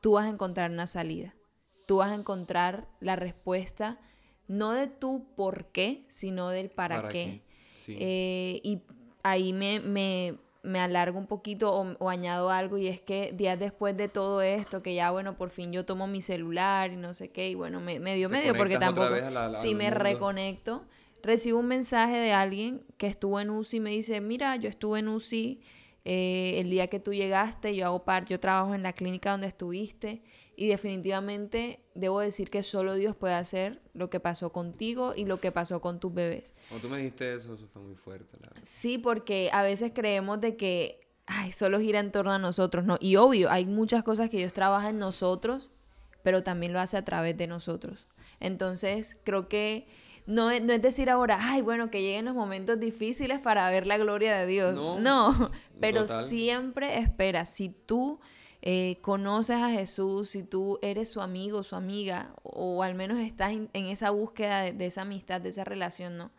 tú 0.00 0.12
vas 0.12 0.26
a 0.26 0.30
encontrar 0.30 0.70
una 0.70 0.86
salida. 0.86 1.34
Tú 1.86 1.96
vas 1.98 2.10
a 2.10 2.14
encontrar 2.14 2.88
la 3.00 3.16
respuesta, 3.16 4.00
no 4.48 4.72
de 4.72 4.86
tu 4.86 5.34
por 5.36 5.66
qué, 5.66 6.04
sino 6.08 6.48
del 6.48 6.70
para, 6.70 7.08
qué. 7.08 7.42
Eh, 7.88 8.60
y 8.64 8.82
ahí 9.22 9.52
me, 9.52 9.80
me, 9.80 10.38
me, 10.66 10.80
alargo 10.80 11.18
un 11.18 11.26
poquito 11.26 11.72
o, 11.72 12.08
añado 12.08 12.50
algo 12.50 12.78
y 12.78 12.88
es 12.88 13.00
que 13.00 13.32
días 13.32 13.58
después 13.58 13.96
de 13.96 14.08
todo 14.08 14.42
esto, 14.42 14.82
que 14.82 14.94
ya 14.94 15.10
bueno, 15.10 15.36
por 15.36 15.50
fin 15.50 15.72
yo 15.72 15.84
tomo 15.84 16.06
mi 16.06 16.20
celular 16.20 16.92
y 16.92 16.96
no 16.96 17.14
sé 17.14 17.28
qué, 17.28 17.50
y 17.50 17.54
bueno, 17.54 17.80
me, 17.80 18.00
medio 18.00 18.28
medio 18.28 18.54
porque 18.54 18.78
tampoco, 18.78 19.14
si 19.60 19.74
me 19.74 19.90
reconecto, 19.90 20.84
recibo 21.22 21.58
un 21.60 21.66
mensaje 21.66 22.16
de 22.16 22.32
alguien 22.32 22.82
que 22.96 23.06
estuvo 23.06 23.40
en 23.40 23.50
UCI 23.50 23.76
y 23.76 23.80
me 23.80 23.90
dice, 23.90 24.20
mira, 24.20 24.56
yo 24.56 24.68
estuve 24.68 25.00
en 25.00 25.08
UCI 25.08 25.60
eh, 26.04 26.60
el 26.60 26.70
día 26.70 26.86
que 26.86 27.00
tú 27.00 27.12
llegaste, 27.12 27.74
yo 27.74 27.86
hago 27.86 28.04
parte, 28.04 28.32
yo 28.32 28.40
trabajo 28.40 28.74
en 28.74 28.82
la 28.82 28.92
clínica 28.92 29.32
donde 29.32 29.48
estuviste 29.48 30.22
y 30.56 30.68
definitivamente 30.68 31.80
debo 31.94 32.20
decir 32.20 32.50
que 32.50 32.62
solo 32.62 32.94
Dios 32.94 33.14
puede 33.14 33.34
hacer 33.34 33.82
lo 33.94 34.10
que 34.10 34.20
pasó 34.20 34.50
contigo 34.52 35.12
y 35.14 35.26
lo 35.26 35.38
que 35.38 35.52
pasó 35.52 35.80
con 35.80 36.00
tus 36.00 36.12
bebés. 36.12 36.54
Cuando 36.68 36.88
tú 36.88 36.92
me 36.92 36.98
dijiste 36.98 37.34
eso, 37.34 37.54
eso 37.54 37.66
fue 37.68 37.82
muy 37.82 37.94
fuerte. 37.94 38.38
La 38.40 38.48
verdad. 38.48 38.62
Sí, 38.64 38.98
porque 38.98 39.50
a 39.52 39.62
veces 39.62 39.92
creemos 39.94 40.40
de 40.40 40.56
que 40.56 41.06
ay, 41.26 41.52
solo 41.52 41.80
gira 41.80 42.00
en 42.00 42.12
torno 42.12 42.32
a 42.32 42.38
nosotros, 42.38 42.84
¿no? 42.84 42.96
Y 43.00 43.16
obvio, 43.16 43.50
hay 43.50 43.66
muchas 43.66 44.02
cosas 44.04 44.30
que 44.30 44.38
Dios 44.38 44.52
trabaja 44.52 44.90
en 44.90 44.98
nosotros, 44.98 45.70
pero 46.22 46.42
también 46.42 46.72
lo 46.72 46.80
hace 46.80 46.96
a 46.96 47.04
través 47.04 47.36
de 47.36 47.46
nosotros. 47.46 48.06
Entonces, 48.40 49.16
creo 49.24 49.48
que 49.48 49.86
no, 50.26 50.58
no 50.60 50.72
es 50.72 50.82
decir 50.82 51.10
ahora, 51.10 51.38
ay, 51.40 51.62
bueno, 51.62 51.90
que 51.90 52.02
lleguen 52.02 52.24
los 52.24 52.34
momentos 52.34 52.80
difíciles 52.80 53.40
para 53.40 53.68
ver 53.70 53.86
la 53.86 53.98
gloria 53.98 54.36
de 54.36 54.46
Dios. 54.46 54.74
No, 54.74 54.98
no 54.98 55.50
pero 55.80 56.06
siempre 56.08 56.98
espera, 56.98 57.46
si 57.46 57.68
tú 57.68 58.20
eh, 58.68 58.98
conoces 59.00 59.58
a 59.58 59.70
Jesús, 59.70 60.30
si 60.30 60.42
tú 60.42 60.80
eres 60.82 61.08
su 61.08 61.20
amigo, 61.20 61.62
su 61.62 61.76
amiga, 61.76 62.34
o 62.42 62.82
al 62.82 62.96
menos 62.96 63.20
estás 63.20 63.52
en, 63.52 63.70
esa 63.72 64.10
búsqueda 64.10 64.72
de, 64.72 64.86
esa 64.86 65.02
amistad, 65.02 65.40
de 65.40 65.50
esa 65.50 65.62
relación, 65.62 66.18
¿no? 66.18 66.32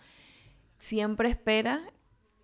Siempre 0.77 1.29
espera 1.29 1.89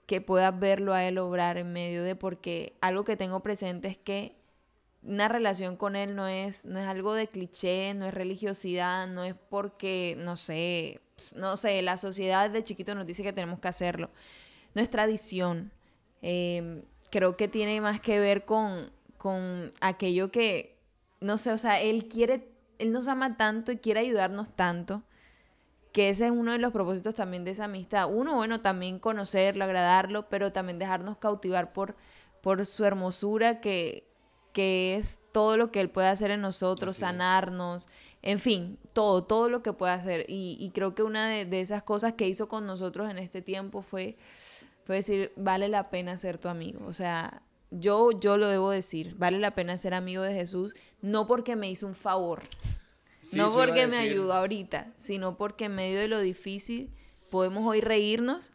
que 0.06 0.22
puedas 0.22 0.58
verlo 0.58 0.94
a 0.94 1.04
Él 1.04 1.18
obrar 1.18 1.58
en 1.58 1.74
medio 1.74 2.02
de, 2.02 2.16
porque 2.16 2.78
algo 2.80 3.04
que 3.04 3.18
tengo 3.18 3.42
presente 3.42 3.90
es 3.90 3.98
que 3.98 4.38
una 5.02 5.28
relación 5.28 5.76
con 5.76 5.98
Él 5.98 6.16
no 6.16 6.30
es, 6.30 6.64
no 6.64 6.80
es 6.80 6.88
algo 6.88 7.14
de 7.14 7.28
cliché, 7.28 7.94
no 7.94 8.06
es 8.06 8.14
religiosidad, 8.14 9.06
no 9.08 9.26
es 9.26 9.36
porque, 9.50 10.16
no 10.18 10.38
sé, 10.38 11.02
no 11.36 11.58
sé, 11.58 11.82
la 11.82 11.98
sociedad 11.98 12.50
de 12.50 12.64
chiquito 12.64 12.96
nos 12.96 13.06
dice 13.06 13.22
que 13.22 13.34
tenemos 13.34 13.60
que 13.60 13.68
hacerlo. 13.68 14.12
No 14.76 14.82
es 14.82 14.90
tradición. 14.90 15.74
Eh, 16.22 16.86
creo 17.12 17.36
que 17.36 17.50
tiene 17.50 17.82
más 17.82 18.00
que 18.00 18.20
ver 18.20 18.46
con, 18.46 18.94
con 19.24 19.72
aquello 19.80 20.32
que, 20.32 20.78
no 21.22 21.38
sé, 21.38 21.54
o 21.54 21.58
sea, 21.58 21.80
Él 21.80 22.10
quiere, 22.10 22.52
Él 22.78 22.92
nos 22.92 23.08
ama 23.08 23.38
tanto 23.38 23.72
y 23.72 23.78
quiere 23.78 24.02
ayudarnos 24.02 24.54
tanto, 24.54 25.02
que 25.94 26.10
ese 26.10 26.26
es 26.26 26.32
uno 26.32 26.52
de 26.52 26.58
los 26.58 26.74
propósitos 26.74 27.16
también 27.16 27.46
de 27.46 27.52
esa 27.52 27.66
amistad. 27.66 28.14
Uno, 28.14 28.36
bueno, 28.36 28.60
también 28.60 29.00
conocerlo, 29.00 29.64
agradarlo, 29.64 30.28
pero 30.28 30.52
también 30.52 30.78
dejarnos 30.78 31.20
cautivar 31.20 31.72
por, 31.72 31.96
por 32.42 32.66
su 32.66 32.84
hermosura, 32.84 33.62
que, 33.62 34.06
que 34.52 34.96
es 34.96 35.22
todo 35.32 35.56
lo 35.56 35.72
que 35.72 35.80
Él 35.80 35.90
puede 35.90 36.10
hacer 36.10 36.30
en 36.30 36.42
nosotros, 36.42 36.98
sanarnos, 36.98 37.88
en 38.24 38.40
fin, 38.40 38.78
todo, 38.92 39.24
todo 39.24 39.48
lo 39.48 39.64
que 39.64 39.72
puede 39.72 39.94
hacer. 39.94 40.26
Y, 40.28 40.70
creo 40.74 40.96
que 40.96 41.04
una 41.04 41.30
de, 41.30 41.46
de, 41.46 41.62
esas 41.62 41.82
cosas 41.84 42.12
que 42.12 42.28
hizo 42.28 42.50
con 42.50 42.66
nosotros 42.66 43.10
en 43.10 43.20
este 43.20 43.42
tiempo 43.42 43.84
fue, 43.84 44.18
fue 44.84 44.96
decir, 44.96 45.32
vale 45.38 45.70
la 45.70 45.90
pena 45.90 46.18
ser 46.18 46.38
tu 46.38 46.50
amigo. 46.50 46.86
O 46.86 46.92
sea, 46.92 47.42
yo, 47.80 48.12
yo 48.12 48.38
lo 48.38 48.48
debo 48.48 48.72
decir, 48.72 49.16
vale 49.18 49.40
la 49.40 49.56
pena 49.56 49.78
ser 49.78 49.94
amigo 49.94 50.24
de 50.24 50.34
Jesús, 50.34 50.74
no 51.02 51.28
porque 51.28 51.56
me 51.56 51.70
hizo 51.70 51.88
un 51.88 51.96
favor, 51.96 52.44
no 53.34 53.52
porque 53.54 53.88
me 53.88 53.98
ayudó 53.98 54.34
ahorita, 54.34 54.94
sino 54.98 55.38
porque 55.38 55.66
en 55.66 55.76
medio 55.76 56.00
de 56.00 56.08
lo 56.08 56.20
difícil 56.20 56.94
podemos 57.30 57.66
hoy 57.66 57.82
reírnos, 57.82 58.52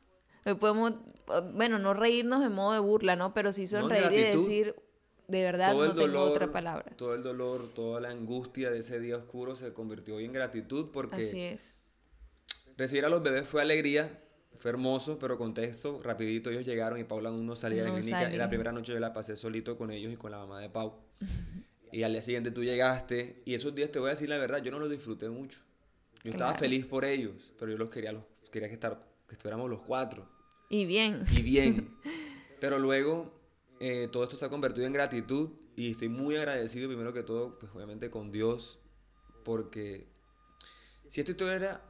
hoy 0.46 0.54
podemos, 0.54 0.94
bueno, 1.52 1.78
no 1.78 1.94
reírnos 1.94 2.44
en 2.44 2.52
modo 2.52 2.72
de 2.72 2.78
burla, 2.80 3.16
¿no? 3.16 3.34
Pero 3.34 3.52
sí 3.52 3.66
sonreír 3.66 4.12
y 4.12 4.22
decir, 4.22 4.74
de 5.26 5.42
verdad 5.42 5.74
no 5.74 5.94
tengo 5.94 6.20
otra 6.20 6.50
palabra. 6.50 6.92
Todo 6.96 7.14
el 7.14 7.22
dolor, 7.22 7.68
toda 7.74 8.00
la 8.00 8.10
angustia 8.10 8.70
de 8.70 8.78
ese 8.78 9.00
día 9.00 9.16
oscuro 9.16 9.56
se 9.56 9.72
convirtió 9.72 10.16
hoy 10.16 10.24
en 10.24 10.32
gratitud 10.32 10.90
porque... 10.92 11.16
Así 11.22 11.40
es. 11.42 11.76
Recibir 12.76 13.04
a 13.04 13.08
los 13.08 13.22
bebés 13.22 13.48
fue 13.48 13.60
alegría, 13.60 14.22
fue 14.58 14.72
hermoso, 14.72 15.18
pero 15.18 15.38
contexto, 15.38 16.00
rapidito 16.02 16.50
ellos 16.50 16.66
llegaron 16.66 16.98
y 16.98 17.04
Paula 17.04 17.28
aún 17.28 17.46
no 17.46 17.54
salía 17.54 17.84
de 17.84 17.90
la 17.90 17.94
clínica. 17.94 18.32
Y 18.32 18.36
la 18.36 18.48
primera 18.48 18.72
noche 18.72 18.92
yo 18.92 18.98
la 18.98 19.12
pasé 19.12 19.36
solito 19.36 19.76
con 19.76 19.90
ellos 19.90 20.12
y 20.12 20.16
con 20.16 20.32
la 20.32 20.38
mamá 20.38 20.60
de 20.60 20.68
Pau. 20.68 20.94
y 21.92 22.02
al 22.02 22.12
día 22.12 22.22
siguiente 22.22 22.50
tú 22.50 22.64
llegaste 22.64 23.42
y 23.44 23.54
esos 23.54 23.74
días 23.74 23.90
te 23.92 23.98
voy 23.98 24.08
a 24.08 24.10
decir 24.10 24.28
la 24.28 24.38
verdad, 24.38 24.62
yo 24.62 24.70
no 24.70 24.78
los 24.78 24.90
disfruté 24.90 25.28
mucho. 25.28 25.60
Yo 26.24 26.32
estaba 26.32 26.54
feliz 26.54 26.84
por 26.84 27.04
ellos, 27.04 27.54
pero 27.58 27.70
yo 27.70 27.78
los 27.78 27.88
quería, 27.88 28.10
los, 28.12 28.24
quería 28.50 28.68
que, 28.68 28.74
estar, 28.74 29.00
que 29.28 29.34
estuviéramos 29.34 29.70
los 29.70 29.80
cuatro. 29.82 30.28
Y 30.68 30.84
bien. 30.84 31.24
Y 31.30 31.42
bien. 31.42 31.96
pero 32.60 32.80
luego 32.80 33.32
eh, 33.78 34.08
todo 34.10 34.24
esto 34.24 34.36
se 34.36 34.44
ha 34.44 34.48
convertido 34.48 34.86
en 34.86 34.92
gratitud 34.92 35.50
y 35.76 35.92
estoy 35.92 36.08
muy 36.08 36.36
agradecido 36.36 36.88
primero 36.88 37.12
que 37.12 37.22
todo, 37.22 37.56
pues 37.60 37.72
obviamente 37.72 38.10
con 38.10 38.32
Dios, 38.32 38.80
porque 39.44 40.08
si 41.08 41.20
esta 41.20 41.30
historia 41.30 41.80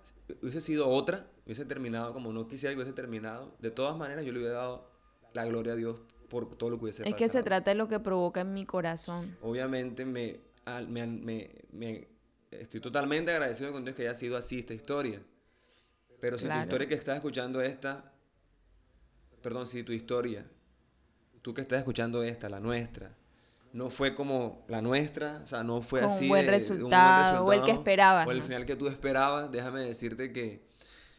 hubiese 0.42 0.60
sido 0.60 0.88
otra, 0.88 1.26
hubiese 1.48 1.64
terminado 1.64 2.12
como 2.12 2.30
no 2.30 2.46
quisiera 2.46 2.74
que 2.74 2.82
hubiese 2.82 2.92
terminado, 2.92 3.56
de 3.58 3.70
todas 3.70 3.96
maneras 3.96 4.22
yo 4.22 4.32
le 4.32 4.40
hubiera 4.40 4.56
dado 4.56 4.90
la 5.32 5.46
gloria 5.46 5.72
a 5.72 5.76
Dios 5.76 6.02
por 6.28 6.58
todo 6.58 6.68
lo 6.68 6.76
que 6.76 6.84
hubiese 6.84 7.02
es 7.02 7.06
pasado. 7.06 7.16
Es 7.16 7.32
que 7.32 7.38
se 7.38 7.42
trata 7.42 7.70
de 7.70 7.74
lo 7.74 7.88
que 7.88 7.98
provoca 8.00 8.42
en 8.42 8.52
mi 8.52 8.66
corazón. 8.66 9.34
Obviamente 9.40 10.04
me, 10.04 10.40
me, 10.86 11.50
me, 11.72 12.08
estoy 12.50 12.80
totalmente 12.80 13.30
agradecido 13.30 13.72
con 13.72 13.82
Dios 13.82 13.96
que 13.96 14.02
haya 14.02 14.14
sido 14.14 14.36
así 14.36 14.58
esta 14.58 14.74
historia. 14.74 15.22
Pero 16.20 16.36
si 16.36 16.46
tu 16.46 16.54
historia 16.54 16.86
que 16.86 16.94
estás 16.94 17.16
escuchando 17.16 17.62
esta, 17.62 18.12
perdón, 19.40 19.66
si 19.66 19.82
tu 19.82 19.92
historia, 19.92 20.44
tú 21.40 21.54
que 21.54 21.62
estás 21.62 21.78
escuchando 21.78 22.22
esta, 22.22 22.50
la 22.50 22.60
nuestra, 22.60 23.16
no 23.72 23.88
fue 23.88 24.14
como 24.14 24.66
la 24.68 24.82
nuestra, 24.82 25.40
o 25.44 25.46
sea, 25.46 25.62
no 25.62 25.80
fue 25.80 26.02
así. 26.02 26.24
Un 26.24 26.28
buen, 26.28 26.46
resultado, 26.46 27.42
o 27.42 27.52
el 27.54 27.62
que 27.62 27.70
esperabas. 27.70 28.26
O 28.26 28.32
el 28.32 28.42
final 28.42 28.66
que 28.66 28.76
tú 28.76 28.88
esperabas, 28.88 29.50
déjame 29.50 29.82
decirte 29.84 30.30
que 30.30 30.67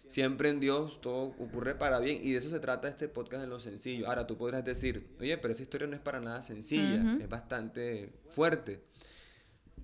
siempre 0.09 0.49
en 0.49 0.59
Dios 0.59 0.99
todo 0.99 1.35
ocurre 1.39 1.75
para 1.75 1.99
bien 1.99 2.19
y 2.21 2.31
de 2.31 2.39
eso 2.39 2.49
se 2.49 2.59
trata 2.59 2.89
este 2.89 3.07
podcast 3.07 3.45
en 3.45 3.49
lo 3.49 3.61
sencillo. 3.61 4.07
Ahora 4.07 4.27
tú 4.27 4.37
podrás 4.37 4.65
decir, 4.65 5.15
oye, 5.21 5.37
pero 5.37 5.53
esa 5.53 5.63
historia 5.63 5.87
no 5.87 5.95
es 5.95 6.01
para 6.01 6.19
nada 6.19 6.41
sencilla, 6.41 7.17
es 7.21 7.29
bastante 7.29 8.11
fuerte. 8.29 8.83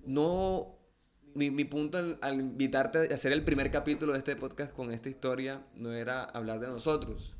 No, 0.04 0.76
mi, 1.34 1.50
mi 1.50 1.64
punto 1.64 1.96
al, 1.96 2.18
al, 2.20 2.40
invitarte 2.40 3.10
a 3.10 3.14
hacer 3.14 3.32
el 3.32 3.44
primer 3.44 3.70
capítulo 3.70 4.12
de 4.12 4.18
este 4.18 4.36
podcast 4.36 4.72
con 4.72 4.92
esta 4.92 5.08
historia 5.08 5.66
no 5.74 5.92
era 5.92 6.24
hablar 6.24 6.60
de 6.60 6.68
nosotros, 6.68 7.34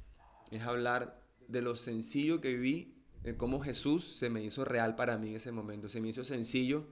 es 0.50 0.62
hablar 0.62 1.22
de 1.46 1.60
lo 1.60 1.76
sencillo 1.76 2.40
que 2.40 2.54
viví 2.54 2.96
cómo 3.34 3.60
Jesús 3.60 4.04
se 4.04 4.30
me 4.30 4.42
hizo 4.44 4.64
real 4.64 4.94
para 4.94 5.18
mí 5.18 5.30
en 5.30 5.36
ese 5.36 5.50
momento. 5.50 5.88
Se 5.88 6.00
me 6.00 6.08
hizo 6.08 6.24
sencillo 6.24 6.86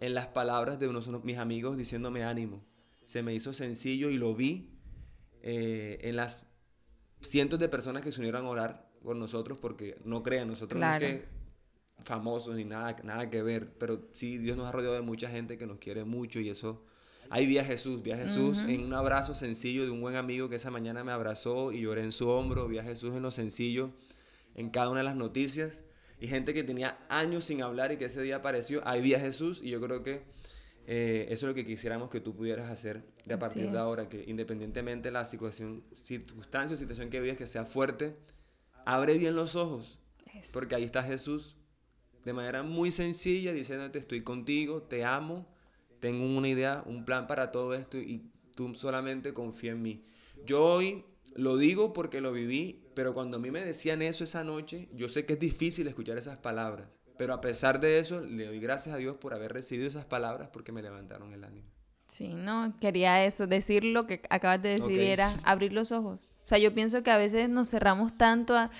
en 0.00 0.14
las 0.14 0.26
palabras 0.26 0.78
de 0.78 0.88
unos 0.88 1.10
de 1.10 1.18
mis 1.20 1.38
amigos 1.38 1.78
diciéndome 1.78 2.24
ánimo. 2.24 2.62
Se 3.06 3.22
me 3.22 3.34
hizo 3.34 3.52
sencillo 3.52 4.10
y 4.10 4.18
lo 4.18 4.34
vi 4.34 4.73
eh, 5.46 5.98
en 6.00 6.16
las 6.16 6.46
cientos 7.20 7.58
de 7.58 7.68
personas 7.68 8.02
que 8.02 8.10
se 8.10 8.20
unieron 8.20 8.46
a 8.46 8.48
orar 8.48 8.90
por 9.02 9.14
nosotros, 9.14 9.58
porque 9.60 9.98
no 10.02 10.22
crean, 10.22 10.48
nosotros 10.48 10.80
no 10.80 10.98
que 10.98 11.26
famosos 12.02 12.56
ni 12.56 12.64
nada, 12.64 12.96
nada 13.04 13.28
que 13.28 13.42
ver, 13.42 13.76
pero 13.78 14.08
sí 14.14 14.38
Dios 14.38 14.56
nos 14.56 14.66
ha 14.66 14.72
rodeado 14.72 14.94
de 14.94 15.02
mucha 15.02 15.28
gente 15.28 15.58
que 15.58 15.66
nos 15.66 15.78
quiere 15.78 16.04
mucho 16.04 16.40
y 16.40 16.48
eso... 16.48 16.82
Ahí 17.30 17.46
vi 17.46 17.58
a 17.58 17.64
Jesús, 17.64 18.02
vi 18.02 18.12
a 18.12 18.16
Jesús 18.16 18.58
en 18.68 18.84
un 18.84 18.92
abrazo 18.92 19.34
sencillo 19.34 19.84
de 19.84 19.90
un 19.90 20.00
buen 20.00 20.14
amigo 20.14 20.48
que 20.50 20.56
esa 20.56 20.70
mañana 20.70 21.04
me 21.04 21.12
abrazó 21.12 21.72
y 21.72 21.80
lloré 21.80 22.02
en 22.02 22.12
su 22.12 22.28
hombro, 22.28 22.68
vi 22.68 22.78
a 22.78 22.82
Jesús 22.82 23.14
en 23.14 23.22
lo 23.22 23.30
sencillo 23.30 23.90
en 24.54 24.70
cada 24.70 24.90
una 24.90 25.00
de 25.00 25.04
las 25.04 25.16
noticias. 25.16 25.82
Y 26.20 26.28
gente 26.28 26.54
que 26.54 26.64
tenía 26.64 26.98
años 27.08 27.44
sin 27.44 27.62
hablar 27.62 27.92
y 27.92 27.96
que 27.96 28.06
ese 28.06 28.22
día 28.22 28.36
apareció, 28.36 28.86
ahí 28.86 29.00
vi 29.00 29.14
a 29.14 29.20
Jesús 29.20 29.62
y 29.62 29.70
yo 29.70 29.80
creo 29.80 30.02
que 30.02 30.22
eh, 30.86 31.26
eso 31.30 31.46
es 31.46 31.48
lo 31.48 31.54
que 31.54 31.64
quisiéramos 31.64 32.10
que 32.10 32.20
tú 32.20 32.34
pudieras 32.34 32.70
hacer 32.70 33.04
de 33.24 33.34
a 33.34 33.38
partir 33.38 33.70
de 33.70 33.78
ahora, 33.78 34.08
que 34.08 34.24
independientemente 34.26 35.08
de 35.08 35.12
la 35.12 35.26
situación, 35.26 35.82
circunstancia 36.04 36.74
o 36.74 36.78
situación 36.78 37.10
que 37.10 37.20
vivas, 37.20 37.36
que 37.36 37.46
sea 37.46 37.64
fuerte, 37.64 38.16
abre 38.84 39.18
bien 39.18 39.34
los 39.34 39.56
ojos, 39.56 39.98
porque 40.52 40.74
ahí 40.74 40.84
está 40.84 41.02
Jesús 41.02 41.56
de 42.24 42.32
manera 42.32 42.62
muy 42.62 42.90
sencilla 42.90 43.52
diciéndote 43.52 43.98
estoy 43.98 44.22
contigo, 44.22 44.82
te 44.82 45.04
amo, 45.04 45.46
tengo 46.00 46.24
una 46.24 46.48
idea, 46.48 46.82
un 46.86 47.04
plan 47.04 47.26
para 47.26 47.50
todo 47.50 47.74
esto 47.74 47.98
y 47.98 48.30
tú 48.54 48.74
solamente 48.74 49.34
confía 49.34 49.72
en 49.72 49.82
mí. 49.82 50.04
Yo 50.46 50.64
hoy 50.64 51.04
lo 51.34 51.56
digo 51.56 51.92
porque 51.92 52.20
lo 52.20 52.32
viví, 52.32 52.84
pero 52.94 53.12
cuando 53.12 53.36
a 53.36 53.40
mí 53.40 53.50
me 53.50 53.64
decían 53.64 54.02
eso 54.02 54.24
esa 54.24 54.44
noche, 54.44 54.88
yo 54.92 55.08
sé 55.08 55.26
que 55.26 55.34
es 55.34 55.40
difícil 55.40 55.86
escuchar 55.86 56.16
esas 56.18 56.38
palabras. 56.38 56.88
Pero 57.16 57.32
a 57.34 57.40
pesar 57.40 57.78
de 57.80 57.98
eso, 57.98 58.20
le 58.20 58.46
doy 58.46 58.58
gracias 58.60 58.94
a 58.94 58.98
Dios 58.98 59.16
por 59.16 59.34
haber 59.34 59.52
recibido 59.52 59.88
esas 59.88 60.04
palabras 60.04 60.48
porque 60.52 60.72
me 60.72 60.82
levantaron 60.82 61.32
el 61.32 61.44
ánimo. 61.44 61.66
Sí, 62.06 62.34
no, 62.34 62.74
quería 62.80 63.24
eso, 63.24 63.46
decir 63.46 63.84
lo 63.84 64.06
que 64.06 64.20
acabas 64.30 64.60
de 64.62 64.70
decir 64.80 65.00
era 65.00 65.38
abrir 65.44 65.72
los 65.72 65.90
ojos. 65.92 66.20
O 66.42 66.46
sea, 66.46 66.58
yo 66.58 66.74
pienso 66.74 67.02
que 67.02 67.10
a 67.10 67.16
veces 67.18 67.48
nos 67.48 67.70
cerramos 67.70 68.14
tanto 68.18 68.56
a, 68.56 68.70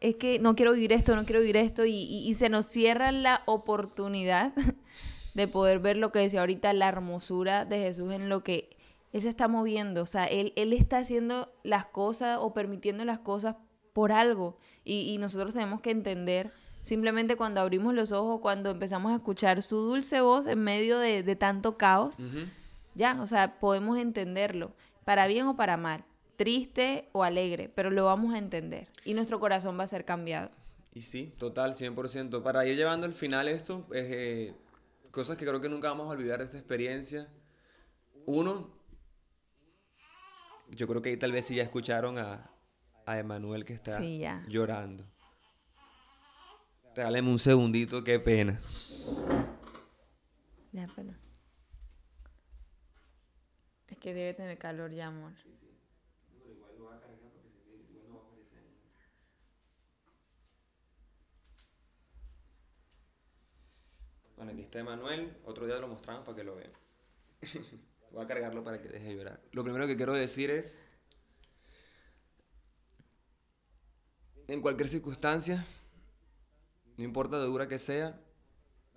es 0.00 0.14
que 0.16 0.38
no 0.38 0.54
quiero 0.56 0.72
vivir 0.72 0.92
esto, 0.92 1.14
no 1.16 1.24
quiero 1.26 1.40
vivir 1.40 1.56
esto, 1.56 1.84
y, 1.84 1.92
y- 1.94 2.28
y 2.28 2.34
se 2.34 2.48
nos 2.48 2.66
cierra 2.66 3.12
la 3.12 3.42
oportunidad 3.46 4.52
de 5.34 5.48
poder 5.48 5.80
ver 5.80 5.96
lo 5.96 6.12
que 6.12 6.20
decía 6.20 6.40
ahorita, 6.40 6.72
la 6.72 6.88
hermosura 6.88 7.64
de 7.64 7.78
Jesús 7.80 8.12
en 8.12 8.28
lo 8.28 8.42
que 8.44 8.70
Él 9.12 9.20
se 9.20 9.28
está 9.28 9.48
moviendo. 9.48 10.02
O 10.02 10.06
sea, 10.06 10.26
Él, 10.26 10.52
él 10.56 10.72
está 10.72 10.98
haciendo 10.98 11.52
las 11.64 11.86
cosas 11.86 12.38
o 12.40 12.54
permitiendo 12.54 13.04
las 13.04 13.18
cosas 13.18 13.56
por 13.92 14.10
algo. 14.12 14.56
Y, 14.84 15.12
y 15.12 15.18
nosotros 15.18 15.52
tenemos 15.54 15.80
que 15.82 15.90
entender, 15.90 16.50
simplemente 16.84 17.34
cuando 17.36 17.60
abrimos 17.60 17.94
los 17.94 18.12
ojos, 18.12 18.40
cuando 18.40 18.70
empezamos 18.70 19.10
a 19.10 19.16
escuchar 19.16 19.62
su 19.62 19.78
dulce 19.78 20.20
voz 20.20 20.46
en 20.46 20.62
medio 20.62 20.98
de, 20.98 21.22
de 21.22 21.34
tanto 21.36 21.76
caos, 21.78 22.18
ya, 22.94 23.20
o 23.20 23.26
sea, 23.26 23.58
podemos 23.58 23.98
entenderlo, 23.98 24.72
para 25.04 25.26
bien 25.26 25.46
o 25.46 25.56
para 25.56 25.76
mal, 25.76 26.04
triste 26.36 27.08
o 27.12 27.24
alegre, 27.24 27.68
pero 27.74 27.90
lo 27.90 28.04
vamos 28.04 28.34
a 28.34 28.38
entender 28.38 28.88
y 29.04 29.14
nuestro 29.14 29.40
corazón 29.40 29.78
va 29.78 29.84
a 29.84 29.88
ser 29.88 30.04
cambiado. 30.04 30.50
Y 30.92 31.02
sí, 31.02 31.34
total, 31.38 31.74
100%. 31.74 32.42
Para 32.42 32.64
ir 32.66 32.76
llevando 32.76 33.06
al 33.06 33.14
final 33.14 33.48
esto, 33.48 33.86
es, 33.92 34.04
eh, 34.08 34.54
cosas 35.10 35.36
que 35.36 35.44
creo 35.46 35.60
que 35.60 35.68
nunca 35.68 35.88
vamos 35.88 36.06
a 36.06 36.10
olvidar 36.10 36.38
de 36.38 36.44
esta 36.44 36.56
experiencia. 36.58 37.28
Uno, 38.26 38.70
yo 40.70 40.86
creo 40.86 41.02
que 41.02 41.10
ahí 41.10 41.16
tal 41.16 41.32
vez 41.32 41.46
sí 41.46 41.56
ya 41.56 41.62
escucharon 41.64 42.18
a, 42.18 42.50
a 43.06 43.18
Emanuel 43.18 43.64
que 43.64 43.72
está 43.72 43.98
Sí, 43.98 44.22
llorando. 44.48 45.04
Regáleme 46.94 47.28
un 47.28 47.38
segundito, 47.40 48.04
qué 48.04 48.20
pena. 48.20 48.60
Ya, 50.70 50.88
pero... 50.94 51.12
Es 53.88 53.98
que 53.98 54.14
debe 54.14 54.32
tener 54.34 54.58
calor 54.58 54.92
ya, 54.92 55.08
amor. 55.08 55.32
Bueno, 64.36 64.52
aquí 64.52 64.62
está 64.62 64.78
Emanuel. 64.78 65.36
Otro 65.44 65.66
día 65.66 65.76
lo 65.76 65.88
mostramos 65.88 66.24
para 66.24 66.36
que 66.36 66.44
lo 66.44 66.56
vean. 66.56 66.72
Voy 68.12 68.22
a 68.22 68.26
cargarlo 68.28 68.62
para 68.62 68.80
que 68.80 68.88
deje 68.88 69.06
de 69.06 69.16
llorar. 69.16 69.40
Lo 69.50 69.64
primero 69.64 69.86
que 69.88 69.96
quiero 69.96 70.12
decir 70.12 70.50
es, 70.50 70.86
en 74.46 74.60
cualquier 74.60 74.88
circunstancia, 74.88 75.66
no 76.96 77.04
importa 77.04 77.38
de 77.38 77.46
dura 77.46 77.66
que 77.68 77.78
sea, 77.78 78.20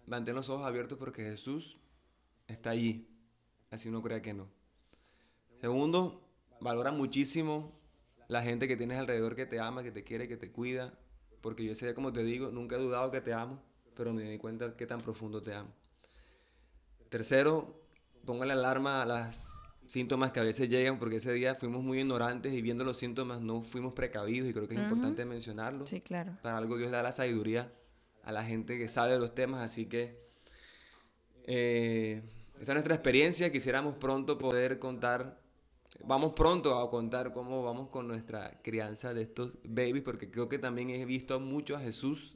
mantén 0.06 0.36
los 0.36 0.50
ojos 0.50 0.66
abiertos 0.66 0.98
porque 0.98 1.24
Jesús 1.24 1.78
está 2.48 2.72
allí. 2.72 3.08
Así 3.72 3.90
uno 3.90 4.02
crea 4.02 4.22
que 4.22 4.34
no. 4.34 4.48
Segundo, 5.60 6.22
valora 6.62 6.92
muchísimo 6.92 7.74
la 8.28 8.42
gente 8.42 8.68
que 8.68 8.78
tienes 8.78 8.98
alrededor 9.00 9.36
que 9.36 9.46
te 9.46 9.60
ama, 9.60 9.84
que 9.84 9.92
te 9.92 10.04
quiere, 10.04 10.28
que 10.28 10.38
te 10.38 10.52
cuida. 10.52 10.94
Porque 11.42 11.64
yo 11.64 11.72
ese 11.72 11.86
día, 11.86 11.96
como 11.96 12.14
te 12.14 12.24
digo, 12.24 12.50
nunca 12.52 12.76
he 12.76 12.80
dudado 12.80 13.12
que 13.12 13.22
te 13.22 13.34
amo, 13.34 13.62
pero 13.96 14.14
me 14.14 14.24
di 14.24 14.38
cuenta 14.38 14.76
qué 14.76 14.86
tan 14.86 15.02
profundo 15.02 15.42
te 15.42 15.54
amo. 15.54 15.70
Tercero, 17.10 17.82
póngale 18.26 18.54
alarma 18.54 19.02
a 19.02 19.06
las 19.06 19.54
síntomas 19.88 20.32
que 20.32 20.40
a 20.40 20.44
veces 20.44 20.70
llegan, 20.70 21.00
porque 21.00 21.18
ese 21.18 21.32
día 21.32 21.56
fuimos 21.56 21.84
muy 21.84 22.00
ignorantes 22.00 22.54
y 22.54 22.62
viendo 22.62 22.84
los 22.84 22.98
síntomas 22.98 23.42
no 23.42 23.64
fuimos 23.64 23.94
precavidos 23.94 24.50
y 24.50 24.54
creo 24.54 24.68
que 24.68 24.76
es 24.76 24.82
importante 24.82 25.26
mencionarlo. 25.26 25.88
Sí, 25.88 26.02
claro. 26.02 26.38
Para 26.42 26.58
algo 26.58 26.78
Dios 26.78 26.92
le 26.92 26.98
da 26.98 27.04
la 27.04 27.12
sabiduría 27.12 27.72
a 28.28 28.34
la 28.34 28.44
gente 28.44 28.78
que 28.78 28.90
sabe 28.90 29.14
de 29.14 29.20
los 29.20 29.34
temas, 29.34 29.62
así 29.62 29.86
que 29.86 30.20
eh, 31.46 32.22
esta 32.60 32.74
es 32.74 32.76
nuestra 32.76 32.94
experiencia, 32.94 33.54
quisiéramos 33.54 33.98
pronto 33.98 34.38
poder 34.38 34.80
contar, 34.80 35.40
vamos 36.04 36.34
pronto 36.34 36.78
a 36.78 36.92
contar 36.92 37.32
cómo 37.32 37.64
vamos 37.64 37.88
con 37.88 38.06
nuestra 38.06 38.60
crianza 38.62 39.14
de 39.14 39.22
estos 39.22 39.54
babies, 39.64 40.04
porque 40.04 40.30
creo 40.30 40.50
que 40.50 40.60
también 40.60 40.90
he 40.90 41.06
visto 41.06 41.40
mucho 41.40 41.78
a 41.78 41.80
Jesús 41.80 42.36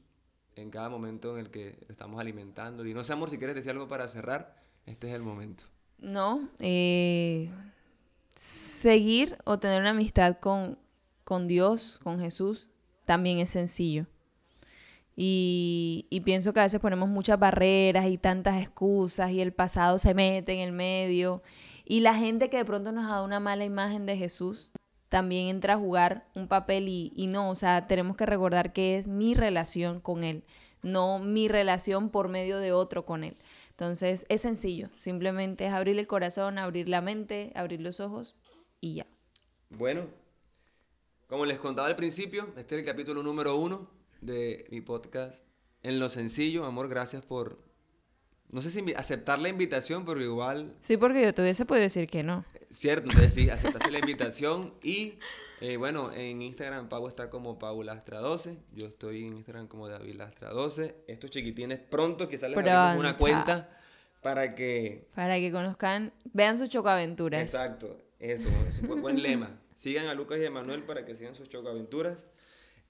en 0.55 0.69
cada 0.69 0.87
momento 0.87 1.37
en 1.37 1.47
el 1.47 1.51
que 1.51 1.77
lo 1.85 1.91
estamos 1.91 2.21
alimentando. 2.21 2.85
Y 2.85 2.93
no 2.93 3.03
sé, 3.03 3.11
amor, 3.11 3.29
si 3.29 3.37
quieres 3.37 3.57
decir 3.57 3.71
algo 3.71 3.89
para 3.89 4.07
cerrar, 4.07 4.63
este 4.85 5.09
es 5.09 5.13
el 5.13 5.23
momento. 5.23 5.65
No, 5.99 6.47
eh, 6.59 7.49
seguir 8.33 9.37
o 9.43 9.59
tener 9.59 9.81
una 9.81 9.89
amistad 9.89 10.37
con, 10.39 10.79
con 11.25 11.49
Dios, 11.49 11.99
con 12.01 12.21
Jesús, 12.21 12.69
también 13.03 13.39
es 13.39 13.49
sencillo. 13.49 14.07
Y, 15.15 16.21
pienso 16.25 16.53
que 16.53 16.61
a 16.61 16.63
veces 16.63 16.79
ponemos 16.79 17.09
muchas 17.09 17.37
barreras 17.37 18.07
y 18.07 18.17
tantas 18.17 18.61
excusas 18.61 19.31
y 19.31 19.41
el 19.41 19.53
pasado 19.53 19.99
se 19.99 20.13
mete 20.13 20.53
en 20.53 20.59
el 20.59 20.71
medio. 20.71 21.41
Y 21.85 21.99
la 21.99 22.15
gente 22.15 22.49
que 22.49 22.57
de 22.57 22.65
pronto 22.65 22.91
nos 22.91 23.05
ha 23.05 23.09
dado 23.09 23.25
una 23.25 23.39
mala 23.39 23.65
imagen 23.65 24.05
de 24.05 24.17
Jesús 24.17 24.71
también 25.09 25.49
entra 25.49 25.73
a 25.73 25.77
jugar 25.77 26.25
un 26.35 26.47
papel 26.47 26.87
y, 26.87 27.11
y 27.17 27.27
no, 27.27 27.49
o 27.49 27.55
sea, 27.55 27.85
tenemos 27.85 28.15
que 28.15 28.25
recordar 28.25 28.71
que 28.71 28.97
es 28.97 29.09
mi 29.09 29.33
relación 29.33 29.99
con 29.99 30.23
Él, 30.23 30.45
no 30.83 31.19
mi 31.19 31.49
relación 31.49 32.09
por 32.09 32.29
medio 32.29 32.59
de 32.59 32.71
otro 32.71 33.05
con 33.05 33.25
Él. 33.25 33.35
Entonces 33.71 34.25
es 34.29 34.41
sencillo, 34.41 34.89
simplemente 34.95 35.65
es 35.65 35.73
abrir 35.73 35.99
el 35.99 36.07
corazón, 36.07 36.57
abrir 36.57 36.87
la 36.87 37.01
mente, 37.01 37.51
abrir 37.55 37.81
los 37.81 37.99
ojos 37.99 38.35
y 38.79 38.95
ya. 38.95 39.07
Bueno, 39.69 40.05
como 41.27 41.45
les 41.45 41.59
contaba 41.59 41.89
al 41.89 41.97
principio, 41.97 42.47
este 42.55 42.75
es 42.75 42.79
el 42.79 42.85
capítulo 42.85 43.21
número 43.21 43.57
uno 43.57 44.00
de 44.21 44.65
mi 44.69 44.81
podcast 44.81 45.41
En 45.83 45.99
lo 45.99 46.09
sencillo. 46.09 46.65
Amor, 46.65 46.87
gracias 46.87 47.25
por, 47.25 47.59
no 48.51 48.61
sé 48.61 48.69
si 48.69 48.93
aceptar 48.93 49.39
la 49.39 49.49
invitación, 49.49 50.05
pero 50.05 50.21
igual, 50.21 50.75
Sí, 50.79 50.97
porque 50.97 51.21
yo 51.23 51.33
te 51.33 51.41
hubiese 51.41 51.65
podido 51.65 51.83
decir 51.83 52.07
que 52.07 52.23
no. 52.23 52.45
cierto, 52.69 53.09
entonces 53.09 53.33
sí, 53.33 53.49
aceptaste 53.49 53.91
la 53.91 53.99
invitación 53.99 54.73
y 54.83 55.15
eh, 55.59 55.77
bueno, 55.77 56.11
en 56.11 56.41
Instagram 56.41 56.89
Pau 56.89 57.07
está 57.07 57.29
como 57.29 57.59
Paulastra12, 57.59 58.57
yo 58.73 58.87
estoy 58.87 59.25
en 59.25 59.37
Instagram 59.37 59.67
como 59.67 59.87
David 59.87 60.15
Lastra12. 60.15 60.95
Estos 61.07 61.29
chiquitines 61.29 61.79
pronto 61.79 62.27
quizás 62.27 62.49
les 62.49 62.57
abrimos 62.57 62.97
una 62.97 63.15
cuenta 63.15 63.69
para 64.21 64.55
que 64.55 65.07
Para 65.15 65.39
que 65.39 65.51
conozcan, 65.51 66.13
vean 66.33 66.57
sus 66.57 66.69
chocaventuras. 66.69 67.41
Exacto, 67.41 67.97
eso, 68.19 68.49
es 68.69 68.79
un 68.79 68.87
buen, 68.87 69.01
buen 69.01 69.21
lema. 69.21 69.59
Sigan 69.75 70.07
a 70.07 70.13
Lucas 70.13 70.39
y 70.39 70.45
a 70.45 70.51
Manuel 70.51 70.83
para 70.83 71.05
que 71.05 71.15
sigan 71.15 71.35
sus 71.35 71.49
chocaventuras. 71.49 72.23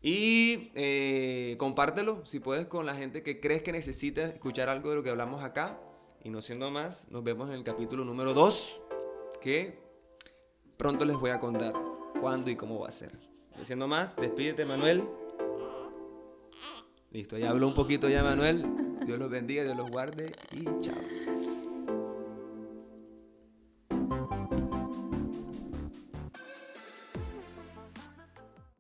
Y 0.01 0.71
eh, 0.73 1.55
compártelo, 1.59 2.25
si 2.25 2.39
puedes, 2.39 2.65
con 2.65 2.85
la 2.85 2.95
gente 2.95 3.21
que 3.21 3.39
crees 3.39 3.61
que 3.61 3.71
necesita 3.71 4.25
escuchar 4.25 4.67
algo 4.67 4.89
de 4.89 4.95
lo 4.95 5.03
que 5.03 5.11
hablamos 5.11 5.43
acá. 5.43 5.79
Y 6.23 6.29
no 6.29 6.41
siendo 6.41 6.71
más, 6.71 7.07
nos 7.09 7.23
vemos 7.23 7.49
en 7.49 7.55
el 7.55 7.63
capítulo 7.63 8.03
número 8.03 8.33
2, 8.33 8.81
que 9.41 9.79
pronto 10.77 11.05
les 11.05 11.17
voy 11.17 11.31
a 11.31 11.39
contar 11.39 11.73
cuándo 12.19 12.49
y 12.49 12.55
cómo 12.55 12.79
va 12.79 12.87
a 12.87 12.91
ser. 12.91 13.11
No 13.57 13.65
siendo 13.65 13.87
más, 13.87 14.15
despídete, 14.15 14.65
Manuel. 14.65 15.03
Listo, 17.11 17.37
ya 17.37 17.49
habló 17.49 17.67
un 17.67 17.75
poquito 17.75 18.09
ya, 18.09 18.23
Manuel. 18.23 18.65
Dios 19.05 19.19
los 19.19 19.29
bendiga, 19.29 19.63
Dios 19.63 19.75
los 19.75 19.89
guarde 19.89 20.35
y 20.51 20.63
chao. 20.81 21.60